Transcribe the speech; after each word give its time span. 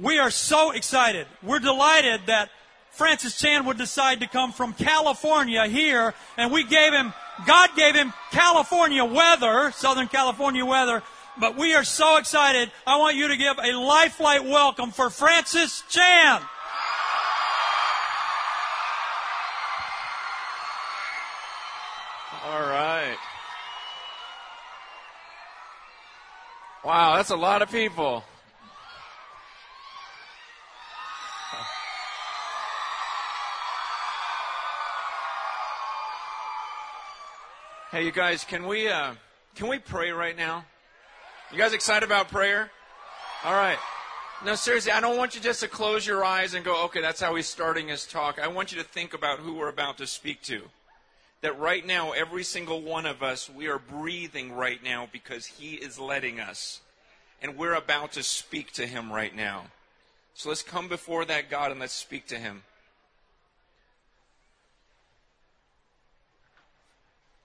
we 0.00 0.18
are 0.18 0.30
so 0.30 0.72
excited. 0.72 1.26
We're 1.42 1.60
delighted 1.60 2.22
that 2.26 2.50
Francis 2.90 3.38
Chan 3.38 3.64
would 3.66 3.78
decide 3.78 4.20
to 4.20 4.26
come 4.26 4.52
from 4.52 4.72
California 4.72 5.66
here, 5.66 6.14
and 6.36 6.52
we 6.52 6.64
gave 6.64 6.92
him, 6.92 7.12
God 7.46 7.70
gave 7.76 7.94
him 7.94 8.12
California 8.30 9.04
weather, 9.04 9.72
Southern 9.72 10.08
California 10.08 10.64
weather, 10.64 11.02
but 11.38 11.56
we 11.56 11.74
are 11.74 11.84
so 11.84 12.16
excited. 12.18 12.70
I 12.86 12.98
want 12.98 13.16
you 13.16 13.28
to 13.28 13.36
give 13.36 13.58
a 13.58 13.72
LifeLight 13.72 14.48
welcome 14.48 14.90
for 14.90 15.10
Francis 15.10 15.82
Chan. 15.88 16.40
All 22.46 22.60
right. 22.60 23.16
Wow, 26.84 27.16
that's 27.16 27.30
a 27.30 27.36
lot 27.36 27.62
of 27.62 27.70
people. 27.70 28.22
Hey, 37.94 38.06
you 38.06 38.10
guys, 38.10 38.42
can 38.42 38.66
we 38.66 38.88
uh, 38.88 39.12
can 39.54 39.68
we 39.68 39.78
pray 39.78 40.10
right 40.10 40.36
now? 40.36 40.64
You 41.52 41.58
guys 41.58 41.72
excited 41.72 42.04
about 42.04 42.26
prayer? 42.26 42.68
All 43.44 43.52
right. 43.52 43.78
No, 44.44 44.56
seriously, 44.56 44.90
I 44.90 45.00
don't 45.00 45.16
want 45.16 45.36
you 45.36 45.40
just 45.40 45.60
to 45.60 45.68
close 45.68 46.04
your 46.04 46.24
eyes 46.24 46.54
and 46.54 46.64
go, 46.64 46.86
okay, 46.86 47.00
that's 47.00 47.20
how 47.20 47.36
he's 47.36 47.46
starting 47.46 47.86
his 47.86 48.04
talk. 48.04 48.40
I 48.40 48.48
want 48.48 48.72
you 48.72 48.78
to 48.78 48.84
think 48.84 49.14
about 49.14 49.38
who 49.38 49.54
we're 49.54 49.68
about 49.68 49.98
to 49.98 50.08
speak 50.08 50.42
to. 50.42 50.62
That 51.42 51.56
right 51.56 51.86
now, 51.86 52.10
every 52.10 52.42
single 52.42 52.82
one 52.82 53.06
of 53.06 53.22
us, 53.22 53.48
we 53.48 53.68
are 53.68 53.78
breathing 53.78 54.50
right 54.50 54.82
now 54.82 55.08
because 55.12 55.46
he 55.46 55.74
is 55.74 55.96
letting 55.96 56.40
us. 56.40 56.80
And 57.40 57.56
we're 57.56 57.74
about 57.74 58.10
to 58.14 58.24
speak 58.24 58.72
to 58.72 58.88
him 58.88 59.12
right 59.12 59.36
now. 59.36 59.66
So 60.34 60.48
let's 60.48 60.62
come 60.62 60.88
before 60.88 61.24
that 61.26 61.48
God 61.48 61.70
and 61.70 61.78
let's 61.78 61.92
speak 61.92 62.26
to 62.26 62.38
him. 62.38 62.64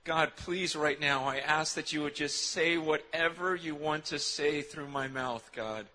God, 0.06 0.32
please, 0.36 0.76
right 0.76 1.00
now, 1.00 1.26
I 1.26 1.38
ask 1.38 1.76
that 1.76 1.94
you 1.94 2.04
would 2.04 2.16
just 2.16 2.52
say 2.52 2.78
whatever 2.78 3.56
you 3.56 3.76
want 3.76 4.06
to 4.06 4.20
say 4.20 4.62
through 4.62 4.88
my 4.88 5.08
mouth, 5.08 5.50
God. 5.54 5.86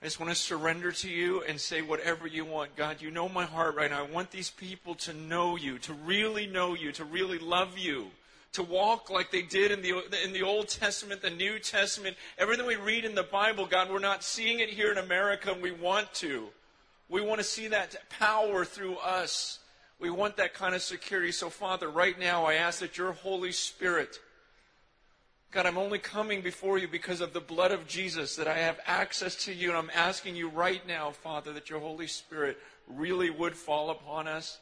I 0.00 0.04
just 0.06 0.20
want 0.20 0.30
to 0.30 0.36
surrender 0.36 0.92
to 0.92 1.08
you 1.08 1.42
and 1.42 1.60
say 1.60 1.82
whatever 1.82 2.26
you 2.26 2.44
want. 2.44 2.76
God, 2.76 3.00
you 3.00 3.10
know 3.10 3.28
my 3.28 3.44
heart 3.44 3.74
right 3.74 3.90
now. 3.90 4.04
I 4.04 4.10
want 4.10 4.30
these 4.30 4.50
people 4.50 4.94
to 4.96 5.12
know 5.12 5.56
you, 5.56 5.78
to 5.80 5.92
really 5.92 6.46
know 6.46 6.74
you, 6.74 6.92
to 6.92 7.04
really 7.04 7.38
love 7.38 7.76
you, 7.76 8.06
to 8.52 8.62
walk 8.62 9.10
like 9.10 9.30
they 9.30 9.42
did 9.42 9.70
in 9.70 9.82
the, 9.82 10.02
in 10.24 10.32
the 10.32 10.42
Old 10.42 10.68
Testament, 10.68 11.22
the 11.22 11.30
New 11.30 11.58
Testament. 11.58 12.16
Everything 12.38 12.66
we 12.66 12.76
read 12.76 13.04
in 13.04 13.14
the 13.14 13.22
Bible, 13.22 13.66
God, 13.66 13.90
we're 13.90 13.98
not 13.98 14.22
seeing 14.22 14.60
it 14.60 14.68
here 14.68 14.92
in 14.92 14.98
America, 14.98 15.50
and 15.52 15.62
we 15.62 15.72
want 15.72 16.12
to. 16.14 16.48
We 17.08 17.20
want 17.20 17.38
to 17.40 17.44
see 17.44 17.68
that 17.68 17.96
power 18.10 18.64
through 18.64 18.96
us. 18.96 19.58
We 19.98 20.10
want 20.10 20.36
that 20.36 20.54
kind 20.54 20.74
of 20.74 20.82
security. 20.82 21.32
So, 21.32 21.48
Father, 21.48 21.88
right 21.88 22.18
now 22.18 22.44
I 22.44 22.54
ask 22.54 22.80
that 22.80 22.98
your 22.98 23.12
Holy 23.12 23.52
Spirit, 23.52 24.18
God, 25.52 25.64
I'm 25.64 25.78
only 25.78 25.98
coming 25.98 26.42
before 26.42 26.76
you 26.76 26.86
because 26.86 27.20
of 27.20 27.32
the 27.32 27.40
blood 27.40 27.72
of 27.72 27.88
Jesus, 27.88 28.36
that 28.36 28.46
I 28.46 28.58
have 28.58 28.78
access 28.86 29.36
to 29.44 29.54
you. 29.54 29.70
And 29.70 29.78
I'm 29.78 29.90
asking 29.94 30.36
you 30.36 30.48
right 30.48 30.86
now, 30.86 31.12
Father, 31.12 31.52
that 31.54 31.70
your 31.70 31.80
Holy 31.80 32.06
Spirit 32.06 32.58
really 32.86 33.30
would 33.30 33.54
fall 33.54 33.90
upon 33.90 34.28
us 34.28 34.58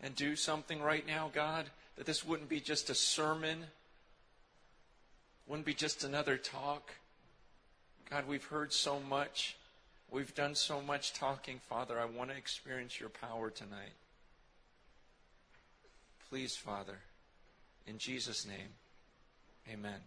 and 0.00 0.14
do 0.14 0.36
something 0.36 0.80
right 0.80 1.06
now, 1.06 1.30
God. 1.34 1.66
That 1.96 2.06
this 2.06 2.24
wouldn't 2.24 2.48
be 2.48 2.60
just 2.60 2.90
a 2.90 2.94
sermon, 2.94 3.64
wouldn't 5.48 5.66
be 5.66 5.74
just 5.74 6.04
another 6.04 6.36
talk. 6.36 6.92
God, 8.08 8.28
we've 8.28 8.44
heard 8.44 8.72
so 8.72 9.00
much. 9.00 9.56
We've 10.10 10.34
done 10.34 10.54
so 10.54 10.80
much 10.80 11.14
talking, 11.14 11.58
Father. 11.68 11.98
I 11.98 12.04
want 12.04 12.30
to 12.30 12.36
experience 12.36 13.00
your 13.00 13.08
power 13.08 13.50
tonight. 13.50 13.94
Please, 16.28 16.56
Father, 16.56 16.98
in 17.86 17.98
Jesus' 17.98 18.44
name, 18.44 18.74
amen. 19.72 20.00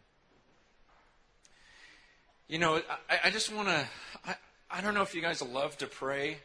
You 2.50 2.59
know, 2.59 2.81
I, 3.09 3.19
I 3.25 3.30
just 3.30 3.53
want 3.53 3.69
to, 3.69 3.85
I, 4.25 4.35
I 4.69 4.81
don't 4.81 4.94
know 4.94 5.02
if 5.02 5.16
you 5.16 5.22
guys 5.22 5.41
love 5.41 5.78
to 5.78 5.88
pray, 5.88 6.40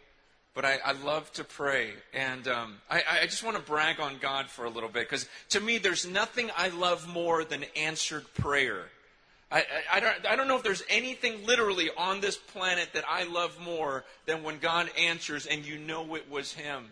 but 0.54 0.64
I, 0.64 0.78
I 0.84 0.92
love 0.92 1.32
to 1.32 1.42
pray. 1.44 1.90
And 2.12 2.46
um, 2.46 2.76
I, 2.88 3.02
I 3.22 3.26
just 3.26 3.42
want 3.42 3.56
to 3.56 3.62
brag 3.62 3.98
on 3.98 4.18
God 4.20 4.46
for 4.46 4.64
a 4.64 4.70
little 4.70 4.88
bit 4.88 5.08
because 5.08 5.28
to 5.48 5.60
me, 5.60 5.78
there's 5.78 6.06
nothing 6.06 6.50
I 6.56 6.68
love 6.68 7.08
more 7.08 7.42
than 7.42 7.64
answered 7.74 8.32
prayer. 8.34 8.84
I, 9.50 9.58
I, 9.58 9.64
I, 9.94 10.00
don't, 10.00 10.26
I 10.26 10.36
don't 10.36 10.46
know 10.46 10.56
if 10.56 10.62
there's 10.62 10.84
anything 10.88 11.44
literally 11.46 11.90
on 11.96 12.20
this 12.20 12.36
planet 12.36 12.90
that 12.94 13.04
I 13.08 13.24
love 13.24 13.58
more 13.60 14.04
than 14.26 14.44
when 14.44 14.60
God 14.60 14.88
answers 14.96 15.46
and 15.46 15.66
you 15.66 15.78
know 15.78 16.14
it 16.14 16.30
was 16.30 16.52
Him. 16.52 16.90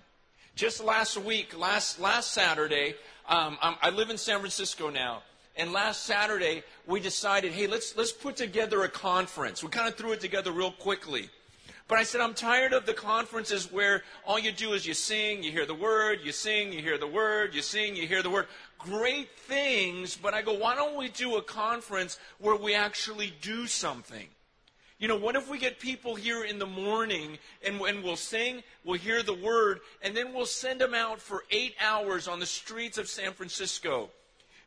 Just 0.54 0.84
last 0.84 1.16
week, 1.16 1.58
last, 1.58 1.98
last 1.98 2.32
Saturday, 2.32 2.94
um, 3.26 3.56
I 3.60 3.90
live 3.90 4.10
in 4.10 4.18
San 4.18 4.38
Francisco 4.38 4.90
now. 4.90 5.22
And 5.56 5.72
last 5.72 6.04
Saturday, 6.04 6.62
we 6.86 7.00
decided, 7.00 7.52
hey, 7.52 7.66
let's, 7.66 7.96
let's 7.96 8.12
put 8.12 8.36
together 8.36 8.82
a 8.82 8.88
conference. 8.88 9.62
We 9.62 9.70
kind 9.70 9.88
of 9.88 9.96
threw 9.96 10.12
it 10.12 10.20
together 10.20 10.52
real 10.52 10.72
quickly. 10.72 11.30
But 11.88 11.98
I 11.98 12.04
said, 12.04 12.20
I'm 12.20 12.34
tired 12.34 12.72
of 12.72 12.86
the 12.86 12.94
conferences 12.94 13.72
where 13.72 14.02
all 14.26 14.38
you 14.38 14.52
do 14.52 14.72
is 14.72 14.86
you 14.86 14.94
sing, 14.94 15.42
you 15.42 15.50
hear 15.50 15.66
the 15.66 15.74
word, 15.74 16.20
you 16.22 16.32
sing, 16.32 16.72
you 16.72 16.80
hear 16.80 16.96
the 16.96 17.06
word, 17.06 17.54
you 17.54 17.62
sing, 17.62 17.96
you 17.96 18.06
hear 18.06 18.22
the 18.22 18.30
word. 18.30 18.46
Great 18.78 19.30
things, 19.36 20.16
but 20.16 20.32
I 20.32 20.42
go, 20.42 20.54
why 20.54 20.74
don't 20.74 20.96
we 20.96 21.08
do 21.08 21.36
a 21.36 21.42
conference 21.42 22.18
where 22.38 22.56
we 22.56 22.74
actually 22.74 23.32
do 23.40 23.66
something? 23.66 24.28
You 25.02 25.08
know, 25.08 25.16
what 25.16 25.34
if 25.34 25.50
we 25.50 25.58
get 25.58 25.80
people 25.80 26.14
here 26.14 26.44
in 26.44 26.60
the 26.60 26.66
morning 26.66 27.36
and, 27.66 27.80
and 27.80 28.04
we'll 28.04 28.14
sing, 28.14 28.62
we'll 28.84 29.00
hear 29.00 29.24
the 29.24 29.34
word, 29.34 29.80
and 30.00 30.16
then 30.16 30.32
we'll 30.32 30.46
send 30.46 30.80
them 30.80 30.94
out 30.94 31.20
for 31.20 31.42
eight 31.50 31.74
hours 31.80 32.28
on 32.28 32.38
the 32.38 32.46
streets 32.46 32.98
of 32.98 33.08
San 33.08 33.32
Francisco? 33.32 34.10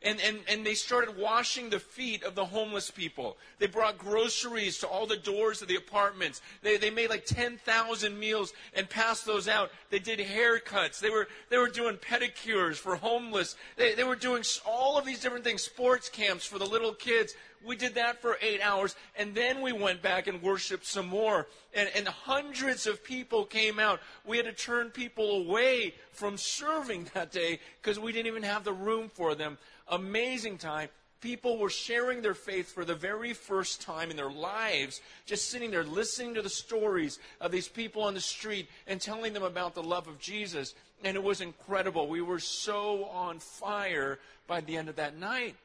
And, 0.02 0.20
and, 0.20 0.38
and 0.48 0.64
they 0.64 0.74
started 0.74 1.16
washing 1.16 1.70
the 1.70 1.80
feet 1.80 2.22
of 2.22 2.34
the 2.34 2.44
homeless 2.44 2.90
people. 2.90 3.36
They 3.58 3.66
brought 3.66 3.98
groceries 3.98 4.78
to 4.78 4.86
all 4.86 5.06
the 5.06 5.16
doors 5.16 5.62
of 5.62 5.68
the 5.68 5.76
apartments. 5.76 6.42
They, 6.62 6.76
they 6.76 6.90
made 6.90 7.10
like 7.10 7.24
10,000 7.24 8.18
meals 8.18 8.52
and 8.74 8.88
passed 8.88 9.24
those 9.24 9.48
out. 9.48 9.70
They 9.90 9.98
did 9.98 10.18
haircuts. 10.18 11.00
They 11.00 11.10
were, 11.10 11.28
they 11.48 11.58
were 11.58 11.68
doing 11.68 11.96
pedicures 11.96 12.76
for 12.76 12.96
homeless. 12.96 13.56
They, 13.76 13.94
they 13.94 14.04
were 14.04 14.16
doing 14.16 14.44
all 14.66 14.98
of 14.98 15.06
these 15.06 15.20
different 15.20 15.44
things, 15.44 15.62
sports 15.62 16.08
camps 16.08 16.44
for 16.46 16.58
the 16.58 16.66
little 16.66 16.92
kids. 16.92 17.34
We 17.64 17.74
did 17.74 17.94
that 17.94 18.20
for 18.20 18.38
eight 18.40 18.60
hours, 18.60 18.94
and 19.16 19.34
then 19.34 19.60
we 19.60 19.72
went 19.72 20.02
back 20.02 20.28
and 20.28 20.42
worshiped 20.42 20.86
some 20.86 21.08
more. 21.08 21.48
And, 21.74 21.90
and 21.96 22.06
hundreds 22.06 22.86
of 22.86 23.02
people 23.02 23.44
came 23.44 23.80
out. 23.80 24.00
We 24.24 24.36
had 24.36 24.46
to 24.46 24.52
turn 24.52 24.90
people 24.90 25.38
away 25.38 25.94
from 26.12 26.36
serving 26.36 27.10
that 27.14 27.32
day 27.32 27.58
because 27.82 27.98
we 27.98 28.12
didn't 28.12 28.28
even 28.28 28.42
have 28.44 28.62
the 28.62 28.72
room 28.72 29.10
for 29.12 29.34
them 29.34 29.58
amazing 29.88 30.58
time. 30.58 30.88
People 31.20 31.58
were 31.58 31.70
sharing 31.70 32.20
their 32.22 32.34
faith 32.34 32.72
for 32.72 32.84
the 32.84 32.94
very 32.94 33.32
first 33.32 33.80
time 33.80 34.10
in 34.10 34.16
their 34.16 34.30
lives, 34.30 35.00
just 35.24 35.50
sitting 35.50 35.70
there 35.70 35.82
listening 35.82 36.34
to 36.34 36.42
the 36.42 36.48
stories 36.48 37.18
of 37.40 37.50
these 37.50 37.68
people 37.68 38.02
on 38.02 38.14
the 38.14 38.20
street 38.20 38.68
and 38.86 39.00
telling 39.00 39.32
them 39.32 39.42
about 39.42 39.74
the 39.74 39.82
love 39.82 40.08
of 40.08 40.18
Jesus. 40.18 40.74
And 41.02 41.16
it 41.16 41.22
was 41.22 41.40
incredible. 41.40 42.06
We 42.06 42.20
were 42.20 42.38
so 42.38 43.06
on 43.06 43.38
fire 43.38 44.18
by 44.46 44.60
the 44.60 44.76
end 44.76 44.88
of 44.88 44.96
that 44.96 45.16
night. 45.16 45.56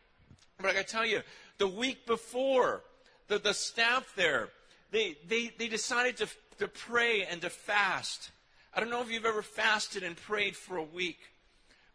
But 0.60 0.70
I 0.70 0.74
got 0.74 0.88
to 0.88 0.94
tell 0.94 1.06
you, 1.06 1.22
the 1.58 1.68
week 1.68 2.06
before, 2.06 2.82
the, 3.28 3.40
the 3.40 3.54
staff 3.54 4.14
there, 4.16 4.50
they, 4.92 5.18
they, 5.28 5.52
they 5.58 5.68
decided 5.68 6.18
to, 6.18 6.28
to 6.60 6.68
pray 6.68 7.24
and 7.24 7.42
to 7.42 7.50
fast. 7.50 8.32
I 8.74 8.80
don't 8.80 8.90
know 8.90 9.02
if 9.02 9.12
you've 9.12 9.26
ever 9.26 9.42
fasted 9.42 10.04
and 10.04 10.16
prayed 10.16 10.56
for 10.56 10.78
a 10.78 10.84
week, 10.84 11.20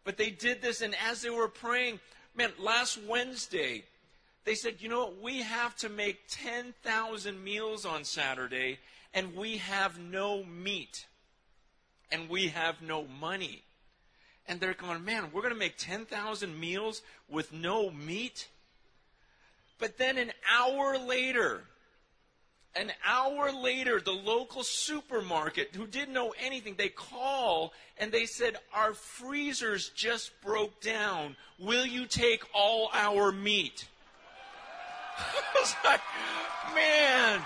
but 0.03 0.17
they 0.17 0.29
did 0.29 0.61
this, 0.61 0.81
and 0.81 0.95
as 1.07 1.21
they 1.21 1.29
were 1.29 1.47
praying, 1.47 1.99
Man, 2.37 2.51
last 2.59 2.99
Wednesday, 3.07 3.83
they 4.45 4.53
said, 4.53 4.75
you 4.79 4.89
know 4.89 5.05
what? 5.05 5.21
We 5.23 5.41
have 5.41 5.75
to 5.77 5.89
make 5.89 6.19
10,000 6.29 7.43
meals 7.43 7.83
on 7.83 8.03
Saturday, 8.03 8.77
and 9.11 9.35
we 9.35 9.57
have 9.57 9.97
no 9.97 10.43
meat, 10.43 11.07
and 12.11 12.29
we 12.29 12.49
have 12.49 12.79
no 12.79 13.05
money. 13.19 13.63
And 14.47 14.59
they're 14.59 14.75
going, 14.75 15.03
man, 15.03 15.31
we're 15.33 15.41
going 15.41 15.53
to 15.53 15.59
make 15.59 15.77
10,000 15.77 16.59
meals 16.59 17.01
with 17.27 17.51
no 17.51 17.89
meat? 17.89 18.47
But 19.79 19.97
then 19.97 20.19
an 20.19 20.31
hour 20.55 20.99
later, 20.99 21.63
an 22.79 22.91
hour 23.05 23.51
later, 23.51 23.99
the 23.99 24.11
local 24.11 24.63
supermarket, 24.63 25.75
who 25.75 25.87
didn't 25.87 26.13
know 26.13 26.33
anything, 26.39 26.75
they 26.77 26.89
call 26.89 27.73
and 27.97 28.11
they 28.11 28.25
said, 28.25 28.57
Our 28.73 28.93
freezers 28.93 29.89
just 29.89 30.39
broke 30.41 30.81
down. 30.81 31.35
Will 31.59 31.85
you 31.85 32.05
take 32.05 32.43
all 32.53 32.89
our 32.93 33.31
meat? 33.31 33.87
I 35.17 35.59
was 35.59 35.75
like, 35.83 36.01
man, 36.75 37.41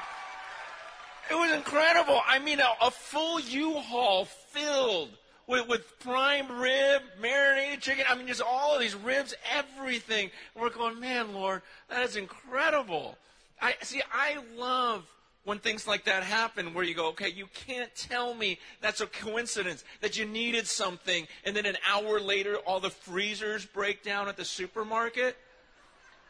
it 1.30 1.36
was 1.36 1.52
incredible. 1.54 2.22
I 2.28 2.40
mean, 2.40 2.60
a, 2.60 2.70
a 2.82 2.92
full 2.92 3.40
U-Haul 3.40 4.26
filled 4.26 5.10
with, 5.48 5.68
with 5.68 6.00
prime 6.00 6.52
rib, 6.60 7.02
marinated 7.22 7.82
chicken. 7.82 8.06
I 8.10 8.16
mean, 8.16 8.28
just 8.28 8.42
all 8.42 8.76
of 8.76 8.82
these 8.82 8.96
ribs, 8.96 9.34
everything. 9.54 10.30
And 10.54 10.62
we're 10.64 10.70
going, 10.70 11.00
man, 11.00 11.34
Lord, 11.34 11.62
that 11.90 12.04
is 12.04 12.18
incredible. 12.18 13.18
I 13.62 13.76
see. 13.82 14.02
I 14.12 14.38
love 14.58 15.06
when 15.44 15.58
things 15.60 15.88
like 15.88 16.06
that 16.06 16.24
happen 16.24 16.74
where 16.74 16.84
you 16.84 16.94
go, 16.94 17.08
okay, 17.10 17.30
you 17.30 17.48
can't 17.54 17.94
tell 17.96 18.34
me 18.34 18.60
that's 18.80 19.02
a 19.02 19.08
coincidence 19.08 19.84
that 20.02 20.18
you 20.18 20.26
needed 20.26 20.68
something 20.68 21.28
and 21.46 21.56
then 21.56 21.66
an 21.66 21.78
hour 21.90 22.20
later 22.20 22.58
all 22.58 22.80
the 22.80 22.90
freezers 22.90 23.66
break 23.66 24.04
down 24.04 24.28
at 24.28 24.38
the 24.38 24.46
supermarket 24.46 25.36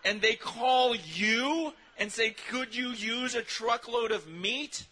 and 0.06 0.22
they 0.22 0.36
call 0.36 0.96
you 0.96 1.74
and 1.98 2.12
say, 2.12 2.36
could 2.50 2.76
you 2.76 2.90
use 2.90 3.36
a 3.36 3.42
truckload 3.42 4.12
of 4.12 4.28
meat? 4.28 4.88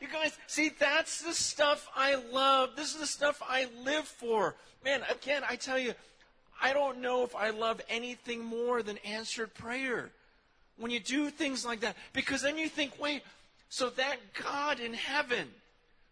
You 0.00 0.08
guys, 0.08 0.36
see, 0.46 0.70
that's 0.78 1.22
the 1.22 1.32
stuff 1.32 1.88
I 1.94 2.16
love. 2.32 2.70
This 2.76 2.94
is 2.94 3.00
the 3.00 3.06
stuff 3.06 3.40
I 3.48 3.68
live 3.84 4.04
for. 4.04 4.54
Man, 4.84 5.02
again, 5.10 5.42
I 5.48 5.56
tell 5.56 5.78
you, 5.78 5.94
I 6.60 6.72
don't 6.72 7.00
know 7.00 7.22
if 7.22 7.34
I 7.34 7.50
love 7.50 7.80
anything 7.88 8.44
more 8.44 8.82
than 8.82 8.98
answered 8.98 9.54
prayer 9.54 10.10
when 10.78 10.90
you 10.90 11.00
do 11.00 11.30
things 11.30 11.64
like 11.64 11.80
that. 11.80 11.96
Because 12.12 12.42
then 12.42 12.58
you 12.58 12.68
think, 12.68 13.00
wait, 13.00 13.22
so 13.68 13.90
that 13.90 14.16
God 14.42 14.80
in 14.80 14.94
heaven, 14.94 15.48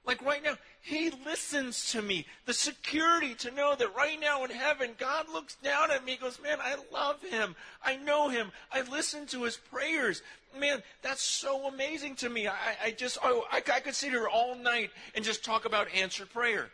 like 0.05 0.25
right 0.25 0.43
now, 0.43 0.55
He 0.81 1.13
listens 1.25 1.93
to 1.93 2.03
me. 2.03 2.27
The 2.47 2.55
security 2.55 3.35
to 3.37 3.51
know 3.53 3.75
that 3.77 3.95
right 3.95 4.21
now 4.21 4.45
in 4.45 4.51
heaven, 4.51 4.91
God 4.99 5.29
looks 5.33 5.55
down 5.57 5.91
at 5.91 6.05
me 6.05 6.17
goes, 6.17 6.41
man, 6.43 6.59
I 6.61 6.77
love 6.93 7.23
Him. 7.23 7.55
I 7.85 7.97
know 7.97 8.29
Him. 8.29 8.51
I 8.73 8.83
listen 8.83 9.27
to 9.27 9.45
His 9.45 9.57
prayers. 9.57 10.23
Man, 10.59 10.83
that's 11.03 11.23
so 11.23 11.69
amazing 11.69 12.17
to 12.17 12.29
me. 12.29 12.49
I, 12.49 12.55
I 12.85 12.91
just, 12.91 13.19
oh, 13.23 13.45
I, 13.51 13.59
I 13.59 13.81
could 13.81 13.95
sit 13.95 14.11
here 14.11 14.29
all 14.29 14.55
night 14.55 14.91
and 15.15 15.25
just 15.25 15.45
talk 15.45 15.65
about 15.65 15.87
answered 15.95 16.31
prayer 16.33 16.69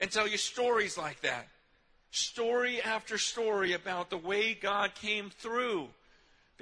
and 0.00 0.10
tell 0.10 0.26
you 0.26 0.38
stories 0.38 0.96
like 0.96 1.20
that. 1.20 1.48
Story 2.10 2.82
after 2.82 3.16
story 3.18 3.72
about 3.72 4.10
the 4.10 4.18
way 4.18 4.54
God 4.54 4.94
came 4.94 5.30
through. 5.30 5.88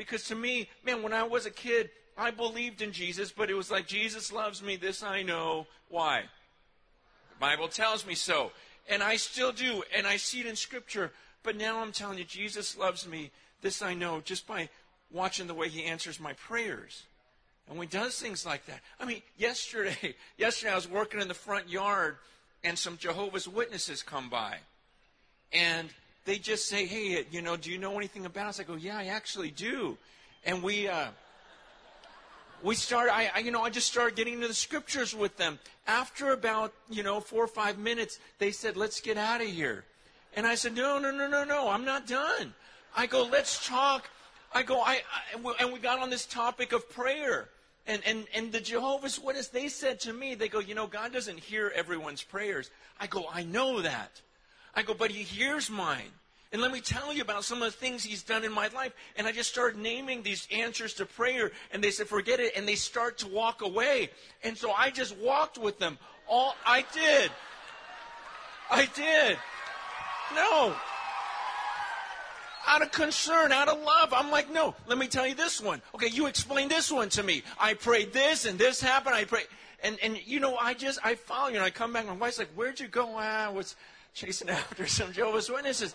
Because 0.01 0.25
to 0.29 0.35
me, 0.35 0.67
man, 0.83 1.03
when 1.03 1.13
I 1.13 1.25
was 1.25 1.45
a 1.45 1.51
kid, 1.51 1.91
I 2.17 2.31
believed 2.31 2.81
in 2.81 2.91
Jesus, 2.91 3.31
but 3.31 3.51
it 3.51 3.55
was 3.55 3.71
like, 3.71 3.87
Jesus 3.87 4.33
loves 4.33 4.63
me, 4.63 4.77
this 4.77 5.03
I 5.03 5.21
know. 5.21 5.67
Why? 5.91 6.23
The 6.23 7.39
Bible 7.39 7.69
tells 7.69 8.07
me 8.07 8.15
so. 8.15 8.53
And 8.89 9.03
I 9.03 9.17
still 9.17 9.53
do, 9.53 9.83
and 9.95 10.07
I 10.07 10.17
see 10.17 10.41
it 10.41 10.47
in 10.47 10.57
Scripture. 10.57 11.13
But 11.43 11.55
now 11.55 11.83
I'm 11.83 11.93
telling 11.93 12.17
you, 12.17 12.25
Jesus 12.25 12.79
loves 12.79 13.07
me, 13.07 13.31
this 13.61 13.83
I 13.83 13.93
know, 13.93 14.23
just 14.25 14.47
by 14.47 14.71
watching 15.13 15.47
the 15.47 15.53
way 15.53 15.69
he 15.69 15.85
answers 15.85 16.19
my 16.19 16.33
prayers. 16.33 17.03
And 17.69 17.77
when 17.77 17.89
he 17.89 17.95
does 17.95 18.19
things 18.19 18.47
like 18.47 18.65
that. 18.69 18.81
I 18.99 19.05
mean, 19.05 19.21
yesterday, 19.37 20.15
yesterday 20.39 20.73
I 20.73 20.77
was 20.77 20.89
working 20.89 21.21
in 21.21 21.29
the 21.29 21.35
front 21.35 21.69
yard, 21.69 22.17
and 22.65 22.79
some 22.79 22.97
Jehovah's 22.97 23.47
Witnesses 23.47 24.03
come 24.03 24.31
by. 24.31 24.61
And 25.53 25.91
they 26.25 26.39
just 26.39 26.69
say, 26.69 26.87
hey, 26.87 27.25
you 27.31 27.43
know, 27.43 27.57
do 27.57 27.71
you 27.71 27.79
know 27.79 27.97
anything 27.97 28.27
about 28.27 28.49
us? 28.49 28.61
I 28.61 28.65
go, 28.65 28.75
yeah, 28.75 28.99
I 28.99 29.07
actually 29.07 29.51
do. 29.51 29.97
And 30.45 30.63
we, 30.63 30.89
uh, 30.89 31.09
we 32.63 32.75
start, 32.75 33.09
I, 33.11 33.31
I, 33.35 33.39
you 33.41 33.51
know, 33.51 33.63
I 33.63 33.71
just 33.71 33.87
started 33.87 34.17
getting 34.17 34.35
into 34.35 34.49
the 34.49 34.55
scriptures 34.55 35.15
with 35.15 35.37
them. 35.37 35.59
After 35.87 36.33
about, 36.33 36.73
you 36.89 37.03
know, 37.03 37.21
four 37.21 37.43
or 37.43 37.49
five 37.49 37.79
minutes, 37.79 38.19
they 38.39 38.51
said, 38.51 38.77
let's 38.77 39.01
get 39.01 39.17
out 39.17 39.41
of 39.41 39.49
here. 39.49 39.85
And 40.35 40.47
I 40.47 40.55
said, 40.55 40.77
no, 40.77 40.99
no, 40.99 41.11
no, 41.11 41.27
no, 41.27 41.45
no, 41.45 41.71
I'm 41.71 41.85
not 41.85 42.07
done. 42.07 42.55
I 42.97 43.07
go, 43.07 43.25
let's 43.25 43.67
talk. 43.67 44.09
I 44.53 44.63
go, 44.63 44.81
I, 44.81 45.03
I 45.35 45.55
and 45.61 45.73
we 45.73 45.79
got 45.79 46.01
on 46.01 46.11
this 46.11 46.27
topic 46.27 46.73
of 46.73 46.89
prayer. 46.91 47.49
And, 47.87 48.03
and, 48.07 48.27
and 48.35 48.53
the 48.53 48.61
Jehovah's 48.61 49.19
Witness, 49.19 49.49
they 49.49 49.69
said 49.69 50.01
to 50.01 50.13
me, 50.13 50.35
they 50.35 50.49
go, 50.49 50.61
you 50.61 50.75
know, 50.75 50.87
God 50.87 51.13
doesn't 51.13 51.39
hear 51.39 51.73
everyone's 51.75 52.23
prayers. 52.23 52.71
I 53.01 53.07
go, 53.07 53.25
I 53.33 53.43
know 53.43 53.81
that. 53.81 54.21
I 54.75 54.83
go, 54.83 54.95
but 54.95 55.11
he 55.11 55.23
hears 55.23 55.71
mine. 55.71 56.13
And 56.53 56.61
let 56.61 56.73
me 56.73 56.81
tell 56.81 57.15
you 57.15 57.23
about 57.23 57.45
some 57.45 57.63
of 57.63 57.71
the 57.71 57.79
things 57.79 58.03
he's 58.03 58.25
done 58.25 58.43
in 58.43 58.53
my 58.53 58.69
life. 58.69 58.93
And 59.17 59.27
I 59.27 59.33
just 59.33 59.51
started 59.51 59.79
naming 59.79 60.23
these 60.23 60.49
answers 60.53 60.95
to 60.95 61.07
prayer. 61.07 61.53
And 61.71 61.83
they 61.83 61.93
said, 61.93 62.09
forget 62.09 62.41
it. 62.41 62.57
And 62.57 62.67
they 62.67 62.75
start 62.75 63.19
to 63.19 63.29
walk 63.29 63.63
away. 63.63 64.11
And 64.43 64.59
so 64.59 64.73
I 64.73 64.91
just 64.91 65.17
walked 65.19 65.59
with 65.59 65.79
them. 65.79 65.97
All 66.29 66.57
I 66.67 66.85
did. 66.93 67.31
I 68.69 68.87
did. 68.87 69.39
No. 70.35 70.75
Out 72.67 72.83
of 72.83 72.91
concern, 72.91 73.53
out 73.53 73.69
of 73.69 73.81
love. 73.83 74.13
I'm 74.13 74.31
like, 74.33 74.53
no, 74.53 74.75
let 74.87 74.99
me 74.99 75.07
tell 75.07 75.27
you 75.27 75.35
this 75.35 75.61
one. 75.61 75.81
Okay, 75.95 76.09
you 76.09 76.27
explain 76.27 76.69
this 76.69 76.91
one 76.91 77.09
to 77.11 77.23
me. 77.23 77.43
I 77.59 77.75
prayed 77.75 78.13
this 78.13 78.45
and 78.45 78.59
this 78.59 78.81
happened. 78.81 79.15
I 79.15 79.25
prayed. 79.25 79.47
And, 79.83 79.99
and 80.03 80.19
you 80.27 80.41
know, 80.41 80.57
I 80.57 80.75
just, 80.75 80.99
I 81.05 81.15
follow 81.15 81.49
you. 81.49 81.57
And 81.57 81.65
I 81.65 81.71
come 81.71 81.93
back. 81.93 82.07
My 82.07 82.13
wife's 82.13 82.39
like, 82.39 82.51
where'd 82.55 82.81
you 82.81 82.89
go? 82.89 83.15
Ah, 83.17 83.47
I 83.47 83.49
was 83.51 83.77
chasing 84.15 84.49
after 84.51 84.87
some 84.87 85.13
Jehovah's 85.13 85.51
Witnesses. 85.51 85.95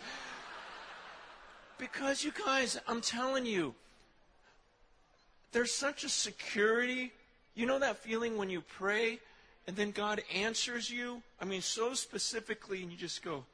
Because 1.78 2.24
you 2.24 2.32
guys, 2.46 2.80
I'm 2.88 3.02
telling 3.02 3.46
you, 3.46 3.76
there's 5.52 5.74
such 5.74 6.04
a 6.04 6.10
security. 6.10 7.12
You 7.54 7.66
know 7.66 7.80
that 7.80 7.98
feeling 7.98 8.38
when 8.38 8.50
you 8.50 8.62
pray 8.62 9.20
and 9.68 9.76
then 9.76 9.92
God 9.92 10.22
answers 10.34 10.90
you? 10.90 11.22
I 11.42 11.46
mean, 11.46 11.62
so 11.62 11.94
specifically, 11.94 12.82
and 12.82 12.92
you 12.92 12.98
just 12.98 13.24
go, 13.24 13.46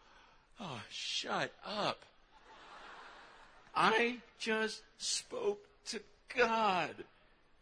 oh, 0.59 0.81
shut 0.89 1.51
up. 1.65 2.03
I 3.73 4.17
just 4.37 4.81
spoke 4.97 5.59
to 5.87 6.01
God 6.37 6.95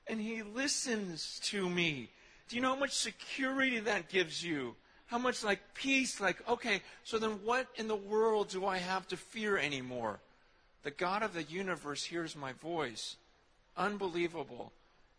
and 0.08 0.20
He 0.20 0.42
listens 0.42 1.40
to 1.44 1.70
me. 1.70 2.10
Do 2.48 2.56
you 2.56 2.62
know 2.62 2.74
how 2.74 2.80
much 2.80 2.92
security 2.92 3.80
that 3.80 4.10
gives 4.10 4.44
you? 4.44 4.76
How 5.10 5.18
much 5.18 5.44
like 5.44 5.60
peace, 5.74 6.22
like, 6.22 6.38
okay, 6.48 6.82
so 7.04 7.18
then 7.18 7.40
what 7.44 7.68
in 7.76 7.88
the 7.88 7.96
world 7.96 8.50
do 8.50 8.66
I 8.66 8.78
have 8.78 9.08
to 9.08 9.18
fear 9.18 9.58
anymore? 9.58 10.20
The 10.84 10.92
God 10.92 11.24
of 11.24 11.34
the 11.34 11.44
universe 11.44 12.04
hears 12.04 12.36
my 12.36 12.54
voice. 12.54 13.16
Unbelievable. 13.76 14.72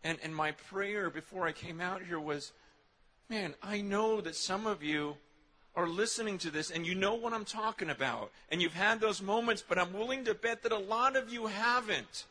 And, 0.03 0.17
and 0.23 0.33
my 0.33 0.51
prayer 0.51 1.09
before 1.09 1.45
I 1.45 1.51
came 1.51 1.81
out 1.81 2.01
here 2.03 2.19
was, 2.19 2.53
man, 3.29 3.53
I 3.61 3.81
know 3.81 4.21
that 4.21 4.35
some 4.35 4.65
of 4.65 4.81
you 4.81 5.17
are 5.75 5.87
listening 5.87 6.37
to 6.39 6.51
this 6.51 6.71
and 6.71 6.85
you 6.85 6.95
know 6.95 7.15
what 7.15 7.33
I'm 7.33 7.45
talking 7.45 7.89
about. 7.89 8.31
And 8.49 8.61
you've 8.61 8.73
had 8.73 9.01
those 9.01 9.21
moments, 9.21 9.63
but 9.67 9.77
I'm 9.77 9.93
willing 9.93 10.23
to 10.25 10.33
bet 10.33 10.63
that 10.63 10.71
a 10.71 10.77
lot 10.77 11.17
of 11.17 11.31
you 11.31 11.47
haven't. 11.47 12.25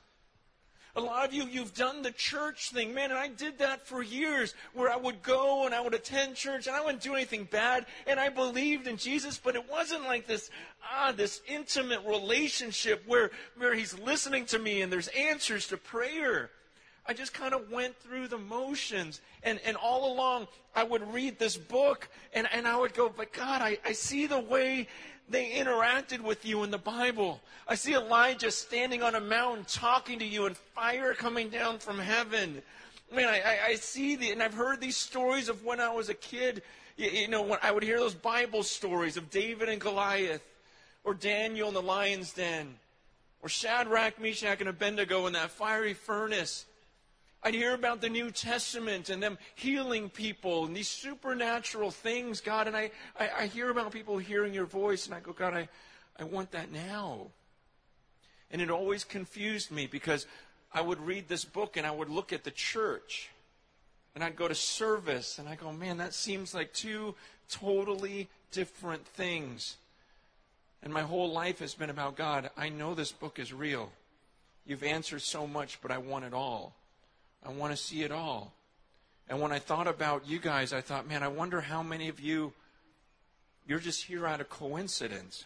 A 0.96 1.00
lot 1.00 1.26
of 1.26 1.32
you, 1.32 1.44
you've 1.44 1.74
done 1.74 2.02
the 2.02 2.10
church 2.10 2.70
thing. 2.70 2.92
Man, 2.94 3.10
and 3.10 3.18
I 3.18 3.28
did 3.28 3.58
that 3.58 3.86
for 3.86 4.02
years 4.02 4.54
where 4.74 4.90
I 4.90 4.96
would 4.96 5.22
go 5.22 5.66
and 5.66 5.74
I 5.74 5.80
would 5.80 5.94
attend 5.94 6.34
church 6.34 6.66
and 6.66 6.74
I 6.74 6.80
wouldn't 6.80 7.02
do 7.02 7.14
anything 7.14 7.44
bad 7.44 7.86
and 8.06 8.18
I 8.18 8.28
believed 8.28 8.86
in 8.86 8.96
Jesus, 8.96 9.38
but 9.38 9.54
it 9.54 9.70
wasn't 9.70 10.04
like 10.04 10.26
this, 10.26 10.50
ah, 10.92 11.12
this 11.16 11.42
intimate 11.46 12.04
relationship 12.04 13.04
where, 13.06 13.30
where 13.56 13.74
he's 13.74 13.98
listening 13.98 14.46
to 14.46 14.58
me 14.58 14.82
and 14.82 14.92
there's 14.92 15.08
answers 15.08 15.68
to 15.68 15.76
prayer. 15.76 16.50
I 17.06 17.12
just 17.12 17.34
kind 17.34 17.54
of 17.54 17.70
went 17.70 17.96
through 17.96 18.28
the 18.28 18.38
motions. 18.38 19.20
And, 19.42 19.58
and 19.64 19.76
all 19.76 20.12
along, 20.12 20.48
I 20.74 20.84
would 20.84 21.12
read 21.12 21.38
this 21.38 21.56
book 21.56 22.08
and, 22.32 22.48
and 22.52 22.66
I 22.66 22.78
would 22.78 22.94
go, 22.94 23.08
but 23.08 23.32
God, 23.32 23.62
I, 23.62 23.78
I 23.84 23.92
see 23.92 24.26
the 24.26 24.38
way 24.38 24.86
they 25.28 25.50
interacted 25.50 26.20
with 26.20 26.44
you 26.44 26.64
in 26.64 26.70
the 26.70 26.78
Bible. 26.78 27.40
I 27.66 27.76
see 27.76 27.94
Elijah 27.94 28.50
standing 28.50 29.02
on 29.02 29.14
a 29.14 29.20
mountain 29.20 29.64
talking 29.64 30.18
to 30.18 30.24
you 30.24 30.46
and 30.46 30.56
fire 30.56 31.14
coming 31.14 31.48
down 31.48 31.78
from 31.78 31.98
heaven. 31.98 32.62
I 33.10 33.16
mean, 33.16 33.26
I, 33.26 33.40
I, 33.40 33.58
I 33.68 33.74
see 33.76 34.16
the, 34.16 34.30
and 34.30 34.42
I've 34.42 34.54
heard 34.54 34.80
these 34.80 34.96
stories 34.96 35.48
of 35.48 35.64
when 35.64 35.80
I 35.80 35.92
was 35.92 36.08
a 36.08 36.14
kid. 36.14 36.62
You, 36.96 37.10
you 37.10 37.28
know, 37.28 37.42
when 37.42 37.58
I 37.62 37.70
would 37.70 37.82
hear 37.82 37.98
those 37.98 38.14
Bible 38.14 38.62
stories 38.62 39.16
of 39.16 39.30
David 39.30 39.68
and 39.68 39.80
Goliath, 39.80 40.42
or 41.04 41.14
Daniel 41.14 41.68
in 41.68 41.74
the 41.74 41.82
lion's 41.82 42.32
den, 42.32 42.74
or 43.42 43.48
Shadrach, 43.48 44.20
Meshach, 44.20 44.60
and 44.60 44.68
Abednego 44.68 45.26
in 45.26 45.32
that 45.32 45.50
fiery 45.50 45.94
furnace. 45.94 46.66
I'd 47.42 47.54
hear 47.54 47.74
about 47.74 48.00
the 48.00 48.10
New 48.10 48.30
Testament 48.30 49.08
and 49.08 49.22
them 49.22 49.38
healing 49.54 50.10
people 50.10 50.66
and 50.66 50.76
these 50.76 50.88
supernatural 50.88 51.90
things, 51.90 52.40
God. 52.40 52.66
And 52.66 52.76
I, 52.76 52.90
I, 53.18 53.30
I, 53.40 53.46
hear 53.46 53.70
about 53.70 53.92
people 53.92 54.18
hearing 54.18 54.52
your 54.52 54.66
voice, 54.66 55.06
and 55.06 55.14
I 55.14 55.20
go, 55.20 55.32
God, 55.32 55.54
I, 55.54 55.68
I 56.18 56.24
want 56.24 56.50
that 56.50 56.70
now. 56.70 57.28
And 58.50 58.60
it 58.60 58.70
always 58.70 59.04
confused 59.04 59.70
me 59.70 59.86
because 59.86 60.26
I 60.72 60.82
would 60.82 61.00
read 61.00 61.28
this 61.28 61.44
book 61.44 61.76
and 61.76 61.86
I 61.86 61.90
would 61.90 62.10
look 62.10 62.32
at 62.32 62.44
the 62.44 62.50
church 62.50 63.30
and 64.14 64.24
I'd 64.24 64.36
go 64.36 64.48
to 64.48 64.54
service 64.54 65.38
and 65.38 65.48
I 65.48 65.54
go, 65.54 65.72
man, 65.72 65.98
that 65.98 66.14
seems 66.14 66.54
like 66.54 66.72
two 66.72 67.14
totally 67.48 68.28
different 68.50 69.06
things. 69.06 69.76
And 70.82 70.92
my 70.92 71.02
whole 71.02 71.30
life 71.30 71.60
has 71.60 71.74
been 71.74 71.90
about 71.90 72.16
God. 72.16 72.50
I 72.56 72.68
know 72.68 72.94
this 72.94 73.12
book 73.12 73.38
is 73.38 73.52
real. 73.52 73.92
You've 74.66 74.82
answered 74.82 75.22
so 75.22 75.46
much, 75.46 75.80
but 75.80 75.90
I 75.90 75.98
want 75.98 76.24
it 76.24 76.32
all. 76.32 76.74
I 77.44 77.50
want 77.50 77.72
to 77.72 77.76
see 77.76 78.02
it 78.02 78.12
all. 78.12 78.54
And 79.28 79.40
when 79.40 79.52
I 79.52 79.58
thought 79.58 79.86
about 79.86 80.26
you 80.26 80.38
guys, 80.38 80.72
I 80.72 80.80
thought, 80.80 81.08
man, 81.08 81.22
I 81.22 81.28
wonder 81.28 81.60
how 81.60 81.82
many 81.82 82.08
of 82.08 82.20
you, 82.20 82.52
you're 83.66 83.78
just 83.78 84.04
here 84.04 84.26
out 84.26 84.40
of 84.40 84.48
coincidence. 84.48 85.44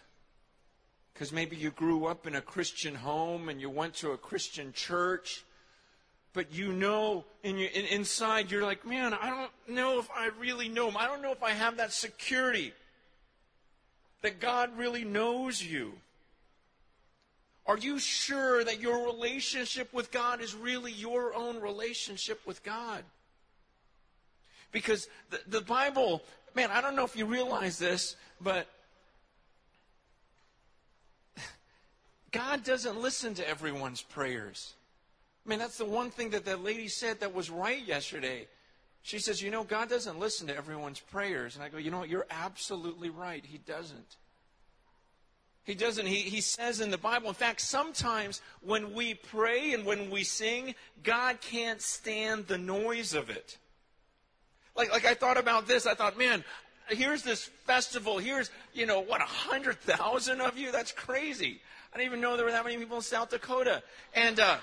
Because 1.13 1.33
maybe 1.33 1.55
you 1.57 1.71
grew 1.71 2.07
up 2.07 2.27
in 2.27 2.35
a 2.35 2.41
Christian 2.41 2.95
home 2.95 3.49
and 3.49 3.61
you 3.61 3.71
went 3.71 3.95
to 3.97 4.13
a 4.13 4.17
Christian 4.17 4.73
church, 4.73 5.45
but 6.33 6.53
you 6.53 6.73
know 6.73 7.25
in 7.43 7.59
your, 7.59 7.71
in, 7.71 7.85
inside 7.85 8.51
you're 8.51 8.65
like, 8.65 8.85
man, 8.87 9.15
I 9.15 9.31
don't 9.31 9.77
know 9.77 9.99
if 10.01 10.09
I 10.11 10.31
really 10.41 10.69
know 10.69 10.89
him. 10.89 10.97
I 10.97 11.07
don't 11.07 11.23
know 11.23 11.33
if 11.33 11.43
I 11.43 11.51
have 11.51 11.77
that 11.77 11.93
security 11.93 12.73
that 14.23 14.41
God 14.41 14.77
really 14.77 15.05
knows 15.05 15.63
you. 15.63 15.93
Are 17.66 17.78
you 17.78 17.99
sure 17.99 18.62
that 18.62 18.80
your 18.80 19.06
relationship 19.06 19.92
with 19.92 20.11
God 20.11 20.40
is 20.42 20.54
really 20.54 20.92
your 20.92 21.35
own 21.35 21.61
relationship 21.61 22.40
with 22.47 22.62
God? 22.62 23.02
Because 24.71 25.09
the, 25.30 25.40
the 25.47 25.61
Bible, 25.62 26.23
man, 26.54 26.71
I 26.71 26.80
don't 26.80 26.97
know 26.97 27.04
if 27.04 27.16
you 27.16 27.25
realize 27.25 27.78
this, 27.78 28.16
but 28.40 28.66
God 32.33 32.64
doesn't 32.64 33.00
listen 33.00 33.33
to 33.35 33.49
everyone's 33.49 34.02
prayers. 34.02 34.75
I 35.47 35.49
mean, 35.49 35.59
that's 35.59 35.78
the 35.78 35.85
one 35.85 36.11
thing 36.11 36.30
that 36.30 36.44
that 36.47 36.62
lady 36.62 36.88
said 36.88 37.21
that 37.21 37.33
was 37.33 37.49
right 37.49 37.87
yesterday. 37.87 38.49
She 39.02 39.18
says, 39.18 39.40
You 39.40 39.50
know, 39.50 39.64
God 39.64 39.88
doesn't 39.88 40.18
listen 40.18 40.49
to 40.49 40.56
everyone's 40.56 41.00
prayers. 41.00 41.54
And 41.54 41.64
I 41.64 41.68
go, 41.68 41.78
You 41.78 41.90
know 41.90 41.99
what? 41.99 42.09
You're 42.09 42.26
absolutely 42.30 43.11
right. 43.11 43.44
He 43.47 43.59
doesn't. 43.59 44.16
He 45.64 45.75
doesn't. 45.75 46.06
He, 46.06 46.16
he 46.16 46.42
says 46.42 46.80
in 46.80 46.90
the 46.90 46.99
Bible, 46.99 47.28
in 47.28 47.35
fact, 47.35 47.61
sometimes 47.62 48.42
when 48.61 48.92
we 48.92 49.14
pray 49.14 49.73
and 49.73 49.87
when 49.87 50.11
we 50.11 50.23
sing, 50.23 50.75
God 51.02 51.40
can't 51.40 51.80
stand 51.80 52.47
the 52.47 52.59
noise 52.59 53.14
of 53.14 53.30
it. 53.30 53.56
Like, 54.76 54.92
like 54.92 55.06
I 55.06 55.14
thought 55.14 55.38
about 55.38 55.66
this. 55.66 55.87
I 55.87 55.94
thought, 55.94 56.18
man, 56.18 56.44
here's 56.88 57.23
this 57.23 57.44
festival. 57.66 58.18
Here's, 58.18 58.50
you 58.75 58.85
know, 58.85 59.00
what, 59.00 59.23
a 59.23 59.25
hundred 59.25 59.80
thousand 59.80 60.42
of 60.42 60.59
you? 60.59 60.71
That's 60.71 60.92
crazy. 60.92 61.61
I 61.92 61.97
didn't 61.97 62.09
even 62.09 62.21
know 62.21 62.37
there 62.37 62.44
were 62.44 62.52
that 62.52 62.64
many 62.64 62.76
people 62.76 62.97
in 62.97 63.02
South 63.02 63.30
Dakota. 63.30 63.83
And, 64.14 64.40
uh, 64.40 64.59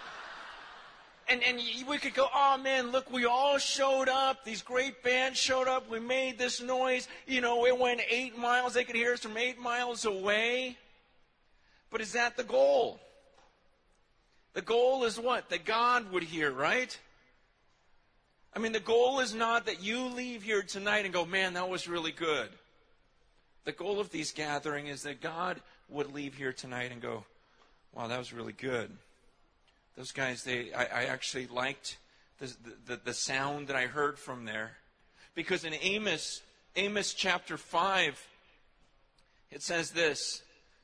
and, 1.27 1.41
and 1.43 1.59
we 1.87 1.97
could 1.97 2.13
go, 2.13 2.27
oh 2.31 2.57
man, 2.57 2.91
look, 2.91 3.11
we 3.11 3.25
all 3.25 3.57
showed 3.57 4.09
up. 4.09 4.43
These 4.43 4.61
great 4.61 5.01
bands 5.01 5.39
showed 5.39 5.67
up. 5.67 5.89
We 5.89 5.99
made 5.99 6.37
this 6.37 6.61
noise. 6.61 7.07
You 7.25 7.41
know, 7.41 7.65
it 7.65 7.79
went 7.79 8.01
eight 8.09 8.37
miles. 8.37 8.73
They 8.73 8.83
could 8.83 8.97
hear 8.97 9.13
us 9.13 9.21
from 9.21 9.37
eight 9.37 9.57
miles 9.57 10.05
away. 10.05 10.77
But 11.91 12.01
is 12.01 12.13
that 12.13 12.37
the 12.37 12.43
goal? 12.43 12.99
The 14.53 14.61
goal 14.61 15.03
is 15.03 15.19
what? 15.19 15.49
That 15.49 15.65
God 15.65 16.11
would 16.11 16.23
hear, 16.23 16.51
right? 16.51 16.97
I 18.53 18.59
mean, 18.59 18.71
the 18.71 18.79
goal 18.79 19.19
is 19.19 19.33
not 19.33 19.65
that 19.65 19.81
you 19.81 20.05
leave 20.07 20.43
here 20.43 20.61
tonight 20.61 21.05
and 21.05 21.13
go, 21.13 21.25
man, 21.25 21.53
that 21.53 21.69
was 21.69 21.87
really 21.87 22.11
good. 22.11 22.49
The 23.63 23.71
goal 23.71 23.99
of 23.99 24.09
these 24.09 24.31
gatherings 24.31 24.89
is 24.89 25.03
that 25.03 25.21
God 25.21 25.61
would 25.89 26.13
leave 26.13 26.35
here 26.35 26.51
tonight 26.51 26.91
and 26.91 27.01
go, 27.01 27.25
wow, 27.93 28.07
that 28.07 28.17
was 28.17 28.33
really 28.33 28.53
good. 28.53 28.91
Those 29.95 30.11
guys, 30.11 30.43
they, 30.43 30.73
I, 30.73 30.83
I 30.83 31.03
actually 31.05 31.47
liked 31.47 31.97
the, 32.39 32.53
the, 32.87 32.99
the 33.03 33.13
sound 33.13 33.67
that 33.67 33.75
I 33.75 33.85
heard 33.85 34.17
from 34.17 34.45
there. 34.45 34.71
Because 35.35 35.63
in 35.63 35.73
Amos, 35.81 36.41
Amos 36.75 37.13
chapter 37.13 37.57
5, 37.57 38.27
it 39.51 39.61
says 39.61 39.91
this 39.91 40.41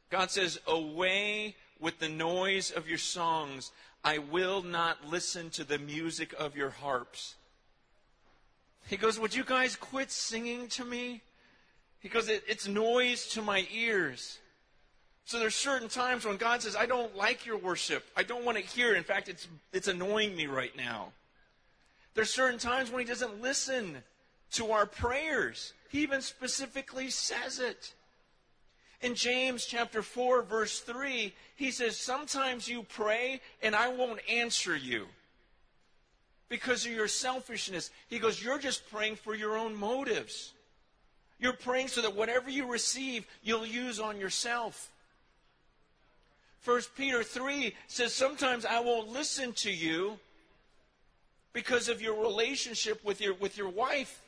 God 0.09 0.31
says, 0.31 0.59
Away 0.67 1.55
with 1.79 1.99
the 1.99 2.09
noise 2.09 2.71
of 2.71 2.87
your 2.87 2.97
songs. 2.97 3.71
I 4.03 4.19
will 4.19 4.61
not 4.61 5.07
listen 5.07 5.49
to 5.51 5.63
the 5.63 5.77
music 5.77 6.33
of 6.39 6.55
your 6.55 6.69
harps. 6.69 7.35
He 8.87 8.97
goes, 8.97 9.19
Would 9.19 9.35
you 9.35 9.43
guys 9.43 9.75
quit 9.75 10.11
singing 10.11 10.67
to 10.69 10.85
me? 10.85 11.21
He 11.99 12.09
goes, 12.09 12.29
it, 12.29 12.43
It's 12.47 12.67
noise 12.67 13.27
to 13.29 13.41
my 13.41 13.67
ears. 13.73 14.39
So 15.25 15.39
there's 15.39 15.55
certain 15.55 15.89
times 15.89 16.25
when 16.25 16.37
God 16.37 16.61
says, 16.61 16.77
I 16.77 16.85
don't 16.85 17.13
like 17.17 17.45
your 17.45 17.57
worship. 17.57 18.05
I 18.15 18.23
don't 18.23 18.45
want 18.45 18.57
to 18.57 18.63
hear 18.63 18.93
it. 18.93 18.97
In 18.97 19.03
fact, 19.03 19.27
it's, 19.27 19.45
it's 19.73 19.89
annoying 19.89 20.37
me 20.37 20.47
right 20.47 20.75
now. 20.77 21.11
There's 22.13 22.33
certain 22.33 22.59
times 22.59 22.89
when 22.89 23.01
He 23.01 23.05
doesn't 23.05 23.41
listen 23.41 23.97
to 24.51 24.71
our 24.71 24.85
prayers. 24.85 25.73
He 25.89 26.01
even 26.01 26.21
specifically 26.21 27.09
says 27.09 27.59
it. 27.59 27.93
In 29.01 29.13
James 29.13 29.65
chapter 29.65 30.01
4, 30.01 30.41
verse 30.43 30.79
3, 30.79 31.33
he 31.55 31.71
says, 31.71 31.97
Sometimes 31.97 32.67
you 32.67 32.83
pray 32.83 33.41
and 33.61 33.75
I 33.75 33.89
won't 33.89 34.19
answer 34.29 34.75
you 34.75 35.05
because 36.49 36.85
of 36.85 36.91
your 36.91 37.07
selfishness. 37.07 37.91
He 38.07 38.17
goes, 38.17 38.43
You're 38.43 38.59
just 38.59 38.89
praying 38.89 39.17
for 39.17 39.35
your 39.35 39.57
own 39.57 39.75
motives. 39.75 40.53
You're 41.39 41.53
praying 41.53 41.89
so 41.89 42.01
that 42.01 42.15
whatever 42.15 42.49
you 42.49 42.65
receive, 42.65 43.27
you'll 43.43 43.67
use 43.67 43.99
on 43.99 44.19
yourself. 44.19 44.91
1 46.65 46.81
Peter 46.97 47.21
3 47.21 47.75
says, 47.87 48.13
Sometimes 48.13 48.65
I 48.65 48.79
won't 48.79 49.09
listen 49.09 49.53
to 49.53 49.71
you 49.71 50.17
because 51.53 51.87
of 51.87 52.01
your 52.01 52.19
relationship 52.21 53.03
with 53.05 53.21
your, 53.21 53.35
with 53.35 53.57
your 53.57 53.69
wife. 53.69 54.21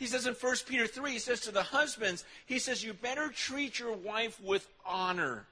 He 0.00 0.06
says 0.06 0.26
in 0.26 0.32
1 0.32 0.56
Peter 0.66 0.86
3, 0.86 1.12
he 1.12 1.18
says 1.18 1.40
to 1.40 1.50
the 1.50 1.62
husbands, 1.62 2.24
he 2.46 2.58
says, 2.58 2.82
You 2.82 2.94
better 2.94 3.28
treat 3.28 3.78
your 3.78 3.94
wife 3.94 4.40
with 4.42 4.66
honor. 4.86 5.44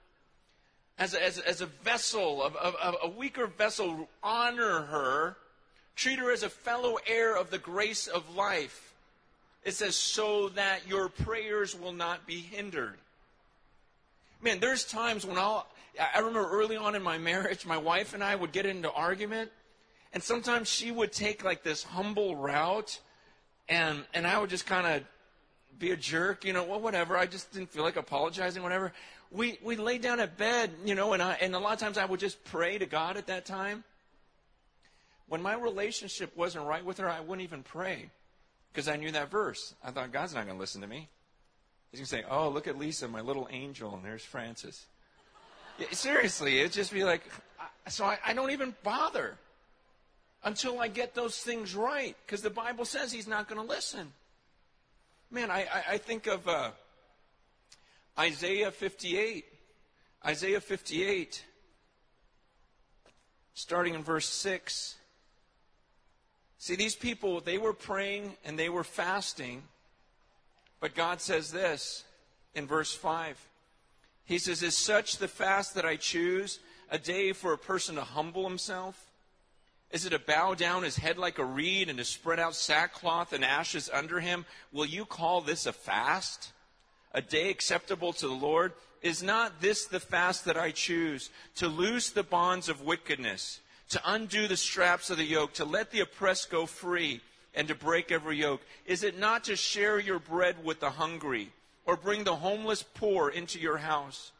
As 0.99 1.12
a, 1.12 1.23
as 1.23 1.38
as 1.38 1.61
a 1.61 1.67
vessel, 1.67 2.43
of, 2.43 2.57
of, 2.57 2.75
of 2.76 2.97
a 3.02 3.11
weaker 3.11 3.47
vessel, 3.47 4.09
honor 4.23 4.81
her. 4.85 5.37
Treat 5.97 6.19
her 6.19 6.33
as 6.33 6.43
a 6.43 6.49
fellow 6.49 6.97
heir 7.07 7.37
of 7.37 7.50
the 7.50 7.59
grace 7.59 8.07
of 8.07 8.35
life. 8.35 8.95
It 9.64 9.75
says, 9.75 9.95
so 9.95 10.49
that 10.50 10.88
your 10.88 11.11
prayers 11.11 11.78
will 11.78 11.93
not 11.93 12.26
be 12.26 12.38
hindered. 12.38 12.97
Man, 14.40 14.61
there's 14.61 14.87
times 14.87 15.26
when 15.26 15.37
I'll, 15.37 15.67
I 16.14 16.21
remember 16.21 16.49
early 16.49 16.78
on 16.78 16.95
in 16.95 17.02
my 17.02 17.19
marriage, 17.19 17.67
my 17.67 17.76
wife 17.76 18.14
and 18.14 18.25
I 18.25 18.35
would 18.35 18.52
get 18.52 18.64
into 18.64 18.90
argument, 18.90 19.50
and 20.14 20.23
sometimes 20.23 20.69
she 20.69 20.90
would 20.90 21.12
take 21.12 21.45
like 21.45 21.62
this 21.62 21.83
humble 21.83 22.35
route, 22.35 22.99
and, 23.68 24.04
and 24.14 24.26
I 24.26 24.38
would 24.38 24.50
just 24.50 24.66
kind 24.66 24.87
of 24.87 25.02
be 25.78 25.90
a 25.90 25.96
jerk, 25.96 26.44
you 26.44 26.52
know, 26.52 26.64
well, 26.64 26.80
whatever. 26.80 27.16
I 27.16 27.26
just 27.26 27.52
didn't 27.52 27.70
feel 27.70 27.84
like 27.84 27.96
apologizing, 27.96 28.62
whatever. 28.62 28.92
We, 29.30 29.58
we 29.62 29.76
lay 29.76 29.98
down 29.98 30.20
at 30.20 30.37
bed, 30.37 30.72
you 30.84 30.94
know, 30.94 31.12
and, 31.12 31.22
I, 31.22 31.34
and 31.40 31.54
a 31.54 31.58
lot 31.58 31.75
of 31.75 31.78
times 31.78 31.98
I 31.98 32.04
would 32.04 32.20
just 32.20 32.42
pray 32.44 32.78
to 32.78 32.87
God 32.87 33.16
at 33.16 33.26
that 33.26 33.44
time. 33.44 33.84
When 35.28 35.42
my 35.42 35.54
relationship 35.54 36.34
wasn't 36.37 36.64
right 36.64 36.84
with 36.84 36.98
her, 36.98 37.08
I 37.08 37.20
wouldn't 37.20 37.42
even 37.42 37.62
pray 37.62 38.10
because 38.72 38.88
I 38.88 38.96
knew 38.96 39.12
that 39.12 39.30
verse. 39.30 39.75
I 39.84 39.90
thought, 39.90 40.10
God's 40.10 40.34
not 40.34 40.46
going 40.46 40.56
to 40.56 40.60
listen 40.60 40.80
to 40.80 40.87
me. 40.87 41.08
He's 41.90 42.00
going 42.00 42.06
to 42.06 42.10
say, 42.10 42.25
Oh, 42.30 42.48
look 42.48 42.66
at 42.66 42.78
Lisa, 42.78 43.08
my 43.08 43.20
little 43.20 43.46
angel, 43.50 43.94
and 43.94 44.04
there's 44.04 44.25
Francis. 44.25 44.87
Seriously, 45.92 46.60
it'd 46.60 46.72
just 46.72 46.92
be 46.92 47.04
like, 47.04 47.22
so 47.88 48.04
I, 48.04 48.18
I, 48.26 48.32
don't 48.32 48.50
even 48.50 48.75
bother 48.82 49.37
until 50.45 50.80
I 50.80 50.88
get 50.88 51.14
those 51.14 51.38
things 51.38 51.75
right 51.75 52.16
because 52.25 52.42
the 52.42 52.50
Bible 52.50 52.85
says 52.85 53.12
he's 53.12 53.28
not 53.28 53.49
going 53.49 53.61
to 53.61 53.66
listen. 53.66 54.12
Man, 55.30 55.50
I, 55.50 55.62
I, 55.62 55.83
I 55.92 55.99
think 55.99 56.26
of 56.26 56.47
uh, 56.49 56.71
Isaiah 58.18 58.71
58. 58.71 59.45
Isaiah 60.26 60.61
58, 60.61 61.45
starting 63.54 63.95
in 63.95 64.02
verse 64.02 64.28
6. 64.28 64.97
See, 66.59 66.75
these 66.75 66.97
people, 66.97 67.40
they 67.40 67.57
were 67.57 67.73
praying 67.73 68.37
and 68.45 68.59
they 68.59 68.68
were 68.68 68.83
fasting 68.83 69.62
but 70.80 70.95
God 70.95 71.21
says 71.21 71.50
this 71.50 72.04
in 72.54 72.66
verse 72.66 72.95
5. 72.95 73.38
He 74.25 74.38
says, 74.38 74.62
Is 74.62 74.76
such 74.76 75.18
the 75.18 75.28
fast 75.28 75.75
that 75.75 75.85
I 75.85 75.97
choose, 75.97 76.61
a 76.90 76.99
day 76.99 77.33
for 77.33 77.52
a 77.52 77.59
person 77.59 77.97
to 77.97 78.02
humble 78.02 78.49
himself? 78.49 79.08
Is 79.90 80.04
it 80.04 80.11
to 80.11 80.18
bow 80.18 80.54
down 80.54 80.83
his 80.83 80.97
head 80.97 81.16
like 81.16 81.38
a 81.38 81.45
reed 81.45 81.88
and 81.88 81.99
to 81.99 82.04
spread 82.04 82.38
out 82.38 82.54
sackcloth 82.54 83.33
and 83.33 83.45
ashes 83.45 83.88
under 83.92 84.21
him? 84.21 84.45
Will 84.73 84.85
you 84.85 85.07
call 85.07 85.40
this 85.40 85.64
a 85.64 85.73
fast? 85.73 86.52
A 87.12 87.23
day 87.23 87.49
acceptable 87.49 88.12
to 88.14 88.28
the 88.28 88.35
Lord? 88.35 88.75
Is 89.00 89.23
not 89.23 89.61
this 89.61 89.87
the 89.87 90.00
fast 90.00 90.45
that 90.45 90.59
I 90.59 90.73
choose? 90.73 91.30
To 91.57 91.68
loose 91.68 92.11
the 92.11 92.23
bonds 92.23 92.68
of 92.68 92.83
wickedness, 92.83 93.61
to 93.90 94.00
undo 94.04 94.47
the 94.47 94.59
straps 94.59 95.09
of 95.09 95.16
the 95.16 95.25
yoke, 95.25 95.54
to 95.54 95.64
let 95.64 95.90
the 95.90 96.00
oppressed 96.00 96.50
go 96.50 96.66
free 96.66 97.23
and 97.54 97.66
to 97.68 97.75
break 97.75 98.12
every 98.12 98.37
yoke? 98.37 98.61
Is 98.85 99.02
it 99.02 99.18
not 99.18 99.45
to 99.45 99.57
share 99.57 99.99
your 99.99 100.18
bread 100.18 100.62
with 100.64 100.80
the 100.80 100.90
hungry 100.90 101.50
or 101.87 101.97
bring 101.97 102.25
the 102.25 102.37
homeless 102.37 102.83
poor 102.83 103.30
into 103.30 103.59
your 103.59 103.78
house? 103.78 104.33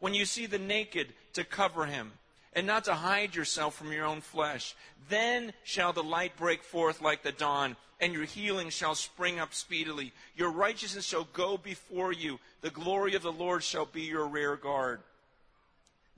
When 0.00 0.14
you 0.14 0.24
see 0.24 0.46
the 0.46 0.58
naked, 0.58 1.14
to 1.34 1.44
cover 1.44 1.84
him 1.86 2.12
and 2.56 2.66
not 2.66 2.84
to 2.84 2.94
hide 2.94 3.36
yourself 3.36 3.74
from 3.74 3.92
your 3.92 4.06
own 4.06 4.22
flesh. 4.22 4.74
Then 5.10 5.52
shall 5.62 5.92
the 5.92 6.02
light 6.02 6.36
break 6.38 6.62
forth 6.64 7.02
like 7.02 7.22
the 7.22 7.30
dawn, 7.30 7.76
and 8.00 8.14
your 8.14 8.24
healing 8.24 8.70
shall 8.70 8.94
spring 8.94 9.38
up 9.38 9.52
speedily. 9.52 10.12
Your 10.34 10.50
righteousness 10.50 11.04
shall 11.04 11.28
go 11.34 11.58
before 11.58 12.12
you. 12.12 12.40
The 12.62 12.70
glory 12.70 13.14
of 13.14 13.22
the 13.22 13.30
Lord 13.30 13.62
shall 13.62 13.84
be 13.84 14.02
your 14.02 14.26
rear 14.26 14.56
guard. 14.56 15.00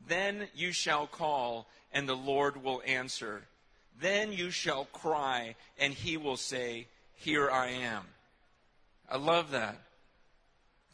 Then 0.06 0.46
you 0.54 0.70
shall 0.70 1.08
call, 1.08 1.66
and 1.92 2.08
the 2.08 2.16
Lord 2.16 2.62
will 2.62 2.82
answer. 2.86 3.42
Then 4.00 4.32
you 4.32 4.50
shall 4.50 4.84
cry, 4.86 5.56
and 5.76 5.92
he 5.92 6.16
will 6.16 6.36
say, 6.36 6.86
Here 7.16 7.50
I 7.50 7.70
am. 7.70 8.04
I 9.10 9.16
love 9.16 9.50
that. 9.50 9.76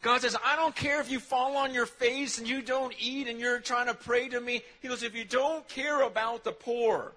God 0.05 0.21
says, 0.21 0.37
I 0.45 0.55
don't 0.55 0.75
care 0.75 1.01
if 1.01 1.09
you 1.09 1.19
fall 1.19 1.57
on 1.57 1.73
your 1.73 1.87
face 1.87 2.37
and 2.37 2.47
you 2.47 2.61
don't 2.61 2.93
eat 2.99 3.27
and 3.27 3.39
you're 3.39 3.59
trying 3.59 3.87
to 3.87 3.95
pray 3.95 4.29
to 4.29 4.39
me. 4.39 4.61
He 4.79 4.87
goes, 4.87 5.01
if 5.01 5.15
you 5.15 5.25
don't 5.25 5.67
care 5.67 6.03
about 6.03 6.43
the 6.43 6.51
poor, 6.51 7.13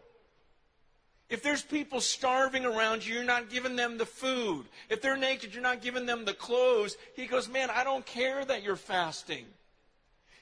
if 1.29 1.43
there's 1.43 1.61
people 1.61 2.01
starving 2.01 2.65
around 2.65 3.07
you, 3.07 3.17
you're 3.17 3.25
not 3.25 3.51
giving 3.51 3.77
them 3.77 3.99
the 3.99 4.07
food. 4.07 4.65
If 4.89 5.03
they're 5.03 5.19
naked, 5.19 5.53
you're 5.53 5.63
not 5.63 5.83
giving 5.83 6.07
them 6.07 6.25
the 6.25 6.33
clothes. 6.33 6.97
He 7.15 7.27
goes, 7.27 7.47
man, 7.47 7.69
I 7.69 7.85
don't 7.85 8.07
care 8.07 8.43
that 8.47 8.63
you're 8.63 8.75
fasting. 8.75 9.45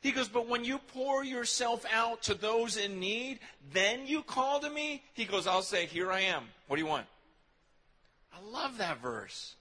He 0.01 0.13
goes, 0.13 0.29
But 0.29 0.47
when 0.47 0.65
you 0.65 0.79
pour 0.79 1.25
yourself 1.25 1.85
out 1.93 2.23
to 2.25 2.35
those 2.35 2.77
in 2.77 3.01
need, 3.01 3.41
then 3.73 4.07
you 4.07 4.23
call 4.23 4.61
to 4.61 4.71
me? 4.71 5.03
He 5.15 5.25
goes, 5.25 5.49
I'll 5.49 5.63
say, 5.63 5.87
Here 5.87 6.13
I 6.13 6.21
am. 6.21 6.45
What 6.69 6.77
do 6.77 6.83
you 6.83 6.89
want? 6.89 7.07
I 8.33 8.39
love 8.53 8.79
that 8.79 9.03
verse. 9.03 9.57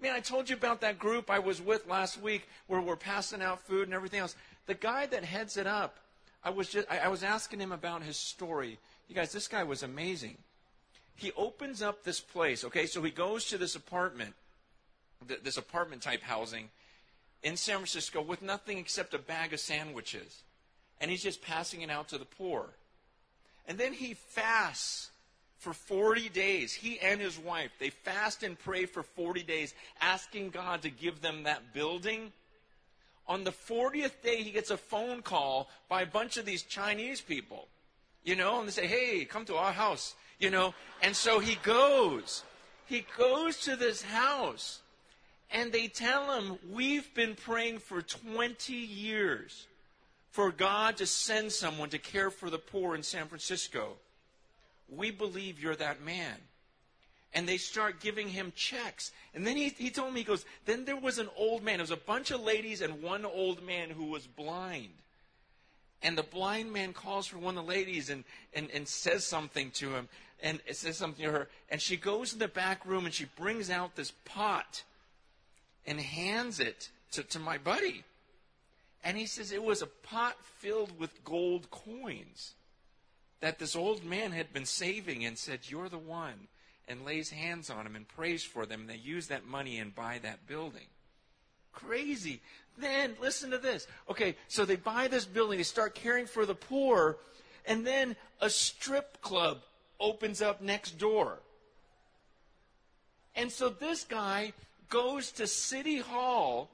Man, 0.00 0.14
I 0.14 0.20
told 0.20 0.50
you 0.50 0.56
about 0.56 0.80
that 0.82 0.98
group 0.98 1.30
I 1.30 1.38
was 1.38 1.62
with 1.62 1.86
last 1.88 2.20
week 2.20 2.48
where 2.66 2.80
we're 2.80 2.96
passing 2.96 3.42
out 3.42 3.62
food 3.62 3.88
and 3.88 3.94
everything 3.94 4.20
else. 4.20 4.36
The 4.66 4.74
guy 4.74 5.06
that 5.06 5.24
heads 5.24 5.56
it 5.56 5.66
up, 5.66 5.96
I 6.42 6.50
was 6.50 6.68
just 6.68 6.90
I, 6.90 6.98
I 6.98 7.08
was 7.08 7.22
asking 7.22 7.60
him 7.60 7.72
about 7.72 8.02
his 8.02 8.16
story. 8.16 8.78
You 9.08 9.14
guys, 9.14 9.32
this 9.32 9.48
guy 9.48 9.62
was 9.62 9.82
amazing. 9.82 10.36
He 11.16 11.32
opens 11.36 11.80
up 11.80 12.02
this 12.02 12.20
place, 12.20 12.64
okay? 12.64 12.86
So 12.86 13.02
he 13.02 13.10
goes 13.10 13.46
to 13.46 13.58
this 13.58 13.76
apartment, 13.76 14.34
th- 15.28 15.42
this 15.42 15.56
apartment 15.56 16.02
type 16.02 16.22
housing 16.22 16.70
in 17.42 17.56
San 17.56 17.76
Francisco 17.76 18.20
with 18.20 18.42
nothing 18.42 18.78
except 18.78 19.14
a 19.14 19.18
bag 19.18 19.52
of 19.52 19.60
sandwiches. 19.60 20.42
And 21.00 21.10
he's 21.10 21.22
just 21.22 21.42
passing 21.42 21.82
it 21.82 21.90
out 21.90 22.08
to 22.08 22.18
the 22.18 22.24
poor. 22.24 22.70
And 23.68 23.78
then 23.78 23.92
he 23.92 24.14
fasts 24.14 25.10
for 25.58 25.72
40 25.72 26.28
days. 26.28 26.72
He 26.72 26.98
and 27.00 27.20
his 27.20 27.38
wife, 27.38 27.70
they 27.78 27.90
fast 27.90 28.42
and 28.42 28.58
pray 28.58 28.86
for 28.86 29.02
40 29.02 29.42
days, 29.42 29.74
asking 30.00 30.50
God 30.50 30.82
to 30.82 30.90
give 30.90 31.20
them 31.20 31.44
that 31.44 31.72
building. 31.72 32.32
On 33.26 33.44
the 33.44 33.52
40th 33.52 34.22
day, 34.22 34.42
he 34.42 34.50
gets 34.50 34.70
a 34.70 34.76
phone 34.76 35.22
call 35.22 35.68
by 35.88 36.02
a 36.02 36.06
bunch 36.06 36.36
of 36.36 36.44
these 36.44 36.62
Chinese 36.62 37.20
people, 37.20 37.68
you 38.22 38.36
know, 38.36 38.58
and 38.58 38.68
they 38.68 38.72
say, 38.72 38.86
hey, 38.86 39.24
come 39.24 39.46
to 39.46 39.56
our 39.56 39.72
house, 39.72 40.14
you 40.38 40.50
know. 40.50 40.74
And 41.02 41.16
so 41.16 41.38
he 41.38 41.54
goes. 41.62 42.42
He 42.86 43.06
goes 43.16 43.56
to 43.60 43.76
this 43.76 44.02
house, 44.02 44.80
and 45.50 45.72
they 45.72 45.88
tell 45.88 46.38
him, 46.38 46.58
we've 46.70 47.14
been 47.14 47.34
praying 47.34 47.78
for 47.78 48.02
20 48.02 48.74
years 48.74 49.66
for 50.30 50.50
God 50.50 50.98
to 50.98 51.06
send 51.06 51.50
someone 51.52 51.88
to 51.90 51.98
care 51.98 52.28
for 52.28 52.50
the 52.50 52.58
poor 52.58 52.94
in 52.94 53.02
San 53.02 53.26
Francisco. 53.28 53.94
We 54.88 55.10
believe 55.10 55.60
you're 55.60 55.76
that 55.76 56.02
man. 56.02 56.36
And 57.32 57.48
they 57.48 57.56
start 57.56 58.00
giving 58.00 58.28
him 58.28 58.52
checks. 58.54 59.10
And 59.34 59.46
then 59.46 59.56
he, 59.56 59.68
he 59.70 59.90
told 59.90 60.14
me, 60.14 60.20
he 60.20 60.24
goes, 60.24 60.44
then 60.66 60.84
there 60.84 60.96
was 60.96 61.18
an 61.18 61.28
old 61.36 61.64
man. 61.64 61.78
There 61.78 61.82
was 61.82 61.90
a 61.90 61.96
bunch 61.96 62.30
of 62.30 62.40
ladies 62.40 62.80
and 62.80 63.02
one 63.02 63.24
old 63.24 63.64
man 63.64 63.90
who 63.90 64.04
was 64.04 64.26
blind. 64.26 64.92
And 66.00 66.16
the 66.16 66.22
blind 66.22 66.72
man 66.72 66.92
calls 66.92 67.26
for 67.26 67.38
one 67.38 67.56
of 67.56 67.64
the 67.64 67.70
ladies 67.70 68.10
and, 68.10 68.24
and, 68.52 68.68
and 68.72 68.86
says 68.86 69.24
something 69.24 69.70
to 69.72 69.94
him. 69.94 70.08
And 70.42 70.60
says 70.70 70.96
something 70.96 71.24
to 71.24 71.32
her. 71.32 71.48
And 71.70 71.80
she 71.80 71.96
goes 71.96 72.32
in 72.32 72.38
the 72.38 72.48
back 72.48 72.84
room 72.86 73.04
and 73.04 73.14
she 73.14 73.24
brings 73.24 73.70
out 73.70 73.96
this 73.96 74.12
pot 74.24 74.82
and 75.86 75.98
hands 75.98 76.60
it 76.60 76.90
to, 77.12 77.22
to 77.24 77.38
my 77.38 77.58
buddy. 77.58 78.04
And 79.02 79.16
he 79.16 79.26
says 79.26 79.50
it 79.50 79.62
was 79.62 79.82
a 79.82 79.86
pot 79.86 80.36
filled 80.58 80.98
with 80.98 81.24
gold 81.24 81.70
coins 81.70 82.54
that 83.44 83.58
this 83.58 83.76
old 83.76 84.02
man 84.02 84.32
had 84.32 84.54
been 84.54 84.64
saving 84.64 85.22
and 85.26 85.36
said, 85.36 85.60
You're 85.68 85.90
the 85.90 85.98
one, 85.98 86.48
and 86.88 87.04
lays 87.04 87.28
hands 87.28 87.68
on 87.68 87.86
him 87.86 87.94
and 87.94 88.08
prays 88.08 88.42
for 88.42 88.64
them. 88.64 88.80
And 88.80 88.88
they 88.88 88.96
use 88.96 89.26
that 89.26 89.46
money 89.46 89.78
and 89.78 89.94
buy 89.94 90.18
that 90.22 90.46
building. 90.46 90.86
Crazy. 91.70 92.40
Then, 92.78 93.14
listen 93.20 93.50
to 93.50 93.58
this. 93.58 93.86
Okay, 94.08 94.36
so 94.48 94.64
they 94.64 94.76
buy 94.76 95.08
this 95.08 95.26
building, 95.26 95.58
they 95.58 95.64
start 95.64 95.94
caring 95.94 96.24
for 96.24 96.46
the 96.46 96.54
poor, 96.54 97.18
and 97.66 97.86
then 97.86 98.16
a 98.40 98.48
strip 98.48 99.20
club 99.20 99.58
opens 100.00 100.40
up 100.40 100.62
next 100.62 100.92
door. 100.92 101.38
And 103.36 103.52
so 103.52 103.68
this 103.68 104.04
guy 104.04 104.54
goes 104.88 105.32
to 105.32 105.46
City 105.46 105.98
Hall, 105.98 106.70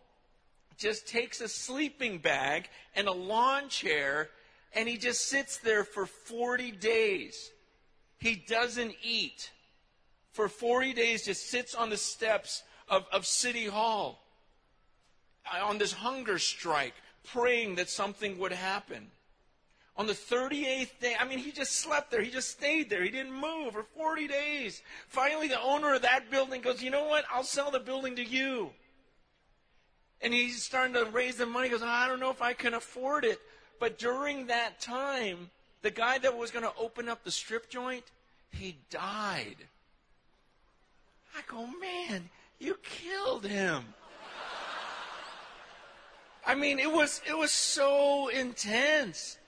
just 0.78 1.08
takes 1.08 1.40
a 1.40 1.48
sleeping 1.48 2.18
bag 2.18 2.68
and 2.94 3.08
a 3.08 3.12
lawn 3.12 3.68
chair 3.68 4.28
and 4.72 4.88
he 4.88 4.96
just 4.96 5.28
sits 5.28 5.58
there 5.58 5.84
for 5.84 6.06
40 6.06 6.72
days. 6.72 7.50
He 8.18 8.36
doesn't 8.36 8.94
eat. 9.02 9.50
For 10.32 10.48
40 10.48 10.92
days, 10.92 11.24
just 11.24 11.50
sits 11.50 11.74
on 11.74 11.90
the 11.90 11.96
steps 11.96 12.62
of, 12.88 13.04
of 13.12 13.26
City 13.26 13.66
Hall 13.66 14.22
uh, 15.52 15.64
on 15.64 15.78
this 15.78 15.92
hunger 15.92 16.38
strike, 16.38 16.94
praying 17.24 17.76
that 17.76 17.88
something 17.88 18.38
would 18.38 18.52
happen. 18.52 19.10
On 19.96 20.06
the 20.06 20.12
38th 20.12 20.98
day, 21.00 21.14
I 21.18 21.26
mean, 21.26 21.40
he 21.40 21.50
just 21.50 21.72
slept 21.72 22.10
there. 22.10 22.22
He 22.22 22.30
just 22.30 22.50
stayed 22.50 22.88
there. 22.88 23.02
He 23.02 23.10
didn't 23.10 23.32
move 23.32 23.72
for 23.72 23.82
40 23.96 24.28
days. 24.28 24.82
Finally, 25.08 25.48
the 25.48 25.60
owner 25.60 25.94
of 25.94 26.02
that 26.02 26.30
building 26.30 26.62
goes, 26.62 26.82
You 26.82 26.90
know 26.90 27.04
what? 27.04 27.24
I'll 27.30 27.42
sell 27.44 27.70
the 27.70 27.80
building 27.80 28.16
to 28.16 28.24
you. 28.24 28.70
And 30.22 30.32
he's 30.32 30.62
starting 30.62 30.94
to 30.94 31.04
raise 31.06 31.36
the 31.36 31.46
money. 31.46 31.68
He 31.68 31.72
goes, 31.72 31.82
I 31.82 32.06
don't 32.06 32.20
know 32.20 32.30
if 32.30 32.42
I 32.42 32.52
can 32.52 32.74
afford 32.74 33.24
it. 33.24 33.40
But 33.80 33.98
during 33.98 34.46
that 34.46 34.78
time, 34.78 35.50
the 35.82 35.90
guy 35.90 36.18
that 36.18 36.36
was 36.36 36.52
going 36.52 36.64
to 36.64 36.72
open 36.78 37.08
up 37.08 37.24
the 37.24 37.30
strip 37.30 37.68
joint, 37.68 38.04
he 38.52 38.76
died. 38.90 39.56
I 41.36 41.40
go, 41.48 41.66
man, 41.66 42.28
you 42.58 42.76
killed 42.82 43.46
him. 43.46 43.82
I 46.46 46.54
mean, 46.54 46.78
it 46.78 46.90
was 46.90 47.20
it 47.28 47.36
was 47.36 47.50
so 47.50 48.28
intense. 48.28 49.38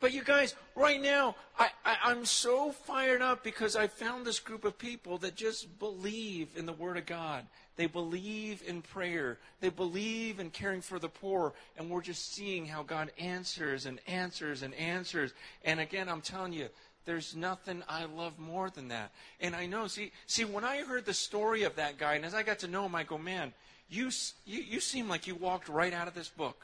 But 0.00 0.12
you 0.12 0.22
guys, 0.22 0.54
right 0.74 1.00
now, 1.00 1.34
I, 1.58 1.70
I, 1.84 2.10
am 2.10 2.26
so 2.26 2.72
fired 2.72 3.22
up 3.22 3.42
because 3.42 3.74
I 3.74 3.86
found 3.86 4.26
this 4.26 4.38
group 4.38 4.64
of 4.64 4.76
people 4.76 5.16
that 5.18 5.34
just 5.34 5.78
believe 5.78 6.48
in 6.56 6.66
the 6.66 6.74
Word 6.74 6.98
of 6.98 7.06
God. 7.06 7.46
They 7.76 7.86
believe 7.86 8.62
in 8.66 8.82
prayer. 8.82 9.38
They 9.60 9.68
believe 9.68 10.38
in 10.38 10.50
caring 10.50 10.80
for 10.80 10.98
the 10.98 11.08
poor. 11.08 11.54
And 11.76 11.90
we're 11.90 12.02
just 12.02 12.32
seeing 12.32 12.66
how 12.66 12.82
God 12.84 13.10
answers 13.18 13.86
and 13.86 13.98
answers 14.06 14.62
and 14.62 14.74
answers. 14.74 15.32
And 15.64 15.80
again, 15.80 16.08
I'm 16.08 16.20
telling 16.20 16.52
you, 16.52 16.68
there's 17.04 17.34
nothing 17.34 17.82
I 17.88 18.04
love 18.04 18.38
more 18.38 18.70
than 18.70 18.88
that. 18.88 19.10
And 19.40 19.54
I 19.54 19.66
know, 19.66 19.88
see, 19.88 20.12
see, 20.26 20.44
when 20.44 20.64
I 20.64 20.82
heard 20.82 21.04
the 21.04 21.14
story 21.14 21.64
of 21.64 21.76
that 21.76 21.98
guy, 21.98 22.14
and 22.14 22.24
as 22.24 22.34
I 22.34 22.42
got 22.42 22.60
to 22.60 22.68
know 22.68 22.86
him, 22.86 22.94
I 22.94 23.02
go, 23.02 23.18
man, 23.18 23.52
you, 23.90 24.10
you, 24.46 24.62
you 24.62 24.80
seem 24.80 25.08
like 25.08 25.26
you 25.26 25.34
walked 25.34 25.68
right 25.68 25.92
out 25.92 26.08
of 26.08 26.14
this 26.14 26.28
book. 26.28 26.60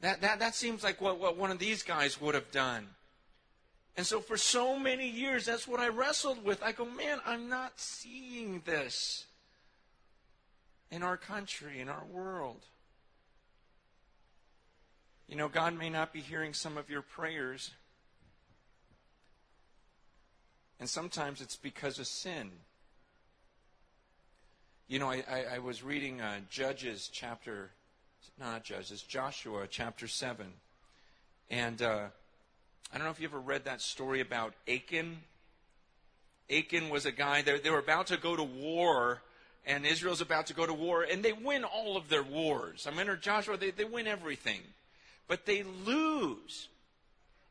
That, 0.00 0.22
that, 0.22 0.38
that 0.40 0.54
seems 0.54 0.82
like 0.82 1.00
what, 1.00 1.20
what 1.20 1.36
one 1.36 1.50
of 1.50 1.58
these 1.58 1.82
guys 1.82 2.20
would 2.20 2.34
have 2.34 2.50
done. 2.50 2.88
And 3.96 4.06
so 4.06 4.20
for 4.20 4.38
so 4.38 4.78
many 4.78 5.08
years, 5.08 5.44
that's 5.44 5.68
what 5.68 5.80
I 5.80 5.88
wrestled 5.88 6.42
with. 6.42 6.62
I 6.62 6.72
go, 6.72 6.86
man, 6.86 7.18
I'm 7.26 7.48
not 7.48 7.78
seeing 7.78 8.62
this 8.64 9.26
in 10.90 11.02
our 11.02 11.16
country, 11.16 11.80
in 11.80 11.88
our 11.88 12.04
world. 12.04 12.66
You 15.28 15.36
know, 15.36 15.48
God 15.48 15.78
may 15.78 15.90
not 15.90 16.12
be 16.12 16.20
hearing 16.20 16.54
some 16.54 16.76
of 16.76 16.90
your 16.90 17.02
prayers. 17.02 17.70
And 20.80 20.88
sometimes 20.88 21.40
it's 21.40 21.56
because 21.56 21.98
of 21.98 22.06
sin. 22.06 22.50
You 24.88 24.98
know, 24.98 25.10
I, 25.10 25.22
I, 25.30 25.44
I 25.54 25.58
was 25.58 25.82
reading 25.84 26.20
uh, 26.20 26.40
Judges 26.50 27.08
chapter 27.12 27.70
not 28.38 28.64
Judges, 28.64 29.02
Joshua 29.02 29.66
chapter 29.68 30.08
7. 30.08 30.46
And 31.50 31.82
uh, 31.82 32.06
I 32.92 32.96
don't 32.96 33.04
know 33.04 33.10
if 33.10 33.20
you 33.20 33.28
ever 33.28 33.38
read 33.38 33.64
that 33.64 33.80
story 33.80 34.20
about 34.20 34.54
Achan. 34.68 35.18
Achan 36.50 36.88
was 36.88 37.06
a 37.06 37.12
guy, 37.12 37.42
they, 37.42 37.58
they 37.58 37.70
were 37.70 37.78
about 37.78 38.08
to 38.08 38.16
go 38.16 38.34
to 38.34 38.42
war, 38.42 39.20
and 39.66 39.84
Israel's 39.84 40.20
about 40.20 40.46
to 40.46 40.54
go 40.54 40.66
to 40.66 40.72
war, 40.72 41.02
and 41.02 41.22
they 41.22 41.32
win 41.32 41.64
all 41.64 41.96
of 41.96 42.08
their 42.08 42.22
wars. 42.22 42.86
I 42.86 42.90
mean, 42.90 43.00
under 43.00 43.16
Joshua, 43.16 43.56
they, 43.56 43.70
they 43.70 43.84
win 43.84 44.06
everything. 44.06 44.60
But 45.28 45.46
they 45.46 45.62
lose. 45.62 46.68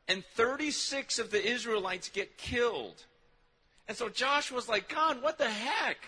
And 0.08 0.24
36 0.34 1.18
of 1.18 1.30
the 1.30 1.44
Israelites 1.44 2.08
get 2.08 2.36
killed. 2.36 3.04
And 3.88 3.96
so 3.96 4.08
Joshua's 4.08 4.68
like, 4.68 4.88
God, 4.88 5.22
what 5.22 5.38
the 5.38 5.48
heck? 5.48 5.98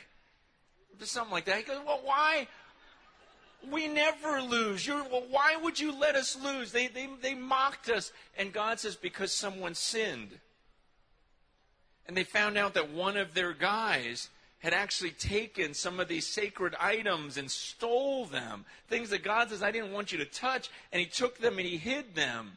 Something 1.01 1.33
like 1.33 1.47
that. 1.47 1.57
He 1.57 1.63
goes, 1.65 1.79
Well, 1.85 2.01
why? 2.05 2.47
We 3.71 3.89
never 3.89 4.41
lose. 4.43 4.87
You're, 4.87 5.03
well, 5.05 5.25
why 5.31 5.57
would 5.57 5.79
you 5.81 5.97
let 5.99 6.15
us 6.15 6.37
lose? 6.37 6.73
They, 6.73 6.89
they, 6.89 7.09
they 7.21 7.35
mocked 7.35 7.89
us. 7.89 8.13
And 8.37 8.53
God 8.53 8.81
says, 8.81 8.97
because 8.97 9.33
someone 9.33 9.75
sinned. 9.75 10.31
And 12.07 12.17
they 12.17 12.25
found 12.25 12.59
out 12.59 12.75
that 12.75 12.91
one 12.91 13.17
of 13.17 13.35
their 13.35 13.53
guys 13.53 14.31
had 14.63 14.73
actually 14.73 15.11
taken 15.11 15.75
some 15.75 15.99
of 15.99 16.07
these 16.07 16.27
sacred 16.27 16.75
items 16.79 17.37
and 17.37 17.51
stole 17.51 18.27
them. 18.27 18.65
Things 18.89 19.11
that 19.11 19.25
God 19.25 19.51
says, 19.51 19.63
I 19.63 19.73
didn't 19.73 19.93
want 19.93 20.13
you 20.13 20.19
to 20.19 20.25
touch. 20.25 20.71
And 20.93 21.01
he 21.01 21.07
took 21.07 21.39
them 21.39 21.59
and 21.59 21.67
he 21.67 21.77
hid 21.77 22.15
them. 22.15 22.53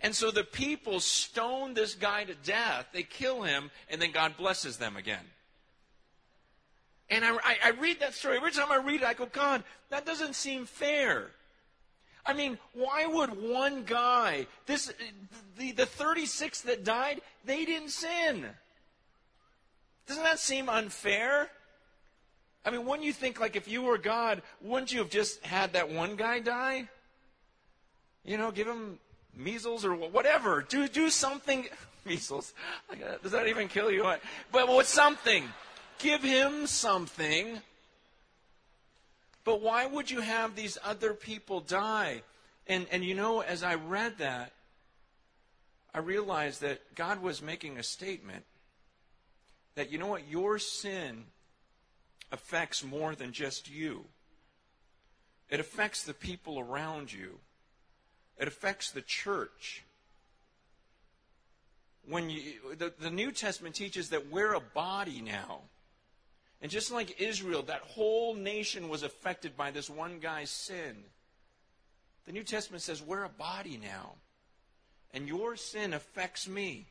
And 0.00 0.14
so 0.14 0.30
the 0.30 0.42
people 0.42 0.98
stone 1.00 1.74
this 1.74 1.94
guy 1.94 2.24
to 2.24 2.34
death. 2.34 2.86
They 2.94 3.02
kill 3.02 3.42
him, 3.42 3.70
and 3.90 4.00
then 4.00 4.12
God 4.12 4.38
blesses 4.38 4.78
them 4.78 4.96
again. 4.96 5.24
And 7.10 7.24
I, 7.24 7.32
I, 7.34 7.56
I 7.64 7.70
read 7.78 8.00
that 8.00 8.14
story. 8.14 8.38
Every 8.38 8.52
time 8.52 8.72
I 8.72 8.76
read 8.76 9.02
it, 9.02 9.06
I 9.06 9.12
go, 9.12 9.26
God, 9.26 9.62
that 9.90 10.06
doesn't 10.06 10.34
seem 10.34 10.64
fair. 10.64 11.26
I 12.24 12.32
mean, 12.32 12.56
why 12.72 13.04
would 13.04 13.30
one 13.30 13.84
guy, 13.84 14.46
this, 14.64 14.90
the, 15.58 15.72
the 15.72 15.86
36 15.86 16.62
that 16.62 16.84
died, 16.84 17.20
they 17.44 17.66
didn't 17.66 17.90
sin? 17.90 18.46
Doesn't 20.10 20.24
that 20.24 20.40
seem 20.40 20.68
unfair? 20.68 21.48
I 22.64 22.72
mean, 22.72 22.84
wouldn't 22.84 23.06
you 23.06 23.12
think, 23.12 23.38
like, 23.38 23.54
if 23.54 23.68
you 23.68 23.82
were 23.82 23.96
God, 23.96 24.42
wouldn't 24.60 24.90
you 24.92 24.98
have 24.98 25.08
just 25.08 25.46
had 25.46 25.74
that 25.74 25.88
one 25.88 26.16
guy 26.16 26.40
die? 26.40 26.88
You 28.24 28.36
know, 28.36 28.50
give 28.50 28.66
him 28.66 28.98
measles 29.36 29.84
or 29.84 29.94
whatever. 29.94 30.62
Do, 30.62 30.88
do 30.88 31.10
something. 31.10 31.68
measles. 32.04 32.54
Does 33.22 33.30
that 33.30 33.46
even 33.46 33.68
kill 33.68 33.88
you? 33.88 34.02
But 34.50 34.66
what's 34.66 34.88
something? 34.88 35.44
Give 36.00 36.24
him 36.24 36.66
something. 36.66 37.60
But 39.44 39.60
why 39.60 39.86
would 39.86 40.10
you 40.10 40.22
have 40.22 40.56
these 40.56 40.76
other 40.84 41.14
people 41.14 41.60
die? 41.60 42.22
And, 42.66 42.88
and 42.90 43.04
you 43.04 43.14
know, 43.14 43.42
as 43.42 43.62
I 43.62 43.76
read 43.76 44.18
that, 44.18 44.54
I 45.94 46.00
realized 46.00 46.62
that 46.62 46.96
God 46.96 47.22
was 47.22 47.40
making 47.40 47.78
a 47.78 47.84
statement 47.84 48.44
that, 49.74 49.90
you 49.90 49.98
know 49.98 50.06
what, 50.06 50.28
your 50.28 50.58
sin 50.58 51.24
affects 52.32 52.84
more 52.84 53.14
than 53.14 53.32
just 53.32 53.70
you. 53.70 54.04
It 55.48 55.60
affects 55.60 56.04
the 56.04 56.14
people 56.14 56.58
around 56.58 57.12
you. 57.12 57.38
It 58.38 58.48
affects 58.48 58.90
the 58.90 59.02
church. 59.02 59.82
When 62.08 62.30
you, 62.30 62.74
the, 62.78 62.92
the 62.98 63.10
New 63.10 63.32
Testament 63.32 63.74
teaches 63.74 64.10
that 64.10 64.30
we're 64.30 64.54
a 64.54 64.60
body 64.60 65.20
now. 65.20 65.60
And 66.62 66.70
just 66.70 66.92
like 66.92 67.20
Israel, 67.20 67.62
that 67.62 67.80
whole 67.80 68.34
nation 68.34 68.88
was 68.88 69.02
affected 69.02 69.56
by 69.56 69.70
this 69.70 69.90
one 69.90 70.18
guy's 70.20 70.50
sin. 70.50 70.96
The 72.26 72.32
New 72.32 72.44
Testament 72.44 72.82
says 72.82 73.02
we're 73.02 73.24
a 73.24 73.28
body 73.28 73.78
now. 73.82 74.12
And 75.12 75.26
your 75.26 75.56
sin 75.56 75.92
affects 75.92 76.46
me. 76.46 76.86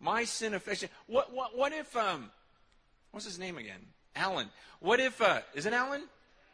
My 0.00 0.24
sin 0.24 0.54
affects 0.54 0.82
you. 0.82 0.88
What, 1.06 1.32
what, 1.32 1.56
what 1.56 1.72
if, 1.72 1.96
um, 1.96 2.30
what's 3.10 3.26
his 3.26 3.38
name 3.38 3.58
again? 3.58 3.80
Alan. 4.14 4.48
What 4.80 5.00
if, 5.00 5.20
uh, 5.20 5.40
is 5.54 5.66
it 5.66 5.72
Alan? 5.72 6.02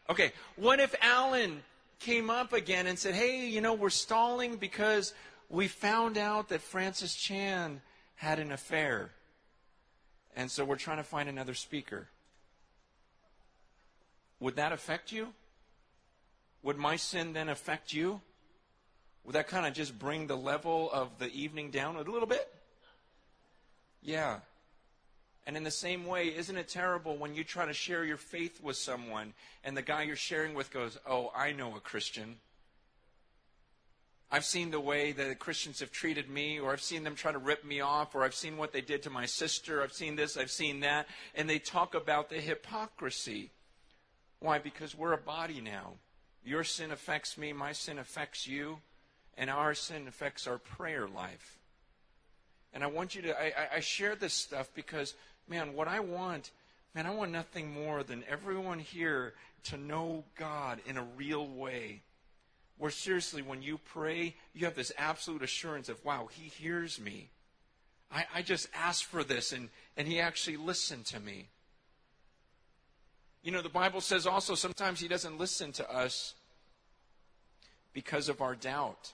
Okay. 0.09 0.33
What 0.57 0.81
if 0.81 0.95
Alan 1.03 1.63
came 2.01 2.31
up 2.31 2.53
again 2.53 2.87
and 2.87 2.99
said, 2.99 3.15
hey, 3.15 3.47
you 3.47 3.61
know, 3.61 3.75
we're 3.75 3.91
stalling 3.91 4.57
because 4.57 5.15
we 5.49 5.69
found 5.69 6.19
out 6.19 6.49
that 6.49 6.61
Francis 6.61 7.15
Chan 7.15 7.81
had 8.17 8.39
an 8.39 8.53
affair. 8.53 9.11
And 10.37 10.51
so 10.51 10.65
we're 10.65 10.77
trying 10.77 10.97
to 10.99 11.05
find 11.05 11.29
another 11.29 11.55
speaker. 11.55 12.09
Would 14.41 14.57
that 14.57 14.73
affect 14.73 15.13
you? 15.13 15.29
Would 16.63 16.77
my 16.77 16.97
sin 16.97 17.33
then 17.33 17.49
affect 17.49 17.93
you? 17.93 18.21
Would 19.25 19.35
that 19.35 19.49
kind 19.49 19.67
of 19.67 19.73
just 19.73 19.99
bring 19.99 20.27
the 20.27 20.37
level 20.37 20.91
of 20.93 21.19
the 21.19 21.33
evening 21.33 21.71
down 21.71 21.97
a 21.97 22.03
little 22.03 22.27
bit? 22.27 22.51
Yeah. 24.05 24.41
And 25.47 25.57
in 25.57 25.65
the 25.65 25.71
same 25.71 26.07
way, 26.07 26.29
isn't 26.29 26.57
it 26.57 26.69
terrible 26.69 27.17
when 27.17 27.35
you 27.35 27.43
try 27.43 27.67
to 27.67 27.73
share 27.73 28.05
your 28.05 28.17
faith 28.17 28.63
with 28.63 28.77
someone 28.77 29.33
and 29.65 29.77
the 29.77 29.83
guy 29.83 30.03
you're 30.03 30.17
sharing 30.17 30.55
with 30.55 30.71
goes, 30.71 30.99
Oh, 31.07 31.33
I 31.35 31.53
know 31.53 31.75
a 31.75 31.81
Christian. 31.81 32.37
I've 34.31 34.45
seen 34.45 34.71
the 34.71 34.81
way 34.81 35.13
that 35.13 35.39
Christians 35.39 35.81
have 35.81 35.93
treated 35.93 36.29
me, 36.29 36.59
or 36.59 36.73
I've 36.73 36.83
seen 36.83 37.05
them 37.05 37.15
try 37.15 37.31
to 37.31 37.39
rip 37.39 37.65
me 37.65 37.81
off, 37.81 38.15
or 38.15 38.25
I've 38.25 38.35
seen 38.35 38.57
what 38.57 38.73
they 38.73 38.81
did 38.81 39.03
to 39.05 39.11
my 39.11 39.27
sister. 39.27 39.83
I've 39.83 39.93
seen 39.93 40.17
this, 40.17 40.37
I've 40.37 40.51
seen 40.51 40.81
that. 40.81 41.07
And 41.35 41.49
they 41.49 41.59
talk 41.59 41.95
about 41.95 42.31
the 42.31 42.41
hypocrisy. 42.41 43.51
Why? 44.41 44.59
Because 44.59 44.95
we're 44.95 45.13
a 45.13 45.19
body 45.19 45.61
now. 45.61 45.93
Your 46.45 46.65
sin 46.65 46.91
affects 46.91 47.39
me, 47.39 47.53
my 47.53 47.73
sin 47.73 47.99
affects 47.99 48.47
you, 48.47 48.79
and 49.39 49.51
our 49.51 49.73
sin 49.73 50.09
affects 50.09 50.47
our 50.47 50.59
prayer 50.59 51.07
life. 51.07 51.59
And 52.75 52.85
I 52.85 52.89
want 52.89 53.15
you 53.15 53.23
to, 53.23 53.41
I, 53.41 53.77
I 53.77 53.81
share 53.81 54.17
this 54.17 54.35
stuff 54.35 54.69
because, 54.75 55.15
man, 55.49 55.73
what 55.73 55.89
I 55.89 56.01
want, 56.01 56.51
man, 56.95 57.07
I 57.07 57.11
want 57.11 57.31
nothing 57.31 57.73
more 57.73 58.03
than 58.03 58.25
everyone 58.29 58.81
here 58.81 59.33
to 59.65 59.79
know 59.79 60.25
God 60.37 60.81
in 60.87 60.99
a 60.99 61.07
real 61.17 61.47
way 61.47 62.03
where 62.79 62.91
seriously, 62.91 63.43
when 63.43 63.63
you 63.63 63.79
pray, 63.79 64.35
you 64.53 64.65
have 64.65 64.75
this 64.75 64.93
absolute 64.99 65.43
assurance 65.43 65.89
of, 65.89 66.05
wow, 66.05 66.29
he 66.31 66.49
hears 66.49 67.01
me. 67.01 67.29
I, 68.13 68.27
I 68.35 68.43
just 68.43 68.69
asked 68.75 69.05
for 69.05 69.23
this, 69.23 69.53
and, 69.53 69.69
and 69.97 70.09
he 70.09 70.21
actually 70.21 70.57
listened 70.57 71.07
to 71.07 71.21
me. 71.21 71.47
You 73.43 73.53
know, 73.53 73.63
the 73.63 73.69
Bible 73.69 74.01
says 74.01 74.27
also 74.27 74.55
sometimes 74.55 75.01
he 75.01 75.09
doesn't 75.09 75.39
listen 75.39 75.73
to 75.73 75.91
us 75.91 76.35
because 77.93 78.29
of 78.29 78.41
our 78.41 78.55
doubt, 78.55 79.13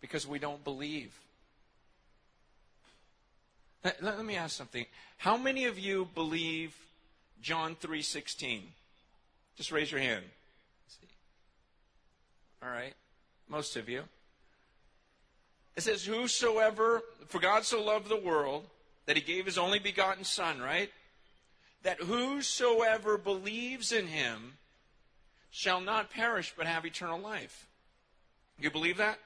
because 0.00 0.26
we 0.26 0.38
don't 0.38 0.62
believe. 0.62 1.14
Let, 3.84 4.02
let 4.02 4.24
me 4.24 4.36
ask 4.36 4.56
something. 4.56 4.86
How 5.18 5.36
many 5.36 5.64
of 5.66 5.78
you 5.78 6.08
believe 6.14 6.76
John 7.42 7.76
3:16? 7.76 8.62
Just 9.56 9.72
raise 9.72 9.90
your 9.90 10.00
hand. 10.00 10.24
All 12.62 12.70
right? 12.70 12.94
Most 13.48 13.76
of 13.76 13.88
you. 13.88 14.04
It 15.76 15.82
says, 15.82 16.04
Whosoever, 16.04 17.02
for 17.28 17.40
God 17.40 17.64
so 17.64 17.82
loved 17.82 18.08
the 18.08 18.16
world 18.16 18.66
that 19.06 19.16
he 19.16 19.22
gave 19.22 19.46
his 19.46 19.58
only 19.58 19.78
begotten 19.78 20.24
Son, 20.24 20.60
right? 20.60 20.90
That 21.82 22.00
whosoever 22.00 23.16
believes 23.16 23.92
in 23.92 24.08
him 24.08 24.54
shall 25.50 25.80
not 25.80 26.10
perish 26.10 26.52
but 26.56 26.66
have 26.66 26.84
eternal 26.84 27.18
life. 27.18 27.66
You 28.58 28.70
believe 28.70 28.96
that? 28.96 29.18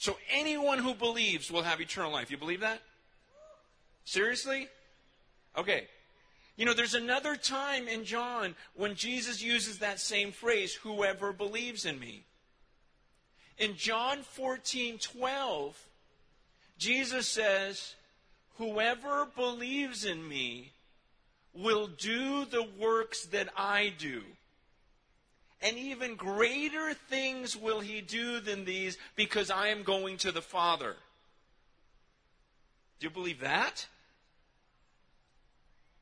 So 0.00 0.16
anyone 0.30 0.78
who 0.78 0.94
believes 0.94 1.52
will 1.52 1.62
have 1.62 1.78
eternal 1.78 2.10
life. 2.10 2.30
You 2.30 2.38
believe 2.38 2.60
that? 2.60 2.80
Seriously? 4.06 4.66
Okay. 5.58 5.88
You 6.56 6.64
know, 6.64 6.72
there's 6.72 6.94
another 6.94 7.36
time 7.36 7.86
in 7.86 8.06
John 8.06 8.54
when 8.74 8.94
Jesus 8.94 9.42
uses 9.42 9.80
that 9.80 10.00
same 10.00 10.32
phrase, 10.32 10.72
whoever 10.72 11.34
believes 11.34 11.84
in 11.84 12.00
me. 12.00 12.24
In 13.58 13.76
John 13.76 14.22
14 14.22 14.96
12, 14.96 15.76
Jesus 16.78 17.28
says, 17.28 17.94
Whoever 18.56 19.26
believes 19.36 20.06
in 20.06 20.26
me 20.26 20.72
will 21.52 21.88
do 21.88 22.46
the 22.46 22.66
works 22.78 23.26
that 23.26 23.50
I 23.54 23.92
do. 23.98 24.22
And 25.62 25.76
even 25.76 26.16
greater 26.16 26.94
things 26.94 27.56
will 27.56 27.80
he 27.80 28.00
do 28.00 28.40
than 28.40 28.64
these 28.64 28.96
because 29.14 29.50
I 29.50 29.68
am 29.68 29.82
going 29.82 30.16
to 30.18 30.32
the 30.32 30.40
Father. 30.40 30.96
Do 32.98 33.06
you 33.06 33.10
believe 33.10 33.40
that? 33.40 33.86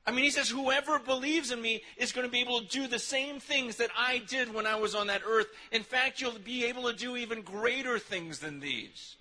I 0.06 0.10
mean, 0.10 0.24
he 0.24 0.30
says, 0.30 0.48
whoever 0.48 0.98
believes 0.98 1.50
in 1.50 1.60
me 1.60 1.82
is 1.98 2.12
going 2.12 2.26
to 2.26 2.32
be 2.32 2.40
able 2.40 2.60
to 2.60 2.66
do 2.66 2.86
the 2.86 2.98
same 2.98 3.40
things 3.40 3.76
that 3.76 3.90
I 3.96 4.22
did 4.26 4.54
when 4.54 4.66
I 4.66 4.76
was 4.76 4.94
on 4.94 5.08
that 5.08 5.20
earth. 5.26 5.48
In 5.70 5.82
fact, 5.82 6.20
you'll 6.20 6.38
be 6.38 6.64
able 6.64 6.84
to 6.84 6.94
do 6.94 7.16
even 7.16 7.42
greater 7.42 7.98
things 7.98 8.38
than 8.38 8.60
these. 8.60 9.16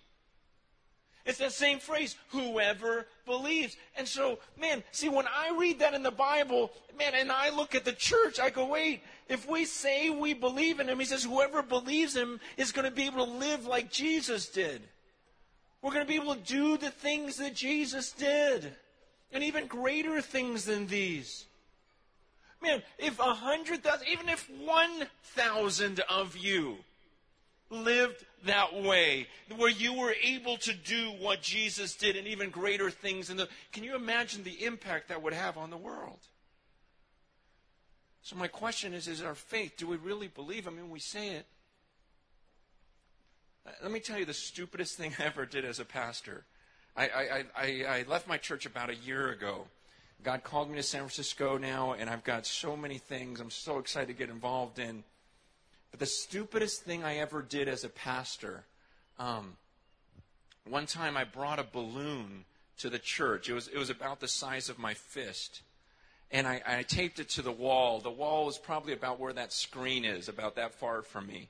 It's 1.26 1.40
that 1.40 1.52
same 1.52 1.80
phrase, 1.80 2.16
whoever 2.30 3.06
believes. 3.26 3.76
And 3.98 4.08
so, 4.08 4.40
man, 4.58 4.82
see, 4.92 5.10
when 5.10 5.26
I 5.28 5.54
read 5.60 5.80
that 5.80 5.94
in 5.94 6.04
the 6.04 6.10
Bible, 6.10 6.72
man, 6.98 7.14
and 7.14 7.34
I 7.34 7.50
look 7.50 7.76
at 7.76 7.84
the 7.84 7.92
church, 7.92 8.40
I 8.40 8.50
go, 8.50 8.66
wait, 8.66 9.02
if 9.30 9.48
we 9.50 9.66
say 9.66 10.10
we 10.10 10.34
believe 10.34 10.80
in 10.80 10.88
him, 10.88 11.00
he 11.00 11.06
says, 11.06 11.24
whoever 11.24 11.62
believes 11.62 12.16
him 12.16 12.40
is 12.58 12.72
going 12.72 12.86
to 12.86 12.96
be 12.96 13.06
able 13.06 13.26
to 13.26 13.32
live 13.32 13.66
like 13.66 13.92
Jesus 13.92 14.48
did. 14.48 14.82
We're 15.82 15.92
going 15.92 16.06
to 16.06 16.10
be 16.10 16.16
able 16.16 16.36
to 16.36 16.42
do 16.42 16.78
the 16.78 16.90
things 16.90 17.38
that 17.38 17.54
Jesus 17.54 18.12
did 18.12 18.74
and 19.32 19.44
even 19.44 19.68
greater 19.68 20.22
things 20.22 20.66
than 20.66 20.88
these. 20.88 21.46
Man, 22.62 22.82
if 22.98 23.20
a 23.20 23.34
hundred 23.34 23.84
thousand, 23.84 24.08
even 24.08 24.30
if 24.30 24.50
one 24.66 25.08
thousand 25.22 26.00
of 26.10 26.36
you 26.36 26.78
lived 27.70 28.26
that 28.46 28.82
way, 28.82 29.28
where 29.56 29.70
you 29.70 29.94
were 29.94 30.16
able 30.24 30.58
to 30.58 30.74
do 30.74 31.12
what 31.20 31.42
Jesus 31.42 31.96
did 31.96 32.16
and 32.16 32.28
even 32.28 32.50
greater 32.50 32.90
things, 32.90 33.30
in 33.30 33.38
the, 33.38 33.48
can 33.72 33.84
you 33.84 33.96
imagine 33.96 34.44
the 34.44 34.66
impact 34.66 35.10
that 35.10 35.22
would 35.22 35.34
have 35.34 35.58
on 35.58 35.70
the 35.70 35.78
world? 35.78 36.20
So 38.28 38.36
my 38.36 38.50
question 38.50 38.94
is, 38.94 39.08
is 39.08 39.22
our 39.22 39.36
faith, 39.36 39.78
do 39.78 39.88
we 39.88 39.96
really 39.96 40.28
believe? 40.28 40.68
I 40.68 40.72
mean, 40.72 40.90
we 40.90 41.00
say 41.00 41.30
it. 41.30 41.46
Let 43.82 43.90
me 43.90 44.02
tell 44.02 44.20
you 44.20 44.26
the 44.26 44.34
stupidest 44.34 44.98
thing 44.98 45.14
I 45.18 45.24
ever 45.24 45.46
did 45.46 45.64
as 45.64 45.80
a 45.80 45.86
pastor. 45.86 46.44
I, 46.98 47.08
I, 47.08 47.44
I, 47.56 47.86
I 47.88 48.06
left 48.06 48.28
my 48.28 48.36
church 48.36 48.66
about 48.66 48.90
a 48.90 48.96
year 48.96 49.30
ago. 49.30 49.68
God 50.24 50.44
called 50.44 50.70
me 50.70 50.76
to 50.76 50.84
San 50.84 51.04
Francisco 51.04 51.58
now, 51.58 51.94
and 51.94 52.10
I've 52.10 52.26
got 52.26 52.46
so 52.46 52.76
many 52.76 52.98
things 52.98 53.40
I'm 53.40 53.50
so 53.50 53.78
excited 53.78 54.08
to 54.08 54.14
get 54.14 54.30
involved 54.30 54.78
in. 54.78 55.06
But 55.92 56.02
the 56.02 56.06
stupidest 56.06 56.84
thing 56.84 57.06
I 57.06 57.20
ever 57.20 57.42
did 57.42 57.70
as 57.70 57.86
a 57.86 57.90
pastor, 57.90 58.66
um, 59.20 59.56
one 60.68 60.86
time 60.86 61.16
I 61.16 61.24
brought 61.24 61.60
a 61.60 61.64
balloon 61.64 62.44
to 62.80 62.90
the 62.90 63.00
church. 63.00 63.48
It 63.48 63.54
was, 63.54 63.70
it 63.70 63.78
was 63.78 63.90
about 63.90 64.20
the 64.20 64.28
size 64.28 64.68
of 64.68 64.78
my 64.78 64.96
fist. 64.96 65.62
And 66.32 66.46
I, 66.46 66.62
I 66.68 66.84
taped 66.84 67.20
it 67.20 67.30
to 67.30 67.42
the 67.42 67.52
wall. 67.52 68.00
The 68.00 68.10
wall 68.12 68.46
was 68.46 68.58
probably 68.58 68.94
about 68.94 69.20
where 69.20 69.34
that 69.34 69.54
screen 69.54 70.04
is, 70.04 70.28
about 70.28 70.56
that 70.56 70.74
far 70.74 71.02
from 71.02 71.28
me. 71.28 71.48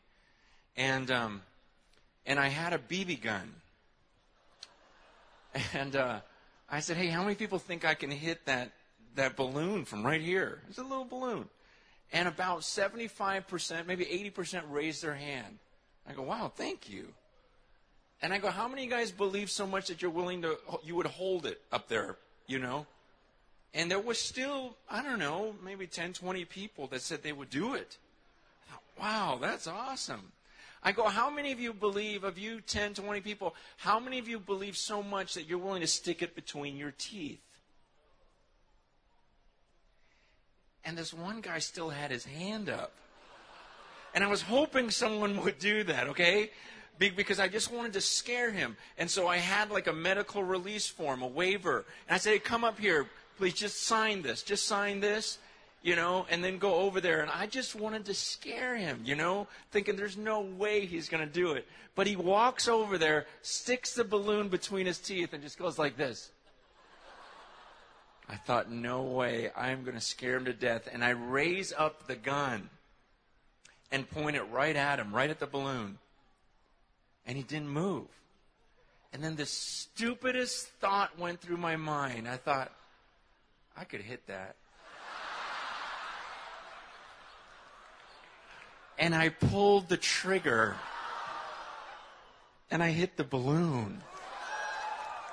And, 0.76 1.10
um, 1.10 1.42
and 2.26 2.40
I 2.40 2.48
had 2.48 2.74
a 2.74 2.78
BB 2.78 3.22
gun. 3.22 3.54
And 5.74 5.96
uh, 5.96 6.20
I 6.70 6.82
said, 6.82 6.98
hey, 6.98 7.08
how 7.08 7.24
many 7.24 7.34
people 7.34 7.58
think 7.58 7.84
I 7.84 7.96
can 7.96 8.12
hit 8.12 8.46
that 8.46 8.72
that 9.18 9.36
balloon 9.36 9.84
from 9.84 10.06
right 10.06 10.22
here. 10.22 10.62
It's 10.70 10.78
a 10.78 10.84
little 10.84 11.06
balloon. 11.06 11.50
And 12.14 12.28
about 12.28 12.62
75%, 12.62 13.86
maybe 13.86 14.06
80% 14.06 14.64
raised 14.70 15.04
their 15.04 15.14
hand. 15.14 15.58
I 16.08 16.14
go, 16.14 16.22
wow, 16.22 16.52
thank 16.56 16.90
you. 16.90 17.10
And 18.22 18.34
I 18.34 18.38
go, 18.38 18.50
how 18.50 18.68
many 18.68 18.84
of 18.84 18.86
you 18.86 18.96
guys 18.96 19.12
believe 19.12 19.50
so 19.52 19.68
much 19.68 19.88
that 19.88 20.02
you're 20.02 20.10
willing 20.10 20.42
to, 20.44 20.58
you 20.84 20.96
would 20.96 21.06
hold 21.06 21.46
it 21.46 21.62
up 21.72 21.90
there, 21.90 22.16
you 22.48 22.60
know? 22.60 22.86
And 23.78 23.92
there 23.92 24.00
was 24.00 24.18
still, 24.18 24.76
I 24.90 25.04
don't 25.04 25.20
know, 25.20 25.54
maybe 25.64 25.86
10, 25.86 26.14
20 26.14 26.46
people 26.46 26.88
that 26.88 27.04
said 27.04 27.22
they 27.22 27.32
would 27.32 27.52
do 27.52 27.76
it. 27.76 27.98
I 28.68 28.72
thought, 28.72 28.82
wow, 29.00 29.38
that's 29.40 29.68
awesome. 29.68 30.32
I 30.82 30.92
go, 30.92 31.08
how 31.08 31.30
many 31.30 31.52
of 31.52 31.60
you 31.60 31.74
believe, 31.74 32.24
of 32.24 32.40
you 32.40 32.60
10, 32.60 32.96
20 32.96 33.22
people, 33.22 33.54
how 33.78 34.00
many 34.00 34.18
of 34.18 34.28
you 34.28 34.40
believe 34.40 34.76
so 34.76 35.04
much 35.04 35.36
that 35.36 35.44
you're 35.44 35.60
willing 35.60 35.82
to 35.82 35.88
stick 35.88 36.24
it 36.24 36.34
between 36.34 36.76
your 36.76 36.92
teeth? 36.98 37.40
And 40.84 40.98
this 40.98 41.14
one 41.14 41.42
guy 41.42 41.60
still 41.60 41.92
had 41.92 42.10
his 42.10 42.26
hand 42.26 42.70
up. 42.70 42.94
And 44.16 44.24
I 44.24 44.28
was 44.28 44.42
hoping 44.42 44.90
someone 44.90 45.44
would 45.44 45.60
do 45.60 45.84
that, 45.84 46.08
okay? 46.08 46.50
Because 46.98 47.40
I 47.40 47.48
just 47.48 47.72
wanted 47.72 47.94
to 47.94 48.02
scare 48.02 48.50
him. 48.50 48.76
And 48.98 49.08
so 49.08 49.28
I 49.28 49.38
had 49.38 49.70
like 49.70 49.86
a 49.86 49.94
medical 49.94 50.44
release 50.44 50.88
form, 50.88 51.22
a 51.22 51.28
waiver. 51.28 51.86
And 52.08 52.16
I 52.16 52.18
said, 52.18 52.32
hey, 52.34 52.40
come 52.40 52.64
up 52.64 52.80
here. 52.80 53.06
Please 53.38 53.54
just 53.54 53.84
sign 53.84 54.22
this. 54.22 54.44
Just 54.44 54.66
sign 54.66 55.00
this 55.00 55.38
you 55.84 55.96
know, 55.96 56.26
and 56.30 56.44
then 56.44 56.58
go 56.58 56.76
over 56.76 57.00
there. 57.00 57.22
And 57.22 57.32
I 57.32 57.48
just 57.48 57.76
wanted 57.76 58.06
to 58.06 58.14
scare 58.14 58.76
him, 58.76 59.02
you 59.06 59.16
know, 59.16 59.48
thinking 59.72 59.96
there's 59.96 60.18
no 60.18 60.42
way 60.42 60.86
he's 60.86 61.08
going 61.08 61.26
to 61.26 61.32
do 61.32 61.54
it. 61.54 61.66
But 61.96 62.08
he 62.08 62.16
walks 62.16 62.68
over 62.68 62.98
there, 62.98 63.26
sticks 63.42 63.94
the 63.94 64.04
balloon 64.04 64.50
between 64.50 64.86
his 64.86 65.00
teeth, 65.00 65.34
and 65.34 65.42
just 65.42 65.58
goes 65.58 65.80
like 65.80 65.96
this. 65.96 66.32
I 68.30 68.36
thought, 68.36 68.70
no 68.70 69.04
way, 69.04 69.50
I'm 69.56 69.84
going 69.84 69.96
to 69.96 70.02
scare 70.02 70.36
him 70.36 70.46
to 70.46 70.54
death. 70.54 70.90
And 70.92 71.04
I 71.04 71.12
raise 71.12 71.72
up 71.78 72.08
the 72.08 72.16
gun 72.16 72.70
and 73.90 74.10
point 74.10 74.36
it 74.36 74.44
right 74.52 74.76
at 74.76 75.00
him, 75.00 75.16
right 75.16 75.30
at 75.30 75.40
the 75.40 75.48
balloon. 75.48 76.00
And 77.26 77.38
he 77.38 77.44
didn't 77.44 77.70
move. 77.70 78.08
And 79.14 79.24
then 79.24 79.38
the 79.38 79.46
stupidest 79.46 80.68
thought 80.82 81.18
went 81.18 81.40
through 81.40 81.58
my 81.58 81.78
mind. 81.78 82.28
I 82.28 82.36
thought, 82.36 82.74
I 83.78 83.84
could 83.84 84.02
hit 84.02 84.26
that. 84.28 84.56
and 89.00 89.14
I 89.14 89.30
pulled 89.30 89.90
the 89.90 89.98
trigger 89.98 90.76
and 92.70 92.84
I 92.84 92.92
hit 92.92 93.18
the 93.18 93.24
balloon. 93.24 94.02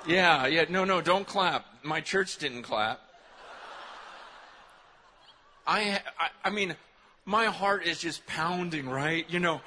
Yeah, 0.07 0.45
yeah, 0.47 0.65
no, 0.69 0.85
no, 0.85 1.01
don't 1.01 1.25
clap. 1.25 1.65
My 1.83 1.99
church 1.99 2.37
didn't 2.37 2.63
clap. 2.63 3.01
I, 5.67 5.99
I, 6.19 6.29
I 6.43 6.49
mean, 6.51 6.75
my 7.25 7.45
heart 7.45 7.87
is 7.87 7.99
just 7.99 8.25
pounding, 8.27 8.87
right? 8.87 9.25
You 9.29 9.39
know, 9.39 9.61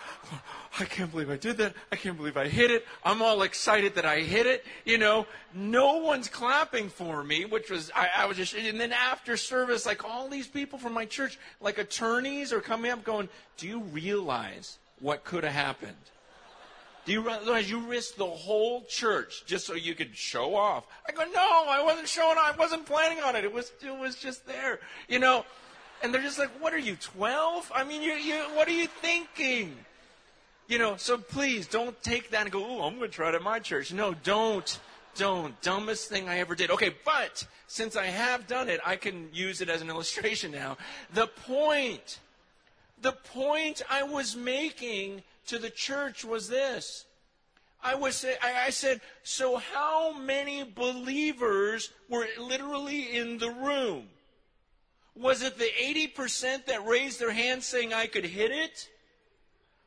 I 0.78 0.84
can't 0.84 1.10
believe 1.10 1.28
I 1.28 1.36
did 1.36 1.56
that. 1.58 1.74
I 1.90 1.96
can't 1.96 2.16
believe 2.16 2.36
I 2.36 2.46
hit 2.46 2.70
it. 2.70 2.86
I'm 3.04 3.20
all 3.20 3.42
excited 3.42 3.96
that 3.96 4.06
I 4.06 4.20
hit 4.20 4.46
it. 4.46 4.64
You 4.84 4.96
know, 4.96 5.26
no 5.52 5.96
one's 5.96 6.28
clapping 6.28 6.88
for 6.88 7.24
me, 7.24 7.44
which 7.44 7.68
was, 7.68 7.90
I, 7.96 8.08
I 8.18 8.26
was 8.26 8.36
just, 8.36 8.54
and 8.54 8.80
then 8.80 8.92
after 8.92 9.36
service, 9.36 9.86
like 9.86 10.04
all 10.04 10.28
these 10.28 10.46
people 10.46 10.78
from 10.78 10.92
my 10.92 11.04
church, 11.04 11.36
like 11.60 11.78
attorneys 11.78 12.52
are 12.52 12.60
coming 12.60 12.92
up 12.92 13.02
going, 13.02 13.28
do 13.56 13.66
you 13.66 13.80
realize 13.80 14.78
what 15.00 15.24
could 15.24 15.42
have 15.42 15.52
happened? 15.52 15.96
Do 17.06 17.12
you 17.12 17.22
realize 17.22 17.68
you 17.68 17.80
risked 17.80 18.18
the 18.18 18.26
whole 18.26 18.84
church 18.84 19.44
just 19.46 19.66
so 19.66 19.74
you 19.74 19.94
could 19.94 20.14
show 20.14 20.54
off? 20.54 20.86
I 21.08 21.12
go, 21.12 21.24
no, 21.24 21.64
I 21.68 21.82
wasn't 21.82 22.06
showing 22.06 22.36
off. 22.36 22.54
I 22.54 22.56
wasn't 22.56 22.86
planning 22.86 23.20
on 23.20 23.34
it. 23.34 23.44
It 23.44 23.52
was, 23.52 23.72
it 23.82 23.98
was 23.98 24.16
just 24.16 24.46
there. 24.46 24.78
You 25.08 25.18
know, 25.18 25.44
and 26.02 26.12
they're 26.12 26.22
just 26.22 26.38
like, 26.38 26.50
what 26.60 26.72
are 26.72 26.78
you, 26.78 26.96
12? 26.96 27.72
I 27.74 27.84
mean, 27.84 28.02
you, 28.02 28.12
you, 28.12 28.34
what 28.54 28.68
are 28.68 28.72
you 28.72 28.86
thinking? 28.86 29.76
You 30.68 30.78
know, 30.78 30.96
so 30.96 31.18
please 31.18 31.66
don't 31.66 32.00
take 32.02 32.30
that 32.30 32.42
and 32.42 32.52
go, 32.52 32.64
oh, 32.64 32.82
I'm 32.82 32.98
going 32.98 33.10
to 33.10 33.14
try 33.14 33.30
it 33.30 33.34
at 33.34 33.42
my 33.42 33.58
church. 33.58 33.92
No, 33.92 34.14
don't. 34.14 34.78
Don't. 35.16 35.60
Dumbest 35.62 36.08
thing 36.08 36.28
I 36.28 36.38
ever 36.38 36.54
did. 36.54 36.70
Okay, 36.70 36.94
but 37.04 37.46
since 37.66 37.96
I 37.96 38.06
have 38.06 38.46
done 38.46 38.68
it, 38.68 38.80
I 38.84 38.96
can 38.96 39.30
use 39.32 39.60
it 39.60 39.68
as 39.68 39.80
an 39.80 39.88
illustration 39.90 40.52
now. 40.52 40.76
The 41.14 41.26
point, 41.26 42.20
the 43.00 43.12
point 43.12 43.82
I 43.90 44.02
was 44.02 44.36
making 44.36 45.22
to 45.46 45.58
the 45.58 45.70
church 45.70 46.24
was 46.24 46.48
this. 46.48 47.06
I 47.82 47.94
was 47.94 48.16
say, 48.16 48.36
I 48.42 48.70
said, 48.70 49.00
so 49.22 49.56
how 49.56 50.12
many 50.12 50.64
believers 50.64 51.90
were 52.08 52.26
literally 52.38 53.16
in 53.16 53.38
the 53.38 53.50
room? 53.50 54.08
Was 55.20 55.42
it 55.42 55.58
the 55.58 55.70
80% 56.16 56.66
that 56.66 56.86
raised 56.86 57.18
their 57.18 57.32
hand 57.32 57.62
saying 57.62 57.92
I 57.92 58.06
could 58.06 58.24
hit 58.24 58.52
it? 58.52 58.88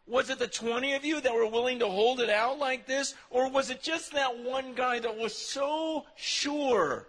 Was 0.05 0.29
it 0.29 0.39
the 0.39 0.47
20 0.47 0.93
of 0.93 1.05
you 1.05 1.21
that 1.21 1.33
were 1.33 1.47
willing 1.47 1.79
to 1.79 1.87
hold 1.87 2.19
it 2.19 2.29
out 2.29 2.59
like 2.59 2.85
this? 2.85 3.15
Or 3.29 3.49
was 3.49 3.69
it 3.69 3.81
just 3.81 4.11
that 4.11 4.39
one 4.39 4.73
guy 4.73 4.99
that 4.99 5.17
was 5.17 5.33
so 5.33 6.05
sure 6.17 7.07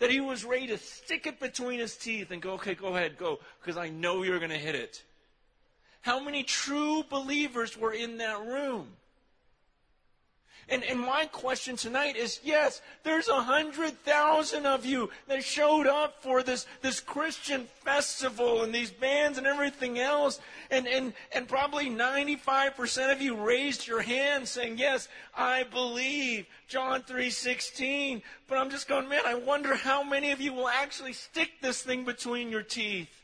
that 0.00 0.10
he 0.10 0.20
was 0.20 0.44
ready 0.44 0.66
to 0.66 0.78
stick 0.78 1.28
it 1.28 1.38
between 1.38 1.78
his 1.78 1.96
teeth 1.96 2.32
and 2.32 2.42
go, 2.42 2.54
okay, 2.54 2.74
go 2.74 2.96
ahead, 2.96 3.16
go, 3.16 3.38
because 3.60 3.76
I 3.76 3.88
know 3.88 4.24
you're 4.24 4.40
going 4.40 4.50
to 4.50 4.58
hit 4.58 4.74
it? 4.74 5.04
How 6.00 6.18
many 6.18 6.42
true 6.42 7.04
believers 7.08 7.78
were 7.78 7.92
in 7.92 8.18
that 8.18 8.44
room? 8.44 8.88
And, 10.68 10.82
and 10.84 11.00
my 11.00 11.26
question 11.26 11.76
tonight 11.76 12.16
is 12.16 12.40
yes, 12.42 12.80
there's 13.02 13.28
a 13.28 13.42
hundred 13.42 13.98
thousand 14.04 14.66
of 14.66 14.86
you 14.86 15.10
that 15.28 15.44
showed 15.44 15.86
up 15.86 16.22
for 16.22 16.42
this, 16.42 16.66
this 16.82 17.00
Christian 17.00 17.66
festival 17.84 18.62
and 18.62 18.74
these 18.74 18.90
bands 18.90 19.38
and 19.38 19.46
everything 19.46 19.98
else. 19.98 20.40
And, 20.70 20.86
and, 20.86 21.12
and 21.32 21.46
probably 21.46 21.86
95% 21.90 23.12
of 23.12 23.20
you 23.20 23.36
raised 23.36 23.86
your 23.86 24.02
hand 24.02 24.48
saying, 24.48 24.78
yes, 24.78 25.08
I 25.36 25.64
believe 25.64 26.46
John 26.68 27.02
3.16. 27.02 28.22
But 28.48 28.58
I'm 28.58 28.70
just 28.70 28.88
going, 28.88 29.08
man, 29.08 29.22
I 29.26 29.34
wonder 29.34 29.74
how 29.74 30.02
many 30.02 30.30
of 30.30 30.40
you 30.40 30.52
will 30.52 30.68
actually 30.68 31.12
stick 31.12 31.50
this 31.60 31.82
thing 31.82 32.04
between 32.04 32.50
your 32.50 32.62
teeth. 32.62 33.23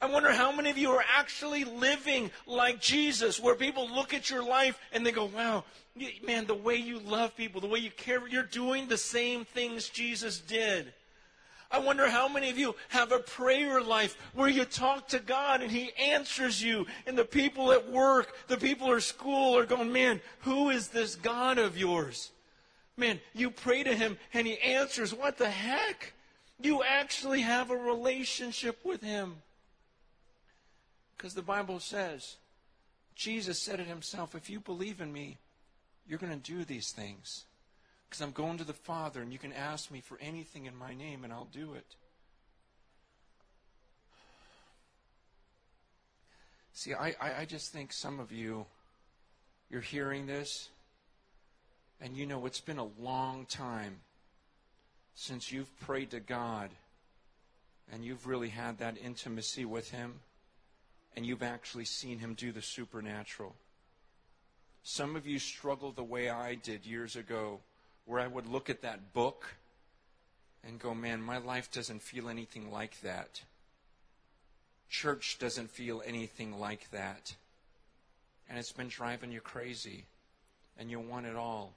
I 0.00 0.06
wonder 0.06 0.30
how 0.30 0.52
many 0.52 0.68
of 0.68 0.76
you 0.76 0.90
are 0.90 1.04
actually 1.16 1.64
living 1.64 2.30
like 2.46 2.80
Jesus, 2.80 3.40
where 3.40 3.54
people 3.54 3.88
look 3.88 4.12
at 4.12 4.28
your 4.28 4.44
life 4.44 4.78
and 4.92 5.06
they 5.06 5.12
go, 5.12 5.24
wow, 5.24 5.64
man, 6.22 6.46
the 6.46 6.54
way 6.54 6.76
you 6.76 6.98
love 6.98 7.34
people, 7.34 7.62
the 7.62 7.66
way 7.66 7.78
you 7.78 7.90
care, 7.90 8.28
you're 8.28 8.42
doing 8.42 8.88
the 8.88 8.98
same 8.98 9.46
things 9.46 9.88
Jesus 9.88 10.38
did. 10.38 10.92
I 11.70 11.78
wonder 11.78 12.08
how 12.08 12.28
many 12.28 12.50
of 12.50 12.58
you 12.58 12.76
have 12.90 13.10
a 13.10 13.18
prayer 13.18 13.80
life 13.80 14.16
where 14.34 14.48
you 14.48 14.64
talk 14.64 15.08
to 15.08 15.18
God 15.18 15.62
and 15.62 15.70
He 15.70 15.92
answers 15.98 16.62
you, 16.62 16.86
and 17.06 17.16
the 17.16 17.24
people 17.24 17.72
at 17.72 17.90
work, 17.90 18.36
the 18.48 18.56
people 18.58 18.92
at 18.92 19.02
school 19.02 19.56
are 19.56 19.66
going, 19.66 19.92
man, 19.92 20.20
who 20.40 20.70
is 20.70 20.88
this 20.88 21.16
God 21.16 21.58
of 21.58 21.76
yours? 21.76 22.30
Man, 22.98 23.18
you 23.34 23.50
pray 23.50 23.82
to 23.82 23.94
Him 23.94 24.18
and 24.32 24.46
He 24.46 24.58
answers. 24.58 25.12
What 25.12 25.38
the 25.38 25.50
heck? 25.50 26.12
You 26.60 26.82
actually 26.82 27.40
have 27.40 27.70
a 27.70 27.76
relationship 27.76 28.78
with 28.84 29.02
Him. 29.02 29.36
Because 31.16 31.34
the 31.34 31.42
Bible 31.42 31.80
says, 31.80 32.36
Jesus 33.14 33.58
said 33.58 33.80
it 33.80 33.86
himself, 33.86 34.34
if 34.34 34.50
you 34.50 34.60
believe 34.60 35.00
in 35.00 35.12
me, 35.12 35.38
you're 36.06 36.18
going 36.18 36.38
to 36.38 36.52
do 36.52 36.64
these 36.64 36.90
things. 36.90 37.44
Because 38.08 38.20
I'm 38.20 38.32
going 38.32 38.58
to 38.58 38.64
the 38.64 38.72
Father, 38.72 39.22
and 39.22 39.32
you 39.32 39.38
can 39.38 39.52
ask 39.52 39.90
me 39.90 40.00
for 40.00 40.18
anything 40.20 40.66
in 40.66 40.76
my 40.76 40.94
name, 40.94 41.24
and 41.24 41.32
I'll 41.32 41.48
do 41.50 41.74
it. 41.74 41.96
See, 46.72 46.92
I, 46.92 47.14
I, 47.20 47.40
I 47.40 47.44
just 47.46 47.72
think 47.72 47.92
some 47.92 48.20
of 48.20 48.30
you, 48.30 48.66
you're 49.70 49.80
hearing 49.80 50.26
this, 50.26 50.68
and 52.00 52.16
you 52.16 52.26
know 52.26 52.44
it's 52.44 52.60
been 52.60 52.78
a 52.78 52.88
long 53.00 53.46
time 53.46 53.96
since 55.14 55.50
you've 55.50 55.80
prayed 55.80 56.10
to 56.10 56.20
God 56.20 56.68
and 57.90 58.04
you've 58.04 58.26
really 58.26 58.50
had 58.50 58.78
that 58.78 58.96
intimacy 59.02 59.64
with 59.64 59.90
Him 59.90 60.20
and 61.16 61.24
you've 61.24 61.42
actually 61.42 61.86
seen 61.86 62.18
him 62.18 62.34
do 62.34 62.52
the 62.52 62.62
supernatural. 62.62 63.54
Some 64.82 65.16
of 65.16 65.26
you 65.26 65.38
struggle 65.38 65.90
the 65.90 66.04
way 66.04 66.28
I 66.28 66.54
did 66.54 66.84
years 66.86 67.16
ago, 67.16 67.60
where 68.04 68.20
I 68.20 68.26
would 68.26 68.46
look 68.46 68.70
at 68.70 68.82
that 68.82 69.12
book 69.14 69.46
and 70.62 70.78
go, 70.78 70.94
man, 70.94 71.22
my 71.22 71.38
life 71.38 71.70
doesn't 71.72 72.02
feel 72.02 72.28
anything 72.28 72.70
like 72.70 73.00
that. 73.00 73.42
Church 74.88 75.38
doesn't 75.40 75.70
feel 75.70 76.02
anything 76.06 76.60
like 76.60 76.90
that. 76.90 77.34
And 78.48 78.58
it's 78.58 78.72
been 78.72 78.88
driving 78.88 79.32
you 79.32 79.40
crazy, 79.40 80.04
and 80.78 80.88
you 80.90 81.00
want 81.00 81.26
it 81.26 81.34
all. 81.34 81.72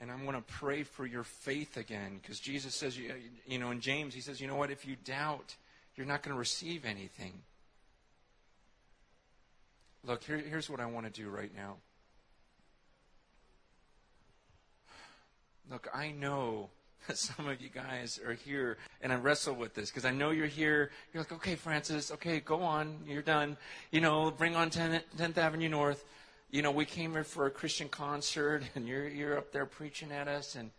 And 0.00 0.10
I'm 0.10 0.22
going 0.22 0.36
to 0.36 0.42
pray 0.42 0.84
for 0.84 1.04
your 1.04 1.24
faith 1.24 1.76
again, 1.76 2.20
because 2.22 2.38
Jesus 2.38 2.74
says, 2.74 2.96
you 2.98 3.58
know, 3.58 3.72
in 3.72 3.80
James, 3.80 4.14
he 4.14 4.20
says, 4.20 4.40
you 4.40 4.46
know 4.46 4.56
what, 4.56 4.70
if 4.70 4.86
you 4.86 4.96
doubt, 5.04 5.56
you're 5.96 6.06
not 6.06 6.22
going 6.22 6.34
to 6.34 6.38
receive 6.38 6.86
anything. 6.86 7.32
Look, 10.04 10.24
here, 10.24 10.38
here's 10.38 10.70
what 10.70 10.80
I 10.80 10.86
want 10.86 11.12
to 11.12 11.12
do 11.12 11.28
right 11.28 11.54
now. 11.54 11.76
Look, 15.70 15.88
I 15.92 16.12
know 16.12 16.70
that 17.06 17.18
some 17.18 17.48
of 17.48 17.60
you 17.60 17.68
guys 17.68 18.18
are 18.26 18.32
here, 18.32 18.78
and 19.02 19.12
I 19.12 19.16
wrestle 19.16 19.54
with 19.54 19.74
this 19.74 19.90
because 19.90 20.04
I 20.04 20.10
know 20.10 20.30
you're 20.30 20.46
here. 20.46 20.90
You're 21.12 21.22
like, 21.22 21.32
okay, 21.32 21.54
Francis, 21.54 22.10
okay, 22.12 22.40
go 22.40 22.62
on, 22.62 22.98
you're 23.06 23.22
done. 23.22 23.56
You 23.90 24.00
know, 24.00 24.30
bring 24.30 24.56
on 24.56 24.70
10th, 24.70 25.02
10th 25.16 25.36
Avenue 25.36 25.68
North. 25.68 26.04
You 26.50 26.62
know, 26.62 26.70
we 26.70 26.86
came 26.86 27.12
here 27.12 27.24
for 27.24 27.46
a 27.46 27.50
Christian 27.50 27.88
concert, 27.88 28.62
and 28.74 28.88
you're 28.88 29.08
you're 29.08 29.36
up 29.36 29.52
there 29.52 29.66
preaching 29.66 30.12
at 30.12 30.28
us, 30.28 30.54
and 30.54 30.70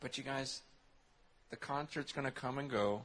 but 0.00 0.18
you 0.18 0.24
guys, 0.24 0.62
the 1.50 1.56
concert's 1.56 2.12
going 2.12 2.26
to 2.26 2.32
come 2.32 2.58
and 2.58 2.68
go. 2.68 3.02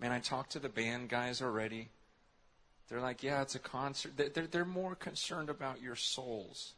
Man, 0.00 0.10
I 0.10 0.18
talked 0.18 0.52
to 0.52 0.58
the 0.58 0.68
band 0.68 1.08
guys 1.08 1.40
already. 1.40 1.88
They're 2.94 3.02
like, 3.02 3.24
yeah, 3.24 3.42
it's 3.42 3.56
a 3.56 3.58
concert. 3.58 4.12
They're, 4.16 4.46
they're 4.46 4.64
more 4.64 4.94
concerned 4.94 5.50
about 5.50 5.82
your 5.82 5.96
souls 5.96 6.74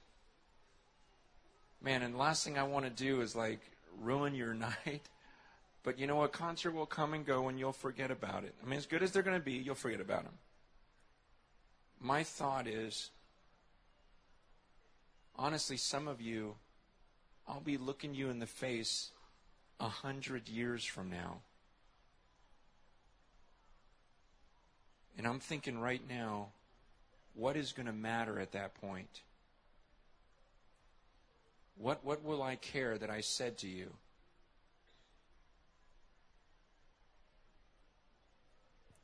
man, 1.87 2.03
and 2.03 2.15
the 2.15 2.19
last 2.19 2.45
thing 2.45 2.59
I 2.59 2.65
want 2.65 2.85
to 2.85 2.91
do 2.91 3.21
is 3.21 3.37
like 3.37 3.61
ruin 4.01 4.35
your 4.35 4.55
night. 4.87 5.03
But 5.83 5.99
you 5.99 6.07
know, 6.07 6.23
a 6.23 6.29
concert 6.29 6.73
will 6.73 6.87
come 6.87 7.15
and 7.15 7.25
go 7.25 7.49
and 7.49 7.59
you'll 7.59 7.73
forget 7.73 8.11
about 8.11 8.45
it. 8.45 8.55
I 8.63 8.67
mean, 8.67 8.79
as 8.79 8.87
good 8.87 9.03
as 9.03 9.13
they're 9.13 9.23
going 9.23 9.39
to 9.39 9.45
be, 9.45 9.53
you'll 9.53 9.77
forget 9.77 10.01
about 10.01 10.25
them. 10.25 10.35
My 12.01 12.25
thought 12.25 12.67
is, 12.67 13.11
honestly, 15.37 15.77
some 15.77 16.09
of 16.09 16.21
you, 16.21 16.57
I'll 17.49 17.61
be 17.61 17.79
looking 17.79 18.15
you 18.15 18.29
in 18.29 18.41
the 18.41 18.47
face 18.47 19.13
a 19.79 19.89
hundred 19.89 20.49
years 20.49 20.85
from 20.85 21.09
now. 21.09 21.39
And 25.17 25.27
I'm 25.27 25.41
thinking 25.41 25.79
right 25.79 26.03
now, 26.09 26.49
what 27.35 27.57
is 27.57 27.73
going 27.73 27.87
to 27.87 27.93
matter 27.93 28.39
at 28.39 28.53
that 28.53 28.75
point? 28.81 29.23
What, 31.79 32.05
what 32.05 32.25
will 32.25 32.43
I 32.43 32.57
care 32.57 32.97
that 32.99 33.11
I 33.11 33.21
said 33.21 33.59
to 33.59 33.69
you? 33.69 33.91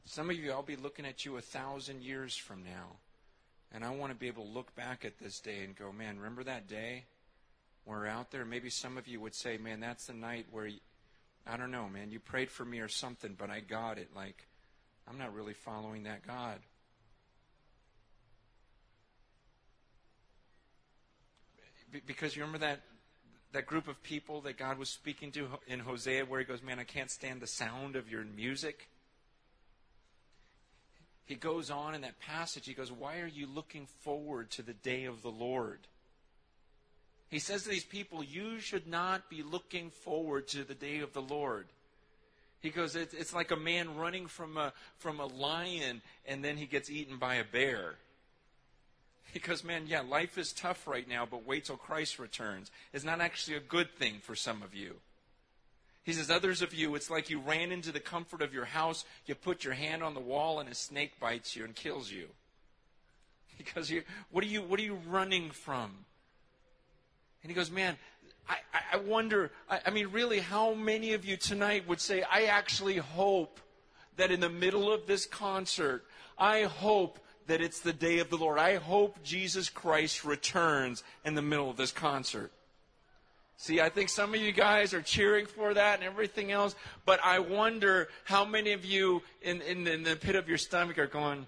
Some 0.04 0.28
of 0.28 0.36
you, 0.36 0.50
I'll 0.50 0.62
be 0.62 0.76
looking 0.76 1.06
at 1.06 1.24
you 1.24 1.36
a 1.36 1.40
thousand 1.40 2.02
years 2.02 2.36
from 2.36 2.62
now. 2.64 2.96
And 3.74 3.82
I 3.82 3.90
want 3.90 4.12
to 4.12 4.18
be 4.18 4.26
able 4.26 4.44
to 4.44 4.50
look 4.50 4.74
back 4.74 5.06
at 5.06 5.18
this 5.18 5.40
day 5.40 5.64
and 5.64 5.74
go, 5.74 5.92
man, 5.92 6.18
remember 6.18 6.44
that 6.44 6.68
day? 6.68 7.04
We're 7.86 8.06
out 8.06 8.30
there. 8.30 8.44
Maybe 8.44 8.68
some 8.68 8.98
of 8.98 9.08
you 9.08 9.20
would 9.20 9.34
say, 9.34 9.56
man, 9.56 9.80
that's 9.80 10.06
the 10.06 10.12
night 10.12 10.46
where, 10.50 10.66
you, 10.66 10.78
I 11.46 11.56
don't 11.56 11.70
know, 11.70 11.88
man, 11.88 12.10
you 12.10 12.20
prayed 12.20 12.50
for 12.50 12.64
me 12.64 12.80
or 12.80 12.88
something, 12.88 13.34
but 13.38 13.48
I 13.48 13.60
got 13.60 13.96
it. 13.96 14.10
Like, 14.14 14.46
I'm 15.08 15.18
not 15.18 15.34
really 15.34 15.54
following 15.54 16.04
that 16.04 16.26
God. 16.26 16.58
because 22.06 22.34
you 22.34 22.42
remember 22.42 22.66
that 22.66 22.80
that 23.52 23.66
group 23.66 23.86
of 23.86 24.02
people 24.02 24.40
that 24.40 24.56
God 24.56 24.78
was 24.78 24.88
speaking 24.88 25.30
to 25.32 25.46
in 25.66 25.80
Hosea 25.80 26.24
where 26.24 26.40
he 26.40 26.46
goes, 26.46 26.62
"Man, 26.62 26.78
I 26.78 26.84
can't 26.84 27.10
stand 27.10 27.40
the 27.42 27.46
sound 27.46 27.96
of 27.96 28.10
your 28.10 28.24
music." 28.24 28.88
He 31.26 31.34
goes 31.34 31.70
on 31.70 31.94
in 31.94 32.00
that 32.00 32.18
passage, 32.18 32.66
he 32.66 32.74
goes, 32.74 32.90
"Why 32.90 33.20
are 33.20 33.26
you 33.26 33.46
looking 33.46 33.86
forward 33.86 34.50
to 34.52 34.62
the 34.62 34.72
day 34.72 35.04
of 35.04 35.22
the 35.22 35.30
Lord?" 35.30 35.86
He 37.28 37.38
says 37.38 37.64
to 37.64 37.68
these 37.68 37.84
people, 37.84 38.22
"You 38.22 38.60
should 38.60 38.86
not 38.86 39.28
be 39.28 39.42
looking 39.42 39.90
forward 39.90 40.48
to 40.48 40.64
the 40.64 40.74
day 40.74 40.98
of 41.00 41.12
the 41.12 41.22
Lord." 41.22 41.68
He 42.62 42.70
goes, 42.70 42.94
it's, 42.94 43.12
it's 43.12 43.34
like 43.34 43.50
a 43.50 43.56
man 43.56 43.96
running 43.96 44.28
from 44.28 44.56
a, 44.56 44.72
from 44.98 45.18
a 45.18 45.26
lion 45.26 46.00
and 46.24 46.44
then 46.44 46.56
he 46.56 46.66
gets 46.66 46.88
eaten 46.88 47.18
by 47.18 47.34
a 47.34 47.44
bear. 47.44 47.96
He 49.32 49.40
goes, 49.40 49.64
man, 49.64 49.86
yeah, 49.88 50.02
life 50.02 50.38
is 50.38 50.52
tough 50.52 50.86
right 50.86 51.08
now, 51.08 51.26
but 51.28 51.46
wait 51.46 51.64
till 51.64 51.76
Christ 51.76 52.18
returns. 52.18 52.70
It's 52.92 53.04
not 53.04 53.20
actually 53.20 53.56
a 53.56 53.60
good 53.60 53.90
thing 53.90 54.20
for 54.22 54.36
some 54.36 54.62
of 54.62 54.74
you. 54.74 54.96
He 56.04 56.12
says, 56.12 56.30
others 56.30 56.62
of 56.62 56.74
you, 56.74 56.94
it's 56.94 57.10
like 57.10 57.30
you 57.30 57.40
ran 57.40 57.72
into 57.72 57.92
the 57.92 58.00
comfort 58.00 58.42
of 58.42 58.52
your 58.52 58.64
house, 58.64 59.04
you 59.26 59.34
put 59.34 59.64
your 59.64 59.74
hand 59.74 60.02
on 60.02 60.14
the 60.14 60.20
wall, 60.20 60.60
and 60.60 60.68
a 60.68 60.74
snake 60.74 61.18
bites 61.20 61.56
you 61.56 61.64
and 61.64 61.74
kills 61.74 62.10
you. 62.10 62.26
Because 63.56 63.90
you, 63.90 64.02
what 64.30 64.44
are 64.44 64.48
you, 64.48 64.62
what 64.62 64.78
are 64.80 64.84
you 64.84 64.98
running 65.08 65.50
from? 65.50 65.90
And 67.42 67.50
he 67.50 67.54
goes, 67.54 67.70
man, 67.70 67.96
I, 68.48 68.56
I 68.92 68.96
wonder, 68.96 69.50
I, 69.68 69.80
I 69.86 69.90
mean, 69.90 70.08
really, 70.08 70.40
how 70.40 70.74
many 70.74 71.12
of 71.14 71.24
you 71.24 71.36
tonight 71.36 71.88
would 71.88 72.00
say, 72.00 72.22
I 72.22 72.44
actually 72.44 72.98
hope 72.98 73.60
that 74.16 74.30
in 74.30 74.40
the 74.40 74.48
middle 74.48 74.92
of 74.92 75.06
this 75.06 75.26
concert, 75.26 76.04
I 76.38 76.64
hope 76.64 77.18
that 77.46 77.60
it's 77.60 77.80
the 77.80 77.92
day 77.92 78.18
of 78.18 78.30
the 78.30 78.36
Lord. 78.36 78.58
I 78.58 78.76
hope 78.76 79.22
Jesus 79.22 79.68
Christ 79.68 80.24
returns 80.24 81.02
in 81.24 81.34
the 81.34 81.42
middle 81.42 81.70
of 81.70 81.76
this 81.76 81.92
concert. 81.92 82.52
See, 83.56 83.80
I 83.80 83.90
think 83.90 84.08
some 84.08 84.34
of 84.34 84.40
you 84.40 84.52
guys 84.52 84.92
are 84.92 85.02
cheering 85.02 85.46
for 85.46 85.72
that 85.74 86.00
and 86.00 86.04
everything 86.04 86.50
else, 86.50 86.74
but 87.06 87.20
I 87.24 87.38
wonder 87.38 88.08
how 88.24 88.44
many 88.44 88.72
of 88.72 88.84
you 88.84 89.22
in, 89.40 89.62
in, 89.62 89.86
in 89.86 90.02
the 90.02 90.16
pit 90.16 90.34
of 90.34 90.48
your 90.48 90.58
stomach 90.58 90.98
are 90.98 91.06
going, 91.06 91.46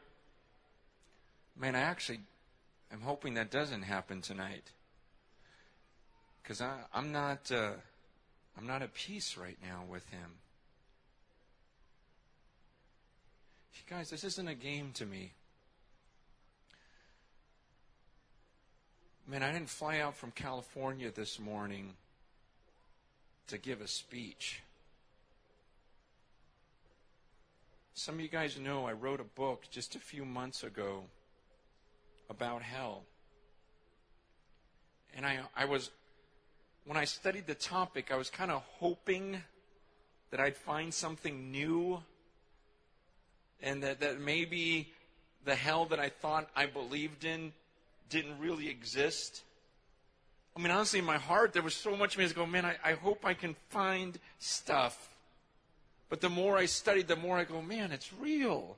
man, 1.59 1.75
I 1.75 1.81
actually 1.81 2.21
am 2.93 3.01
hoping 3.01 3.35
that 3.35 3.51
doesn't 3.51 3.83
happen 3.83 4.21
tonight. 4.21 4.71
Because 6.45 6.61
I'm 6.61 7.11
not, 7.11 7.51
uh, 7.51 7.73
I'm 8.57 8.67
not 8.67 8.83
at 8.83 8.93
peace 8.93 9.37
right 9.37 9.57
now 9.67 9.83
with 9.91 10.07
him. 10.11 10.39
You 13.75 13.97
guys, 13.97 14.11
this 14.11 14.25
isn't 14.25 14.49
a 14.49 14.55
game 14.55 14.91
to 14.95 15.07
me. 15.07 15.33
Man, 19.27 19.43
I 19.43 19.53
didn't 19.53 19.71
fly 19.71 20.01
out 20.01 20.17
from 20.17 20.31
California 20.31 21.11
this 21.11 21.41
morning 21.41 21.95
to 23.47 23.59
give 23.59 23.81
a 23.81 23.89
speech. 23.89 24.63
Some 27.95 28.17
of 28.17 28.21
you 28.21 28.29
guys 28.29 28.59
know 28.59 28.87
I 28.87 28.93
wrote 28.93 29.21
a 29.21 29.25
book 29.25 29.65
just 29.71 29.95
a 29.95 29.99
few 29.99 30.25
months 30.25 30.63
ago 30.63 31.05
about 32.29 32.63
hell. 32.63 33.05
And 35.17 35.25
I, 35.25 35.41
I 35.57 35.65
was, 35.65 35.91
when 36.87 36.97
I 36.97 37.05
studied 37.05 37.47
the 37.47 37.55
topic, 37.55 38.11
I 38.13 38.17
was 38.17 38.31
kind 38.31 38.51
of 38.51 38.63
hoping 38.79 39.43
that 40.31 40.41
I'd 40.41 40.57
find 40.57 40.93
something 40.93 41.51
new 41.51 42.03
and 43.63 43.83
that, 43.83 44.01
that 44.01 44.21
maybe 44.21 44.93
the 45.45 45.55
hell 45.55 45.87
that 45.87 45.99
I 45.99 46.11
thought 46.11 46.49
I 46.55 46.67
believed 46.67 47.25
in 47.25 47.53
didn't 48.11 48.39
really 48.39 48.69
exist. 48.69 49.43
I 50.57 50.61
mean, 50.61 50.71
honestly, 50.71 50.99
in 50.99 51.05
my 51.05 51.19
heart, 51.19 51.53
there 51.53 51.63
was 51.63 51.75
so 51.75 51.97
much 51.97 52.19
me. 52.19 52.25
I 52.25 52.29
go, 52.29 52.47
man, 52.47 52.65
I, 52.65 52.77
I 52.85 52.93
hope 52.93 53.25
I 53.25 53.35
can 53.35 53.57
find 53.71 54.19
stuff. 54.39 55.11
But 56.09 56.21
the 56.21 56.29
more 56.29 56.57
I 56.57 56.67
studied, 56.67 57.09
the 57.09 57.17
more 57.17 57.39
I 57.39 57.45
go, 57.45 57.63
man, 57.63 57.91
it's 57.91 58.13
real. 58.13 58.77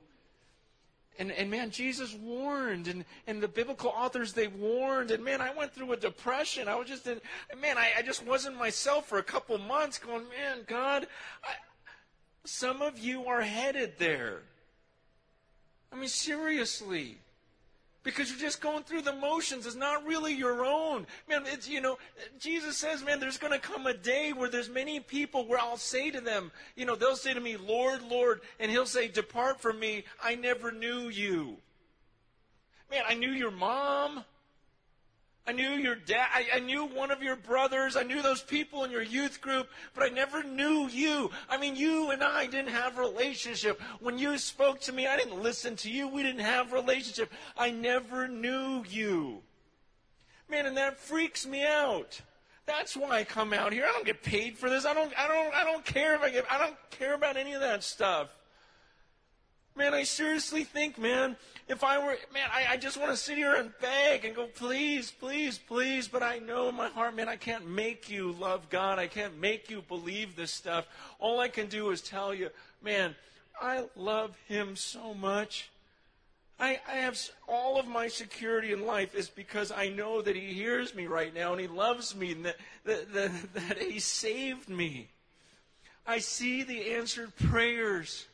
And, 1.19 1.31
and 1.31 1.49
man, 1.49 1.71
Jesus 1.71 2.13
warned, 2.13 2.87
and, 2.87 3.03
and 3.25 3.41
the 3.41 3.47
biblical 3.47 3.89
authors, 3.89 4.33
they 4.33 4.47
warned. 4.47 5.11
And 5.11 5.23
man, 5.23 5.41
I 5.41 5.53
went 5.53 5.73
through 5.73 5.91
a 5.93 5.97
depression. 5.97 6.67
I 6.67 6.75
was 6.75 6.87
just 6.87 7.07
in, 7.07 7.19
man, 7.59 7.77
I, 7.77 7.89
I 7.97 8.01
just 8.01 8.25
wasn't 8.25 8.57
myself 8.57 9.07
for 9.07 9.17
a 9.17 9.23
couple 9.23 9.57
months 9.57 9.97
going, 9.97 10.25
man, 10.29 10.59
God, 10.67 11.07
I, 11.43 11.49
some 12.45 12.81
of 12.81 12.99
you 12.99 13.25
are 13.25 13.41
headed 13.41 13.93
there. 13.97 14.41
I 15.91 15.95
mean, 15.95 16.09
seriously 16.09 17.17
because 18.07 18.29
you're 18.29 18.39
just 18.39 18.61
going 18.61 18.83
through 18.83 19.01
the 19.01 19.11
motions. 19.11 19.65
It's 19.65 19.75
not 19.75 20.07
really 20.07 20.33
your 20.33 20.63
own. 20.63 21.05
Man, 21.27 21.43
it's, 21.45 21.67
you 21.67 21.81
know, 21.81 21.97
Jesus 22.39 22.77
says, 22.77 23.03
man, 23.03 23.19
there's 23.19 23.37
going 23.37 23.51
to 23.51 23.59
come 23.59 23.85
a 23.85 23.93
day 23.93 24.31
where 24.31 24.47
there's 24.49 24.69
many 24.69 25.01
people 25.01 25.45
where 25.45 25.59
I'll 25.59 25.75
say 25.75 26.09
to 26.11 26.21
them, 26.21 26.53
you 26.77 26.85
know, 26.85 26.95
they'll 26.95 27.17
say 27.17 27.33
to 27.33 27.41
me, 27.41 27.57
Lord, 27.57 28.01
Lord, 28.03 28.39
and 28.61 28.71
he'll 28.71 28.85
say, 28.85 29.09
depart 29.09 29.59
from 29.59 29.77
me. 29.77 30.05
I 30.23 30.35
never 30.35 30.71
knew 30.71 31.09
you. 31.09 31.57
Man, 32.89 33.03
I 33.05 33.13
knew 33.13 33.31
your 33.31 33.51
mom. 33.51 34.23
I 35.47 35.53
knew 35.53 35.69
your 35.69 35.95
dad. 35.95 36.27
I, 36.33 36.57
I, 36.57 36.59
knew 36.59 36.85
one 36.85 37.09
of 37.09 37.23
your 37.23 37.37
brothers. 37.37 37.95
I 37.95 38.03
knew 38.03 38.21
those 38.21 38.41
people 38.41 38.83
in 38.83 38.91
your 38.91 39.01
youth 39.01 39.39
group, 39.39 39.69
but 39.93 40.03
I 40.03 40.09
never 40.09 40.43
knew 40.43 40.89
you. 40.89 41.31
I 41.49 41.57
mean, 41.57 41.77
you 41.77 42.11
and 42.11 42.21
I 42.21 42.47
didn't 42.47 42.73
have 42.73 42.97
a 42.97 43.01
relationship. 43.01 43.81
When 44.01 44.17
you 44.17 44.37
spoke 44.37 44.81
to 44.81 44.91
me, 44.91 45.07
I 45.07 45.15
didn't 45.15 45.41
listen 45.41 45.77
to 45.77 45.89
you. 45.89 46.09
We 46.09 46.21
didn't 46.21 46.41
have 46.41 46.73
a 46.73 46.75
relationship. 46.75 47.31
I 47.57 47.71
never 47.71 48.27
knew 48.27 48.83
you. 48.89 49.41
Man, 50.49 50.65
and 50.65 50.75
that 50.75 50.99
freaks 50.99 51.47
me 51.47 51.65
out. 51.65 52.19
That's 52.65 52.97
why 52.97 53.19
I 53.19 53.23
come 53.23 53.53
out 53.53 53.71
here. 53.71 53.85
I 53.87 53.93
don't 53.93 54.05
get 54.05 54.21
paid 54.23 54.57
for 54.57 54.69
this. 54.69 54.85
I 54.85 54.93
don't, 54.93 55.13
I 55.17 55.29
don't, 55.29 55.55
I 55.55 55.63
don't 55.63 55.85
care 55.85 56.15
if 56.15 56.21
I 56.21 56.29
get, 56.29 56.45
I 56.51 56.57
don't 56.57 56.75
care 56.89 57.13
about 57.13 57.37
any 57.37 57.53
of 57.53 57.61
that 57.61 57.83
stuff. 57.83 58.27
Man, 59.77 59.93
I 59.93 60.03
seriously 60.03 60.63
think, 60.63 60.97
man, 60.97 61.37
if 61.67 61.83
I 61.83 61.99
were, 61.99 62.17
man, 62.33 62.49
I, 62.51 62.73
I 62.73 62.77
just 62.77 62.97
want 62.97 63.11
to 63.11 63.15
sit 63.15 63.37
here 63.37 63.53
and 63.53 63.71
beg 63.79 64.25
and 64.25 64.35
go, 64.35 64.47
please, 64.47 65.11
please, 65.11 65.59
please. 65.59 66.07
But 66.07 66.23
I 66.23 66.39
know 66.39 66.69
in 66.69 66.75
my 66.75 66.87
heart, 66.87 67.15
man, 67.15 67.29
I 67.29 67.35
can't 67.35 67.69
make 67.69 68.09
you 68.09 68.31
love 68.31 68.71
God. 68.71 68.97
I 68.97 69.05
can't 69.05 69.39
make 69.39 69.69
you 69.69 69.83
believe 69.87 70.35
this 70.35 70.51
stuff. 70.51 70.87
All 71.19 71.39
I 71.39 71.47
can 71.47 71.67
do 71.67 71.91
is 71.91 72.01
tell 72.01 72.33
you, 72.33 72.49
man, 72.81 73.13
I 73.61 73.85
love 73.95 74.35
Him 74.47 74.75
so 74.75 75.13
much. 75.13 75.69
I, 76.59 76.79
I 76.87 76.95
have 76.95 77.19
all 77.47 77.79
of 77.79 77.87
my 77.87 78.07
security 78.07 78.73
in 78.73 78.83
life 78.83 79.13
is 79.13 79.29
because 79.29 79.71
I 79.71 79.89
know 79.89 80.23
that 80.23 80.35
He 80.35 80.53
hears 80.53 80.95
me 80.95 81.05
right 81.05 81.35
now 81.35 81.51
and 81.51 81.61
He 81.61 81.67
loves 81.67 82.15
me 82.15 82.31
and 82.31 82.45
that, 82.45 82.55
that, 82.85 83.13
that, 83.13 83.53
that 83.53 83.77
He 83.77 83.99
saved 83.99 84.69
me. 84.69 85.09
I 86.07 86.17
see 86.17 86.63
the 86.63 86.95
answered 86.95 87.35
prayers. 87.35 88.25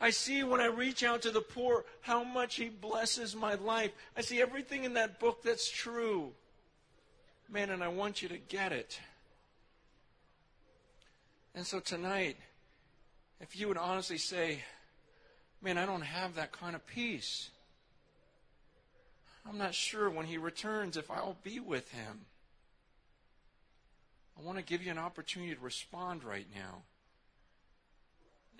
I 0.00 0.10
see 0.10 0.42
when 0.42 0.60
I 0.60 0.66
reach 0.66 1.02
out 1.02 1.22
to 1.22 1.30
the 1.30 1.40
poor 1.40 1.84
how 2.00 2.24
much 2.24 2.56
He 2.56 2.68
blesses 2.68 3.34
my 3.34 3.54
life. 3.54 3.92
I 4.16 4.20
see 4.20 4.40
everything 4.40 4.84
in 4.84 4.94
that 4.94 5.20
book 5.20 5.42
that's 5.42 5.70
true. 5.70 6.32
Man, 7.50 7.70
and 7.70 7.82
I 7.82 7.88
want 7.88 8.22
you 8.22 8.28
to 8.28 8.38
get 8.38 8.72
it. 8.72 8.98
And 11.54 11.66
so 11.66 11.78
tonight, 11.78 12.36
if 13.40 13.58
you 13.58 13.68
would 13.68 13.78
honestly 13.78 14.18
say, 14.18 14.60
Man, 15.64 15.78
I 15.78 15.86
don't 15.86 16.02
have 16.02 16.34
that 16.34 16.52
kind 16.52 16.76
of 16.76 16.86
peace. 16.86 17.48
I'm 19.48 19.56
not 19.56 19.74
sure 19.74 20.10
when 20.10 20.26
he 20.26 20.36
returns 20.36 20.98
if 20.98 21.10
I'll 21.10 21.38
be 21.42 21.58
with 21.58 21.90
him. 21.90 22.26
I 24.38 24.42
want 24.42 24.58
to 24.58 24.64
give 24.64 24.82
you 24.82 24.90
an 24.90 24.98
opportunity 24.98 25.54
to 25.54 25.60
respond 25.60 26.22
right 26.22 26.46
now. 26.54 26.82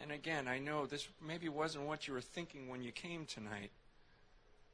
And 0.00 0.10
again, 0.10 0.48
I 0.48 0.58
know 0.58 0.86
this 0.86 1.08
maybe 1.24 1.48
wasn't 1.48 1.86
what 1.86 2.06
you 2.06 2.14
were 2.14 2.20
thinking 2.20 2.68
when 2.68 2.82
you 2.82 2.92
came 2.92 3.26
tonight. 3.26 3.70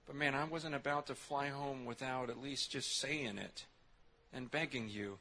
But 0.07 0.17
man, 0.17 0.35
I 0.35 0.45
wasn't 0.45 0.75
about 0.75 1.07
to 1.07 1.15
fly 1.15 1.49
home 1.49 1.85
without 1.85 2.31
at 2.31 2.43
least 2.43 2.73
just 2.73 2.99
saying 2.99 3.39
it 3.39 3.65
and 4.33 4.51
begging 4.51 4.89
you. 4.89 5.19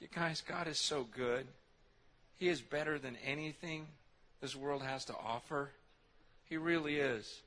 You 0.00 0.08
guys, 0.14 0.40
God 0.40 0.66
is 0.66 0.78
so 0.78 1.04
good. 1.04 1.46
He 2.38 2.48
is 2.48 2.62
better 2.62 2.98
than 2.98 3.16
anything 3.24 3.86
this 4.40 4.56
world 4.56 4.82
has 4.82 5.04
to 5.06 5.14
offer. 5.14 5.70
He 6.48 6.56
really 6.56 6.96
is. 6.96 7.42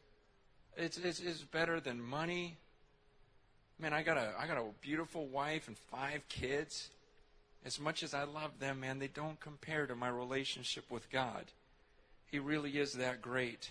It's, 0.77 0.97
it's, 0.97 1.19
it's 1.19 1.41
better 1.41 1.79
than 1.79 2.01
money. 2.01 2.57
Man, 3.79 3.93
I 3.93 4.03
got 4.03 4.17
a 4.17 4.33
I 4.39 4.45
got 4.45 4.57
a 4.57 4.65
beautiful 4.81 5.25
wife 5.25 5.67
and 5.67 5.77
five 5.77 6.27
kids. 6.29 6.89
As 7.65 7.79
much 7.79 8.03
as 8.03 8.13
I 8.13 8.23
love 8.23 8.59
them, 8.59 8.81
man, 8.81 8.99
they 8.99 9.07
don't 9.07 9.39
compare 9.39 9.87
to 9.87 9.95
my 9.95 10.09
relationship 10.09 10.91
with 10.91 11.09
God. 11.09 11.45
He 12.33 12.39
really 12.39 12.79
is 12.79 12.93
that 12.93 13.21
great. 13.21 13.69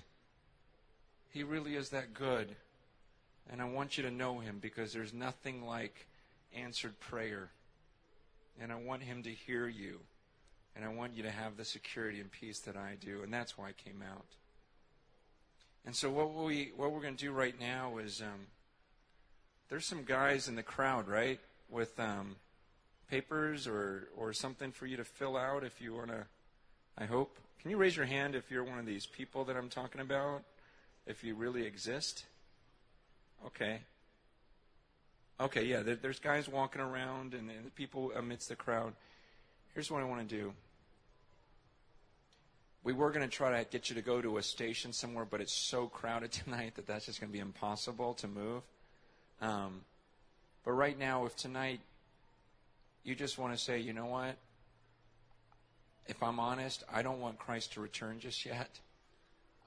He 1.31 1.43
really 1.43 1.75
is 1.75 1.89
that 1.89 2.15
good. 2.15 2.55
And 3.51 3.61
I 3.61 3.65
want 3.65 3.97
you 3.97 4.05
to 4.05 4.11
know 4.13 4.39
him 4.39 4.61
because 4.63 4.93
there's 4.93 5.13
nothing 5.13 5.67
like 5.67 6.07
answered 6.55 7.01
prayer. 7.01 7.51
And 8.61 8.71
I 8.71 8.77
want 8.77 9.03
him 9.03 9.25
to 9.25 9.31
hear 9.31 9.67
you. 9.67 9.99
And 10.77 10.85
I 10.85 10.91
want 10.91 11.17
you 11.17 11.25
to 11.25 11.31
have 11.33 11.57
the 11.57 11.65
security 11.65 12.21
and 12.21 12.31
peace 12.31 12.61
that 12.61 12.77
I 12.77 12.97
do. 13.05 13.25
And 13.25 13.35
that's 13.35 13.59
why 13.59 13.71
I 13.71 13.73
came 13.73 14.01
out. 14.01 14.27
And 15.85 15.97
so 15.97 16.09
what 16.09 16.33
we 16.33 16.71
what 16.77 16.93
we're 16.93 17.03
going 17.03 17.17
to 17.17 17.25
do 17.25 17.33
right 17.33 17.59
now 17.59 17.99
is 17.99 18.21
um, 18.21 18.47
there's 19.71 19.87
some 19.87 20.05
guys 20.05 20.47
in 20.47 20.55
the 20.55 20.63
crowd, 20.63 21.09
right, 21.09 21.41
with 21.69 21.99
um, 21.99 22.37
papers 23.11 23.67
or 23.67 24.07
or 24.17 24.33
something 24.33 24.71
for 24.71 24.87
you 24.87 24.97
to 24.99 25.05
fill 25.05 25.37
out 25.37 25.65
if 25.65 25.81
you 25.81 25.95
want 25.95 26.11
to. 26.11 26.27
I 26.99 27.05
hope. 27.05 27.37
Can 27.61 27.71
you 27.71 27.77
raise 27.77 27.97
your 27.97 28.07
hand 28.07 28.35
if 28.35 28.51
you're 28.51 28.65
one 28.65 28.79
of 28.79 28.87
these 28.87 29.07
people 29.07 29.45
that 29.45 29.57
I'm 29.57 29.69
talking 29.69 30.01
about? 30.01 30.43
If 31.07 31.25
you 31.25 31.35
really 31.35 31.65
exist? 31.65 32.25
Okay. 33.47 33.81
Okay, 35.41 35.65
yeah, 35.65 35.81
there, 35.83 35.97
there's 35.97 36.19
guys 36.19 36.49
walking 36.49 36.81
around 36.81 37.35
and, 37.35 37.51
and 37.51 37.75
people 37.75 38.13
amidst 38.17 38.49
the 38.49 38.57
crowd. 38.57 38.93
Here's 39.75 39.91
what 39.91 40.03
I 40.03 40.05
want 40.05 40.29
to 40.29 40.37
do. 40.37 40.53
We 42.85 42.93
were 42.93 43.11
going 43.11 43.29
to 43.29 43.35
try 43.35 43.63
to 43.63 43.69
get 43.69 43.89
you 43.89 43.97
to 43.97 44.03
go 44.03 44.21
to 44.21 44.39
a 44.39 44.43
station 44.43 44.93
somewhere, 44.93 45.25
but 45.25 45.41
it's 45.41 45.53
so 45.53 45.87
crowded 45.87 46.33
tonight 46.33 46.75
that 46.77 46.87
that's 46.87 47.07
just 47.07 47.21
going 47.21 47.31
to 47.31 47.33
be 47.33 47.41
impossible 47.41 48.15
to 48.15 48.29
move. 48.29 48.63
Um, 49.41 49.81
but 50.65 50.73
right 50.73 50.99
now, 50.99 51.27
if 51.27 51.37
tonight 51.37 51.81
you 53.05 53.15
just 53.15 53.39
want 53.39 53.53
to 53.53 53.59
say, 53.59 53.81
you 53.81 53.93
know 53.93 54.07
what? 54.07 54.37
If 56.07 56.23
I'm 56.23 56.41
honest, 56.41 56.85
I 56.93 57.03
don't 57.03 57.21
want 57.21 57.39
Christ 57.39 57.75
to 57.75 57.81
return 57.81 58.19
just 58.19 58.45
yet. 58.45 58.81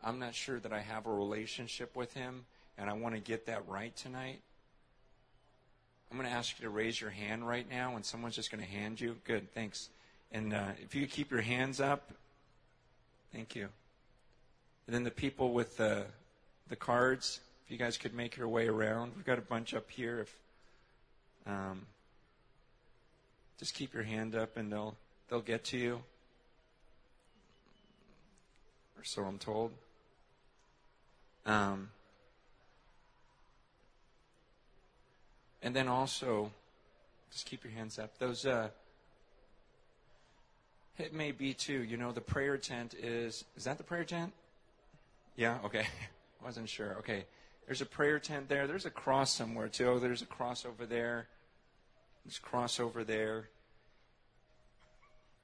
I'm 0.03 0.19
not 0.19 0.35
sure 0.35 0.59
that 0.59 0.73
I 0.73 0.79
have 0.79 1.07
a 1.07 1.13
relationship 1.13 1.95
with 1.95 2.13
Him, 2.13 2.45
and 2.77 2.89
I 2.89 2.93
want 2.93 3.15
to 3.15 3.21
get 3.21 3.45
that 3.47 3.67
right 3.67 3.95
tonight. 3.95 4.41
I'm 6.11 6.17
going 6.17 6.29
to 6.29 6.35
ask 6.35 6.59
you 6.59 6.63
to 6.63 6.69
raise 6.69 7.01
your 7.01 7.09
hand 7.09 7.47
right 7.47 7.69
now, 7.69 7.95
and 7.95 8.05
someone's 8.05 8.35
just 8.35 8.51
going 8.51 8.63
to 8.63 8.69
hand 8.69 9.01
you. 9.01 9.17
Good, 9.25 9.53
thanks. 9.53 9.89
And 10.31 10.53
uh, 10.53 10.69
if 10.81 10.93
you 10.93 11.07
keep 11.07 11.31
your 11.31 11.41
hands 11.41 11.79
up, 11.81 12.11
thank 13.33 13.55
you. 13.55 13.69
And 14.87 14.95
then 14.95 15.03
the 15.03 15.11
people 15.11 15.51
with 15.51 15.77
the 15.77 16.05
the 16.67 16.75
cards, 16.75 17.39
if 17.65 17.71
you 17.71 17.77
guys 17.77 17.97
could 17.97 18.13
make 18.13 18.37
your 18.37 18.47
way 18.47 18.67
around, 18.67 19.13
we've 19.15 19.25
got 19.25 19.37
a 19.37 19.41
bunch 19.41 19.73
up 19.73 19.89
here. 19.89 20.21
If 20.21 20.35
um, 21.47 21.85
just 23.59 23.73
keep 23.73 23.93
your 23.93 24.03
hand 24.03 24.35
up, 24.35 24.57
and 24.57 24.71
they'll 24.71 24.95
they'll 25.29 25.41
get 25.41 25.63
to 25.65 25.77
you, 25.77 26.01
so 29.05 29.23
I'm 29.23 29.37
told. 29.37 29.71
Um, 31.45 31.89
and 35.61 35.75
then 35.75 35.87
also, 35.87 36.51
just 37.31 37.45
keep 37.45 37.63
your 37.63 37.73
hands 37.73 37.99
up. 37.99 38.17
Those 38.17 38.45
uh, 38.45 38.69
it 40.97 41.13
may 41.13 41.31
be 41.31 41.53
too. 41.53 41.83
You 41.83 41.97
know, 41.97 42.11
the 42.11 42.21
prayer 42.21 42.57
tent 42.57 42.95
is 42.95 43.45
is 43.55 43.65
that 43.65 43.77
the 43.77 43.83
prayer 43.83 44.03
tent? 44.03 44.33
Yeah. 45.35 45.59
Okay. 45.63 45.85
Wasn't 46.43 46.69
sure. 46.69 46.95
Okay. 46.99 47.25
There's 47.65 47.81
a 47.81 47.85
prayer 47.85 48.19
tent 48.19 48.49
there. 48.49 48.67
There's 48.67 48.85
a 48.85 48.91
cross 48.91 49.31
somewhere 49.31 49.67
too. 49.67 49.87
Oh, 49.87 49.99
there's 49.99 50.21
a 50.21 50.27
cross 50.27 50.65
over 50.65 50.85
there. 50.85 51.27
There's 52.23 52.37
a 52.37 52.41
cross 52.41 52.79
over 52.79 53.03
there. 53.03 53.49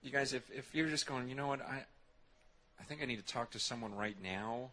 You 0.04 0.12
guys, 0.12 0.34
if, 0.34 0.50
if 0.52 0.74
you're 0.74 0.88
just 0.88 1.06
going, 1.06 1.30
you 1.30 1.36
know 1.36 1.48
what, 1.48 1.62
I 1.62 1.86
I 2.82 2.84
think 2.84 3.02
I 3.02 3.06
need 3.06 3.26
to 3.26 3.34
talk 3.34 3.52
to 3.52 3.60
someone 3.60 3.94
right 3.94 4.18
now. 4.22 4.72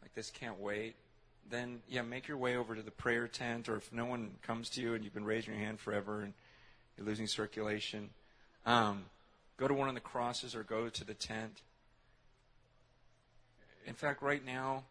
Like 0.00 0.14
this 0.14 0.30
can't 0.30 0.58
wait. 0.58 0.96
Then 1.50 1.80
yeah, 1.88 2.02
make 2.02 2.28
your 2.28 2.38
way 2.38 2.56
over 2.56 2.74
to 2.74 2.82
the 2.82 2.90
prayer 2.90 3.28
tent, 3.28 3.68
or 3.68 3.76
if 3.76 3.92
no 3.92 4.06
one 4.06 4.32
comes 4.42 4.70
to 4.70 4.80
you 4.80 4.94
and 4.94 5.04
you've 5.04 5.14
been 5.14 5.24
raising 5.24 5.54
your 5.54 5.62
hand 5.62 5.80
forever 5.80 6.22
and 6.22 6.32
you're 6.96 7.06
losing 7.06 7.26
circulation, 7.26 8.10
um, 8.64 9.04
go 9.56 9.68
to 9.68 9.74
one 9.74 9.88
of 9.88 9.94
the 9.94 10.00
crosses 10.00 10.54
or 10.54 10.62
go 10.62 10.88
to 10.88 11.04
the 11.04 11.14
tent. 11.14 11.60
In 13.86 13.94
fact, 13.94 14.22
right 14.22 14.44
now, 14.44 14.84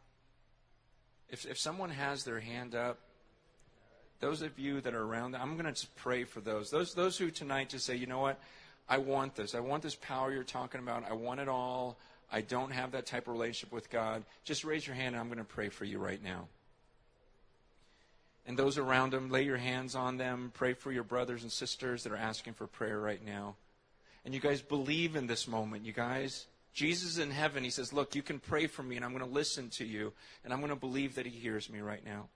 if, 1.29 1.45
if 1.45 1.57
someone 1.57 1.89
has 1.89 2.23
their 2.23 2.39
hand 2.39 2.75
up, 2.75 2.99
those 4.19 4.41
of 4.41 4.59
you 4.59 4.81
that 4.81 4.93
are 4.93 5.01
around, 5.01 5.35
I'm 5.35 5.53
going 5.53 5.65
to 5.65 5.71
just 5.71 5.95
pray 5.95 6.25
for 6.25 6.41
those. 6.41 6.69
Those 6.69 6.93
those 6.93 7.17
who 7.17 7.31
tonight 7.31 7.69
just 7.69 7.85
say, 7.85 7.95
you 7.95 8.05
know 8.05 8.19
what, 8.19 8.39
I 8.87 8.97
want 8.97 9.35
this. 9.35 9.55
I 9.55 9.59
want 9.61 9.81
this 9.81 9.95
power 9.95 10.31
you're 10.31 10.43
talking 10.43 10.81
about. 10.81 11.09
I 11.09 11.13
want 11.13 11.39
it 11.39 11.47
all. 11.47 11.97
I 12.31 12.41
don't 12.41 12.71
have 12.71 12.91
that 12.91 13.05
type 13.05 13.27
of 13.27 13.33
relationship 13.33 13.73
with 13.73 13.89
God. 13.89 14.23
Just 14.43 14.63
raise 14.63 14.85
your 14.85 14.95
hand 14.95 15.15
and 15.15 15.17
I'm 15.17 15.27
going 15.27 15.39
to 15.39 15.43
pray 15.43 15.69
for 15.69 15.85
you 15.85 15.99
right 15.99 16.23
now. 16.23 16.47
And 18.45 18.57
those 18.57 18.77
around 18.77 19.13
them, 19.13 19.29
lay 19.29 19.43
your 19.43 19.57
hands 19.57 19.95
on 19.95 20.17
them. 20.17 20.51
Pray 20.53 20.73
for 20.73 20.91
your 20.91 21.03
brothers 21.03 21.43
and 21.43 21.51
sisters 21.51 22.03
that 22.03 22.11
are 22.11 22.17
asking 22.17 22.53
for 22.53 22.67
prayer 22.67 22.99
right 22.99 23.23
now. 23.23 23.55
And 24.25 24.33
you 24.33 24.39
guys 24.39 24.61
believe 24.61 25.15
in 25.15 25.27
this 25.27 25.47
moment, 25.47 25.85
you 25.85 25.93
guys. 25.93 26.45
Jesus 26.73 27.17
in 27.17 27.31
heaven, 27.31 27.63
he 27.63 27.69
says, 27.69 27.93
Look, 27.93 28.15
you 28.15 28.21
can 28.21 28.39
pray 28.39 28.67
for 28.67 28.83
me, 28.83 28.95
and 28.95 29.05
I'm 29.05 29.11
going 29.11 29.25
to 29.25 29.29
listen 29.29 29.69
to 29.71 29.85
you, 29.85 30.13
and 30.43 30.53
I'm 30.53 30.59
going 30.59 30.69
to 30.71 30.75
believe 30.75 31.15
that 31.15 31.25
he 31.25 31.31
hears 31.31 31.69
me 31.69 31.79
right 31.79 32.03
now. 32.05 32.27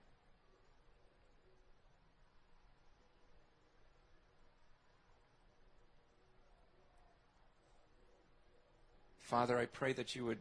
Father, 9.24 9.58
I 9.58 9.64
pray 9.64 9.94
that 9.94 10.14
you 10.14 10.26
would 10.26 10.38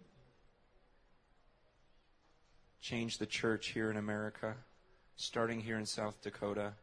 change 2.81 3.17
the 3.17 3.25
church 3.25 3.69
here 3.69 3.89
in 3.89 3.95
America, 3.95 4.55
starting 5.15 5.61
here 5.61 5.77
in 5.77 5.85
South 5.85 6.21
Dakota. 6.21 6.73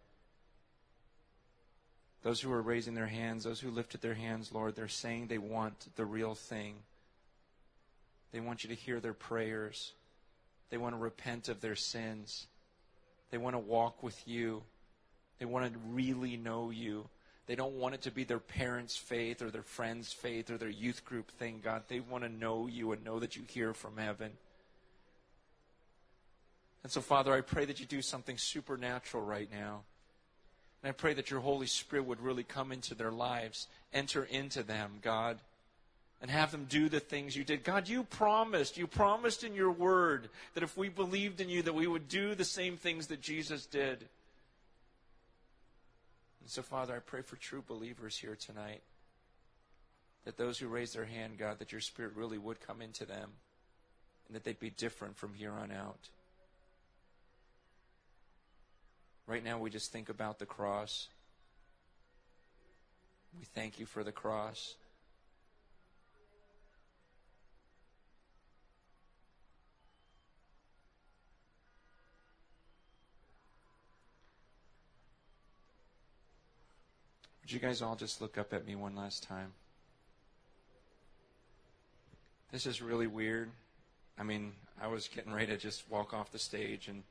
Those 2.22 2.40
who 2.40 2.50
are 2.52 2.62
raising 2.62 2.94
their 2.94 3.06
hands, 3.06 3.44
those 3.44 3.60
who 3.60 3.70
lifted 3.70 4.00
their 4.00 4.14
hands, 4.14 4.50
Lord, 4.50 4.76
they're 4.76 4.88
saying 4.88 5.26
they 5.26 5.36
want 5.36 5.94
the 5.96 6.06
real 6.06 6.34
thing. 6.34 6.76
They 8.32 8.40
want 8.40 8.64
you 8.64 8.70
to 8.70 8.74
hear 8.74 8.98
their 8.98 9.12
prayers. 9.12 9.92
They 10.70 10.78
want 10.78 10.94
to 10.94 10.98
repent 10.98 11.50
of 11.50 11.60
their 11.60 11.76
sins. 11.76 12.46
They 13.30 13.36
want 13.36 13.56
to 13.56 13.60
walk 13.60 14.02
with 14.02 14.26
you. 14.26 14.62
They 15.38 15.44
want 15.44 15.70
to 15.70 15.78
really 15.90 16.38
know 16.38 16.70
you. 16.70 17.10
They 17.46 17.54
don't 17.56 17.74
want 17.74 17.94
it 17.94 18.02
to 18.02 18.10
be 18.10 18.24
their 18.24 18.38
parents' 18.38 18.96
faith 18.96 19.42
or 19.42 19.50
their 19.50 19.62
friends' 19.62 20.12
faith 20.12 20.50
or 20.50 20.58
their 20.58 20.68
youth 20.68 21.04
group 21.04 21.30
thing, 21.32 21.60
God. 21.62 21.82
They 21.88 22.00
want 22.00 22.24
to 22.24 22.30
know 22.30 22.66
you 22.66 22.92
and 22.92 23.04
know 23.04 23.18
that 23.18 23.36
you 23.36 23.42
hear 23.48 23.74
from 23.74 23.96
heaven. 23.96 24.32
And 26.82 26.92
so, 26.92 27.00
Father, 27.00 27.32
I 27.32 27.40
pray 27.40 27.64
that 27.64 27.80
you 27.80 27.86
do 27.86 28.02
something 28.02 28.36
supernatural 28.38 29.24
right 29.24 29.48
now. 29.50 29.82
And 30.82 30.88
I 30.88 30.92
pray 30.92 31.12
that 31.14 31.30
your 31.30 31.40
Holy 31.40 31.66
Spirit 31.66 32.06
would 32.06 32.20
really 32.20 32.44
come 32.44 32.72
into 32.72 32.94
their 32.94 33.10
lives, 33.10 33.66
enter 33.92 34.24
into 34.24 34.62
them, 34.62 34.98
God 35.02 35.38
and 36.20 36.30
have 36.30 36.50
them 36.50 36.66
do 36.68 36.88
the 36.88 37.00
things 37.00 37.34
you 37.34 37.44
did. 37.44 37.64
God, 37.64 37.88
you 37.88 38.04
promised, 38.04 38.76
you 38.76 38.86
promised 38.86 39.42
in 39.42 39.54
your 39.54 39.70
word 39.70 40.28
that 40.54 40.62
if 40.62 40.76
we 40.76 40.88
believed 40.88 41.40
in 41.40 41.48
you 41.48 41.62
that 41.62 41.74
we 41.74 41.86
would 41.86 42.08
do 42.08 42.34
the 42.34 42.44
same 42.44 42.76
things 42.76 43.06
that 43.06 43.22
Jesus 43.22 43.66
did. 43.66 44.06
And 46.40 46.50
so, 46.50 46.62
Father, 46.62 46.94
I 46.94 47.00
pray 47.00 47.22
for 47.22 47.36
true 47.36 47.62
believers 47.66 48.16
here 48.16 48.36
tonight. 48.36 48.82
That 50.24 50.36
those 50.36 50.58
who 50.58 50.68
raise 50.68 50.92
their 50.92 51.04
hand, 51.04 51.38
God, 51.38 51.58
that 51.58 51.72
your 51.72 51.80
Spirit 51.80 52.12
really 52.14 52.38
would 52.38 52.60
come 52.60 52.82
into 52.82 53.04
them 53.04 53.30
and 54.26 54.36
that 54.36 54.44
they'd 54.44 54.60
be 54.60 54.70
different 54.70 55.16
from 55.16 55.34
here 55.34 55.52
on 55.52 55.72
out. 55.72 56.08
Right 59.26 59.42
now, 59.42 59.58
we 59.58 59.70
just 59.70 59.92
think 59.92 60.08
about 60.08 60.38
the 60.38 60.46
cross. 60.46 61.08
We 63.38 63.44
thank 63.44 63.78
you 63.78 63.86
for 63.86 64.04
the 64.04 64.12
cross. 64.12 64.74
Would 77.50 77.60
you 77.60 77.68
guys 77.68 77.82
all 77.82 77.96
just 77.96 78.20
look 78.20 78.38
up 78.38 78.52
at 78.52 78.64
me 78.64 78.76
one 78.76 78.94
last 78.94 79.24
time? 79.24 79.50
This 82.52 82.64
is 82.64 82.80
really 82.80 83.08
weird. 83.08 83.50
I 84.16 84.22
mean, 84.22 84.52
I 84.80 84.86
was 84.86 85.08
getting 85.08 85.32
ready 85.32 85.48
to 85.48 85.56
just 85.56 85.82
walk 85.90 86.14
off 86.14 86.30
the 86.30 86.38
stage, 86.38 86.86
and 86.86 87.02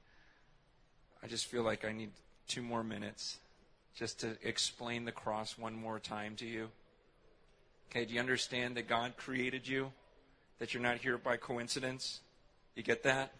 I 1.21 1.27
just 1.27 1.47
feel 1.47 1.63
like 1.63 1.83
I 1.83 1.91
need 1.91 2.11
two 2.47 2.61
more 2.61 2.85
minutes 2.85 3.39
just 3.93 4.21
to 4.21 4.37
explain 4.41 5.03
the 5.03 5.11
cross 5.11 5.57
one 5.57 5.75
more 5.75 5.99
time 5.99 6.37
to 6.37 6.45
you. 6.45 6.69
Okay, 7.91 8.05
do 8.05 8.13
you 8.13 8.21
understand 8.21 8.77
that 8.77 8.87
God 8.87 9.17
created 9.17 9.67
you? 9.67 9.91
That 10.59 10.73
you're 10.73 10.81
not 10.81 10.99
here 10.99 11.17
by 11.17 11.35
coincidence? 11.35 12.21
You 12.75 12.83
get 12.83 13.03
that? 13.03 13.33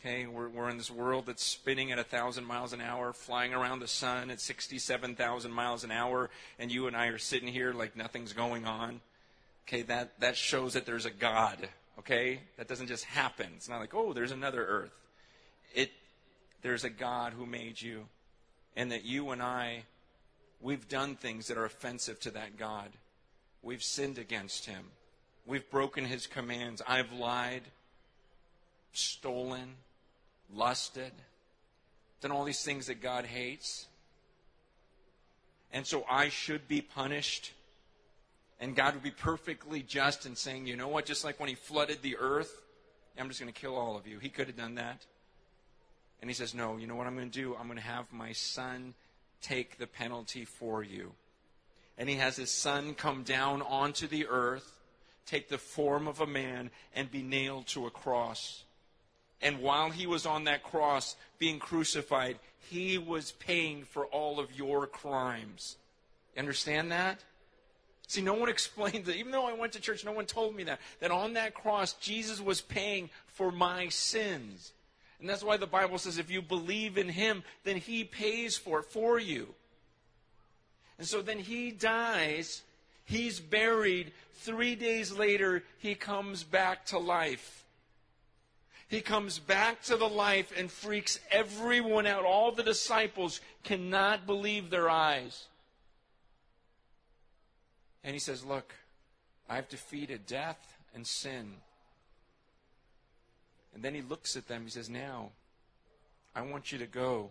Okay, 0.00 0.26
we're, 0.26 0.48
we're 0.48 0.70
in 0.70 0.78
this 0.78 0.90
world 0.90 1.26
that's 1.26 1.44
spinning 1.44 1.92
at 1.92 2.06
thousand 2.08 2.46
miles 2.46 2.72
an 2.72 2.80
hour, 2.80 3.12
flying 3.12 3.52
around 3.52 3.80
the 3.80 3.86
sun 3.86 4.30
at 4.30 4.40
67,000 4.40 5.52
miles 5.52 5.84
an 5.84 5.90
hour, 5.90 6.30
and 6.58 6.72
you 6.72 6.86
and 6.86 6.96
I 6.96 7.08
are 7.08 7.18
sitting 7.18 7.48
here 7.48 7.74
like 7.74 7.96
nothing's 7.96 8.32
going 8.32 8.64
on. 8.64 9.02
Okay, 9.68 9.82
that, 9.82 10.18
that 10.20 10.38
shows 10.38 10.72
that 10.72 10.86
there's 10.86 11.04
a 11.04 11.10
God. 11.10 11.68
Okay, 11.98 12.40
that 12.56 12.66
doesn't 12.66 12.86
just 12.86 13.04
happen. 13.04 13.48
It's 13.56 13.68
not 13.68 13.78
like, 13.78 13.94
oh, 13.94 14.14
there's 14.14 14.32
another 14.32 14.64
earth. 14.64 14.94
It, 15.74 15.90
there's 16.62 16.84
a 16.84 16.90
God 16.90 17.34
who 17.34 17.44
made 17.44 17.82
you, 17.82 18.06
and 18.74 18.90
that 18.92 19.04
you 19.04 19.32
and 19.32 19.42
I, 19.42 19.84
we've 20.62 20.88
done 20.88 21.14
things 21.14 21.46
that 21.48 21.58
are 21.58 21.66
offensive 21.66 22.18
to 22.20 22.30
that 22.30 22.56
God. 22.56 22.88
We've 23.62 23.82
sinned 23.82 24.16
against 24.16 24.64
him. 24.64 24.84
We've 25.44 25.70
broken 25.70 26.06
his 26.06 26.26
commands. 26.26 26.80
I've 26.88 27.12
lied, 27.12 27.64
stolen, 28.92 29.74
lusted, 30.54 31.12
done 32.20 32.32
all 32.32 32.44
these 32.44 32.62
things 32.62 32.86
that 32.86 33.02
God 33.02 33.24
hates. 33.24 33.86
And 35.72 35.86
so 35.86 36.04
I 36.10 36.28
should 36.28 36.68
be 36.68 36.80
punished. 36.80 37.52
And 38.60 38.76
God 38.76 38.94
would 38.94 39.02
be 39.02 39.10
perfectly 39.10 39.82
just 39.82 40.26
in 40.26 40.36
saying, 40.36 40.66
you 40.66 40.76
know 40.76 40.88
what, 40.88 41.06
just 41.06 41.24
like 41.24 41.40
when 41.40 41.48
He 41.48 41.54
flooded 41.54 42.02
the 42.02 42.16
earth, 42.18 42.62
I'm 43.18 43.28
just 43.28 43.40
going 43.40 43.52
to 43.52 43.58
kill 43.58 43.76
all 43.76 43.96
of 43.96 44.06
you. 44.06 44.18
He 44.18 44.28
could 44.28 44.46
have 44.48 44.56
done 44.56 44.74
that. 44.76 45.04
And 46.20 46.28
He 46.28 46.34
says, 46.34 46.54
no, 46.54 46.76
you 46.76 46.86
know 46.86 46.94
what 46.94 47.06
I'm 47.06 47.16
going 47.16 47.30
to 47.30 47.40
do? 47.40 47.56
I'm 47.58 47.66
going 47.66 47.78
to 47.78 47.84
have 47.84 48.12
my 48.12 48.32
Son 48.32 48.94
take 49.40 49.78
the 49.78 49.86
penalty 49.86 50.44
for 50.44 50.82
you. 50.82 51.12
And 51.96 52.08
He 52.08 52.16
has 52.16 52.36
His 52.36 52.50
Son 52.50 52.94
come 52.94 53.22
down 53.22 53.62
onto 53.62 54.06
the 54.06 54.26
earth, 54.26 54.80
take 55.24 55.48
the 55.48 55.58
form 55.58 56.06
of 56.08 56.20
a 56.20 56.26
man, 56.26 56.70
and 56.94 57.10
be 57.10 57.22
nailed 57.22 57.66
to 57.68 57.86
a 57.86 57.90
cross. 57.90 58.64
And 59.42 59.60
while 59.60 59.90
he 59.90 60.06
was 60.06 60.26
on 60.26 60.44
that 60.44 60.62
cross 60.62 61.16
being 61.38 61.58
crucified, 61.58 62.38
he 62.68 62.98
was 62.98 63.32
paying 63.32 63.84
for 63.84 64.06
all 64.06 64.38
of 64.38 64.56
your 64.56 64.86
crimes. 64.86 65.76
You 66.34 66.40
understand 66.40 66.92
that? 66.92 67.20
See, 68.06 68.20
no 68.20 68.34
one 68.34 68.48
explained 68.50 69.06
that. 69.06 69.16
Even 69.16 69.32
though 69.32 69.46
I 69.46 69.54
went 69.54 69.72
to 69.72 69.80
church, 69.80 70.04
no 70.04 70.12
one 70.12 70.26
told 70.26 70.54
me 70.54 70.64
that. 70.64 70.80
That 71.00 71.10
on 71.10 71.34
that 71.34 71.54
cross, 71.54 71.94
Jesus 71.94 72.40
was 72.40 72.60
paying 72.60 73.08
for 73.26 73.50
my 73.50 73.88
sins. 73.88 74.72
And 75.20 75.28
that's 75.28 75.44
why 75.44 75.56
the 75.56 75.66
Bible 75.66 75.98
says 75.98 76.18
if 76.18 76.30
you 76.30 76.42
believe 76.42 76.96
in 76.96 77.08
him, 77.08 77.42
then 77.64 77.76
he 77.76 78.04
pays 78.04 78.56
for 78.56 78.80
it 78.80 78.86
for 78.86 79.18
you. 79.18 79.54
And 80.98 81.06
so 81.06 81.22
then 81.22 81.38
he 81.38 81.70
dies, 81.70 82.62
he's 83.04 83.40
buried. 83.40 84.12
Three 84.42 84.74
days 84.74 85.12
later, 85.12 85.62
he 85.78 85.94
comes 85.94 86.44
back 86.44 86.86
to 86.86 86.98
life. 86.98 87.64
He 88.90 89.00
comes 89.00 89.38
back 89.38 89.82
to 89.82 89.96
the 89.96 90.08
life 90.08 90.52
and 90.56 90.68
freaks 90.68 91.20
everyone 91.30 92.08
out. 92.08 92.24
All 92.24 92.50
the 92.50 92.64
disciples 92.64 93.40
cannot 93.62 94.26
believe 94.26 94.68
their 94.68 94.90
eyes. 94.90 95.46
And 98.02 98.14
he 98.14 98.18
says, 98.18 98.44
Look, 98.44 98.74
I've 99.48 99.68
defeated 99.68 100.26
death 100.26 100.76
and 100.92 101.06
sin. 101.06 101.52
And 103.72 103.84
then 103.84 103.94
he 103.94 104.02
looks 104.02 104.34
at 104.34 104.48
them. 104.48 104.64
He 104.64 104.70
says, 104.70 104.90
Now, 104.90 105.30
I 106.34 106.42
want 106.42 106.72
you 106.72 106.78
to 106.78 106.86
go 106.86 107.30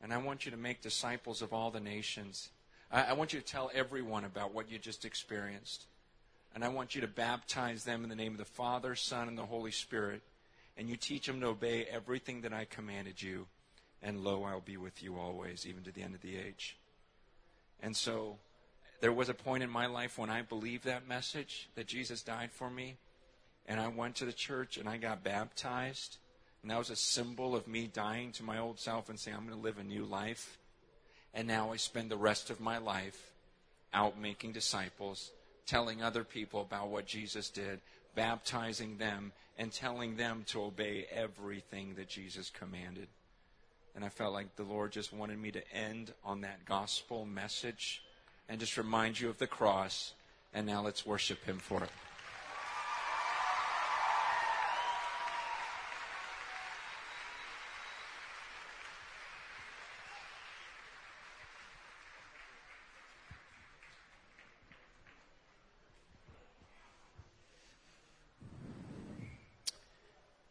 and 0.00 0.12
I 0.12 0.18
want 0.18 0.44
you 0.44 0.52
to 0.52 0.56
make 0.56 0.82
disciples 0.82 1.42
of 1.42 1.52
all 1.52 1.72
the 1.72 1.80
nations. 1.80 2.50
I, 2.92 3.06
I, 3.06 3.12
want 3.14 3.32
you 3.32 3.40
to 3.40 3.44
tell 3.44 3.72
everyone 3.74 4.24
about 4.24 4.54
what 4.54 4.70
you 4.70 4.78
just 4.78 5.04
experienced. 5.04 5.86
And 6.54 6.64
I 6.64 6.68
want 6.68 6.94
you 6.94 7.00
to 7.00 7.08
baptize 7.08 7.82
them 7.82 8.04
in 8.04 8.08
the 8.08 8.14
name 8.14 8.32
of 8.32 8.38
the 8.38 8.44
Father, 8.44 8.94
Son, 8.94 9.26
and 9.26 9.36
the 9.36 9.46
Holy 9.46 9.72
Spirit 9.72 10.22
and 10.76 10.88
you 10.88 10.96
teach 10.96 11.26
them 11.26 11.40
to 11.40 11.48
obey 11.48 11.84
everything 11.84 12.42
that 12.42 12.52
I 12.52 12.64
commanded 12.64 13.22
you. 13.22 13.46
And 14.02 14.22
lo, 14.22 14.44
I'll 14.44 14.60
be 14.60 14.76
with 14.76 15.02
you 15.02 15.16
always, 15.16 15.66
even 15.66 15.82
to 15.84 15.92
the 15.92 16.02
end 16.02 16.14
of 16.14 16.20
the 16.20 16.36
age. 16.36 16.76
And 17.82 17.96
so 17.96 18.36
there 19.00 19.12
was 19.12 19.28
a 19.28 19.34
point 19.34 19.62
in 19.62 19.70
my 19.70 19.86
life 19.86 20.18
when 20.18 20.30
I 20.30 20.42
believed 20.42 20.84
that 20.84 21.08
message 21.08 21.68
that 21.74 21.86
Jesus 21.86 22.22
died 22.22 22.50
for 22.52 22.70
me. 22.70 22.96
And 23.66 23.80
I 23.80 23.88
went 23.88 24.16
to 24.16 24.24
the 24.24 24.32
church 24.32 24.76
and 24.76 24.88
I 24.88 24.98
got 24.98 25.24
baptized. 25.24 26.18
And 26.62 26.70
that 26.70 26.78
was 26.78 26.90
a 26.90 26.96
symbol 26.96 27.54
of 27.54 27.68
me 27.68 27.86
dying 27.86 28.32
to 28.32 28.42
my 28.42 28.58
old 28.58 28.78
self 28.78 29.08
and 29.08 29.18
saying, 29.18 29.36
I'm 29.36 29.46
going 29.46 29.58
to 29.58 29.62
live 29.62 29.78
a 29.78 29.84
new 29.84 30.04
life. 30.04 30.58
And 31.32 31.48
now 31.48 31.72
I 31.72 31.76
spend 31.76 32.10
the 32.10 32.16
rest 32.16 32.50
of 32.50 32.60
my 32.60 32.78
life 32.78 33.32
out 33.92 34.18
making 34.18 34.52
disciples, 34.52 35.30
telling 35.66 36.02
other 36.02 36.24
people 36.24 36.60
about 36.60 36.88
what 36.88 37.06
Jesus 37.06 37.50
did, 37.50 37.80
baptizing 38.14 38.98
them, 38.98 39.32
and 39.58 39.72
telling 39.72 40.16
them 40.16 40.44
to 40.48 40.62
obey 40.62 41.06
everything 41.12 41.94
that 41.94 42.08
Jesus 42.08 42.50
commanded. 42.50 43.08
And 43.94 44.04
I 44.04 44.08
felt 44.08 44.32
like 44.32 44.56
the 44.56 44.64
Lord 44.64 44.92
just 44.92 45.12
wanted 45.12 45.40
me 45.40 45.52
to 45.52 45.72
end 45.72 46.12
on 46.24 46.40
that 46.40 46.64
gospel 46.64 47.24
message 47.24 48.02
and 48.48 48.58
just 48.58 48.76
remind 48.76 49.20
you 49.20 49.28
of 49.28 49.38
the 49.38 49.46
cross. 49.46 50.14
And 50.52 50.66
now 50.66 50.82
let's 50.82 51.06
worship 51.06 51.44
Him 51.44 51.58
for 51.58 51.82
it. 51.82 51.90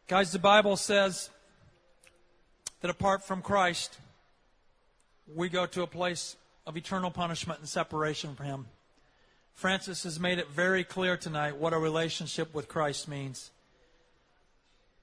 Guys, 0.06 0.32
the 0.32 0.38
Bible 0.38 0.76
says 0.76 1.30
that 2.82 2.90
apart 2.90 3.24
from 3.24 3.40
Christ, 3.40 3.96
we 5.34 5.48
go 5.48 5.64
to 5.64 5.80
a 5.80 5.86
place 5.86 6.36
of 6.66 6.76
eternal 6.76 7.10
punishment 7.10 7.60
and 7.60 7.68
separation 7.68 8.34
from 8.34 8.44
Him. 8.44 8.66
Francis 9.54 10.02
has 10.02 10.20
made 10.20 10.38
it 10.38 10.50
very 10.50 10.84
clear 10.84 11.16
tonight 11.16 11.56
what 11.56 11.72
a 11.72 11.78
relationship 11.78 12.52
with 12.52 12.68
Christ 12.68 13.08
means. 13.08 13.50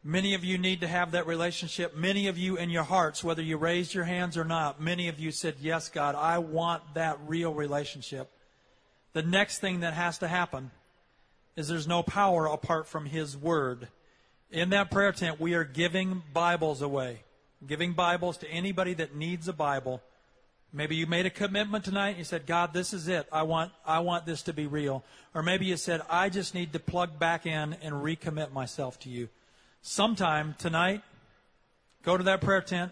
Many 0.04 0.36
of 0.36 0.46
you 0.46 0.60
need 0.60 0.82
to 0.82 0.88
have 0.88 1.12
that 1.12 1.26
relationship. 1.26 1.96
Many 1.98 2.28
of 2.28 2.38
you 2.38 2.58
in 2.58 2.70
your 2.70 2.84
hearts, 2.84 3.24
whether 3.24 3.42
you 3.42 3.58
raised 3.58 3.96
your 3.96 4.04
hands 4.04 4.38
or 4.38 4.44
not, 4.44 4.80
many 4.80 5.08
of 5.08 5.20
you 5.20 5.32
said, 5.32 5.56
Yes, 5.60 5.90
God, 5.90 6.14
I 6.14 6.38
want 6.38 6.84
that 6.94 7.18
real 7.26 7.56
relationship. 7.56 8.30
The 9.14 9.24
next 9.24 9.58
thing 9.58 9.80
that 9.80 9.96
has 9.96 10.20
to 10.20 10.28
happen 10.28 10.70
is 11.56 11.68
there's 11.68 11.88
no 11.88 12.04
power 12.04 12.46
apart 12.46 12.88
from 12.88 13.08
His 13.08 13.36
Word 13.36 13.88
in 14.52 14.72
that 14.72 14.92
prayer 14.92 15.12
tent, 15.12 15.40
we 15.40 15.54
are 15.54 15.64
giving 15.64 16.24
Bibles 16.34 16.82
away, 16.82 17.22
giving 17.66 17.94
Bibles 17.94 18.38
to 18.38 18.50
anybody 18.50 18.94
that 18.96 19.16
needs 19.16 19.48
a 19.48 19.54
Bible. 19.54 20.02
Maybe 20.74 20.96
you 20.96 21.06
made 21.06 21.26
a 21.26 21.30
commitment 21.30 21.86
tonight 21.86 22.10
and 22.10 22.18
you 22.20 22.24
said, 22.24 22.46
God, 22.46 22.74
this 22.74 22.94
is 22.94 23.08
it. 23.08 23.28
I 23.32 23.44
want, 23.44 23.72
I 23.86 24.00
want 24.00 24.26
this 24.26 24.42
to 24.44 24.54
be 24.54 24.68
real. 24.68 25.04
Or 25.34 25.42
maybe 25.42 25.66
you 25.66 25.78
said, 25.78 26.02
I 26.10 26.30
just 26.30 26.54
need 26.54 26.74
to 26.74 26.80
plug 26.80 27.18
back 27.18 27.46
in 27.46 27.76
and 27.82 27.96
recommit 27.96 28.52
myself 28.52 29.00
to 29.02 29.10
you. 29.10 29.30
Sometime 29.82 30.56
tonight, 30.58 31.02
go 32.04 32.18
to 32.18 32.24
that 32.24 32.42
prayer 32.42 32.62
tent, 32.62 32.92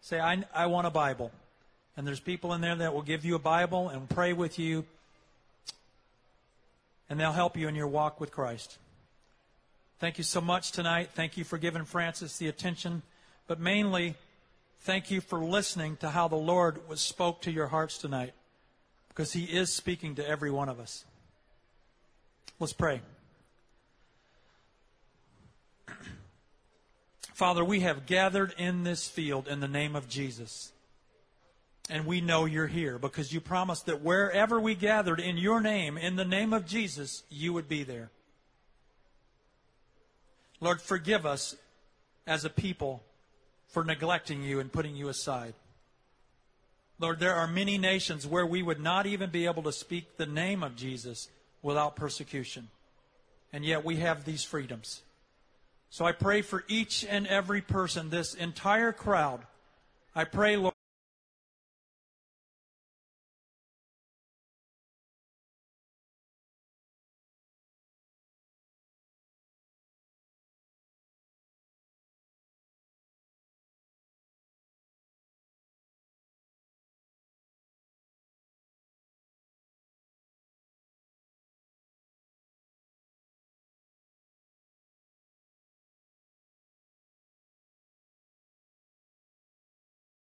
say, 0.00 0.20
I, 0.20 0.44
I 0.54 0.66
want 0.66 0.86
a 0.86 0.90
Bible. 0.90 1.30
And 1.96 2.06
there's 2.06 2.20
people 2.20 2.52
in 2.52 2.60
there 2.60 2.76
that 2.76 2.92
will 2.92 3.02
give 3.02 3.24
you 3.24 3.34
a 3.34 3.40
Bible 3.40 3.88
and 3.88 4.08
pray 4.08 4.32
with 4.32 4.58
you 4.58 4.84
and 7.08 7.20
they'll 7.20 7.32
help 7.32 7.56
you 7.56 7.68
in 7.68 7.74
your 7.74 7.86
walk 7.86 8.20
with 8.20 8.30
Christ. 8.30 8.78
Thank 10.04 10.18
you 10.18 10.24
so 10.24 10.42
much 10.42 10.72
tonight. 10.72 11.12
Thank 11.14 11.38
you 11.38 11.44
for 11.44 11.56
giving 11.56 11.86
Francis 11.86 12.36
the 12.36 12.46
attention, 12.46 13.00
but 13.46 13.58
mainly, 13.58 14.16
thank 14.80 15.10
you 15.10 15.22
for 15.22 15.38
listening 15.38 15.96
to 15.96 16.10
how 16.10 16.28
the 16.28 16.36
Lord 16.36 16.86
was 16.86 17.00
spoke 17.00 17.40
to 17.40 17.50
your 17.50 17.68
hearts 17.68 17.96
tonight, 17.96 18.34
because 19.08 19.32
He 19.32 19.44
is 19.44 19.72
speaking 19.72 20.14
to 20.16 20.28
every 20.28 20.50
one 20.50 20.68
of 20.68 20.78
us. 20.78 21.06
Let's 22.60 22.74
pray. 22.74 23.00
Father, 27.32 27.64
we 27.64 27.80
have 27.80 28.04
gathered 28.04 28.52
in 28.58 28.84
this 28.84 29.08
field 29.08 29.48
in 29.48 29.60
the 29.60 29.68
name 29.68 29.96
of 29.96 30.06
Jesus. 30.06 30.72
And 31.88 32.04
we 32.04 32.20
know 32.20 32.44
you're 32.44 32.66
here 32.66 32.98
because 32.98 33.32
you 33.32 33.40
promised 33.40 33.86
that 33.86 34.02
wherever 34.02 34.60
we 34.60 34.74
gathered 34.74 35.18
in 35.18 35.38
your 35.38 35.62
name, 35.62 35.96
in 35.96 36.16
the 36.16 36.26
name 36.26 36.52
of 36.52 36.66
Jesus, 36.66 37.22
you 37.30 37.54
would 37.54 37.70
be 37.70 37.84
there. 37.84 38.10
Lord, 40.60 40.80
forgive 40.80 41.26
us 41.26 41.56
as 42.26 42.44
a 42.44 42.50
people 42.50 43.02
for 43.68 43.84
neglecting 43.84 44.42
you 44.42 44.60
and 44.60 44.72
putting 44.72 44.96
you 44.96 45.08
aside. 45.08 45.54
Lord, 46.98 47.18
there 47.18 47.34
are 47.34 47.48
many 47.48 47.76
nations 47.76 48.26
where 48.26 48.46
we 48.46 48.62
would 48.62 48.80
not 48.80 49.06
even 49.06 49.30
be 49.30 49.46
able 49.46 49.64
to 49.64 49.72
speak 49.72 50.16
the 50.16 50.26
name 50.26 50.62
of 50.62 50.76
Jesus 50.76 51.28
without 51.60 51.96
persecution. 51.96 52.68
And 53.52 53.64
yet 53.64 53.84
we 53.84 53.96
have 53.96 54.24
these 54.24 54.44
freedoms. 54.44 55.02
So 55.90 56.04
I 56.04 56.12
pray 56.12 56.42
for 56.42 56.64
each 56.68 57.04
and 57.04 57.26
every 57.26 57.60
person, 57.60 58.10
this 58.10 58.34
entire 58.34 58.92
crowd. 58.92 59.40
I 60.14 60.24
pray, 60.24 60.56
Lord. 60.56 60.73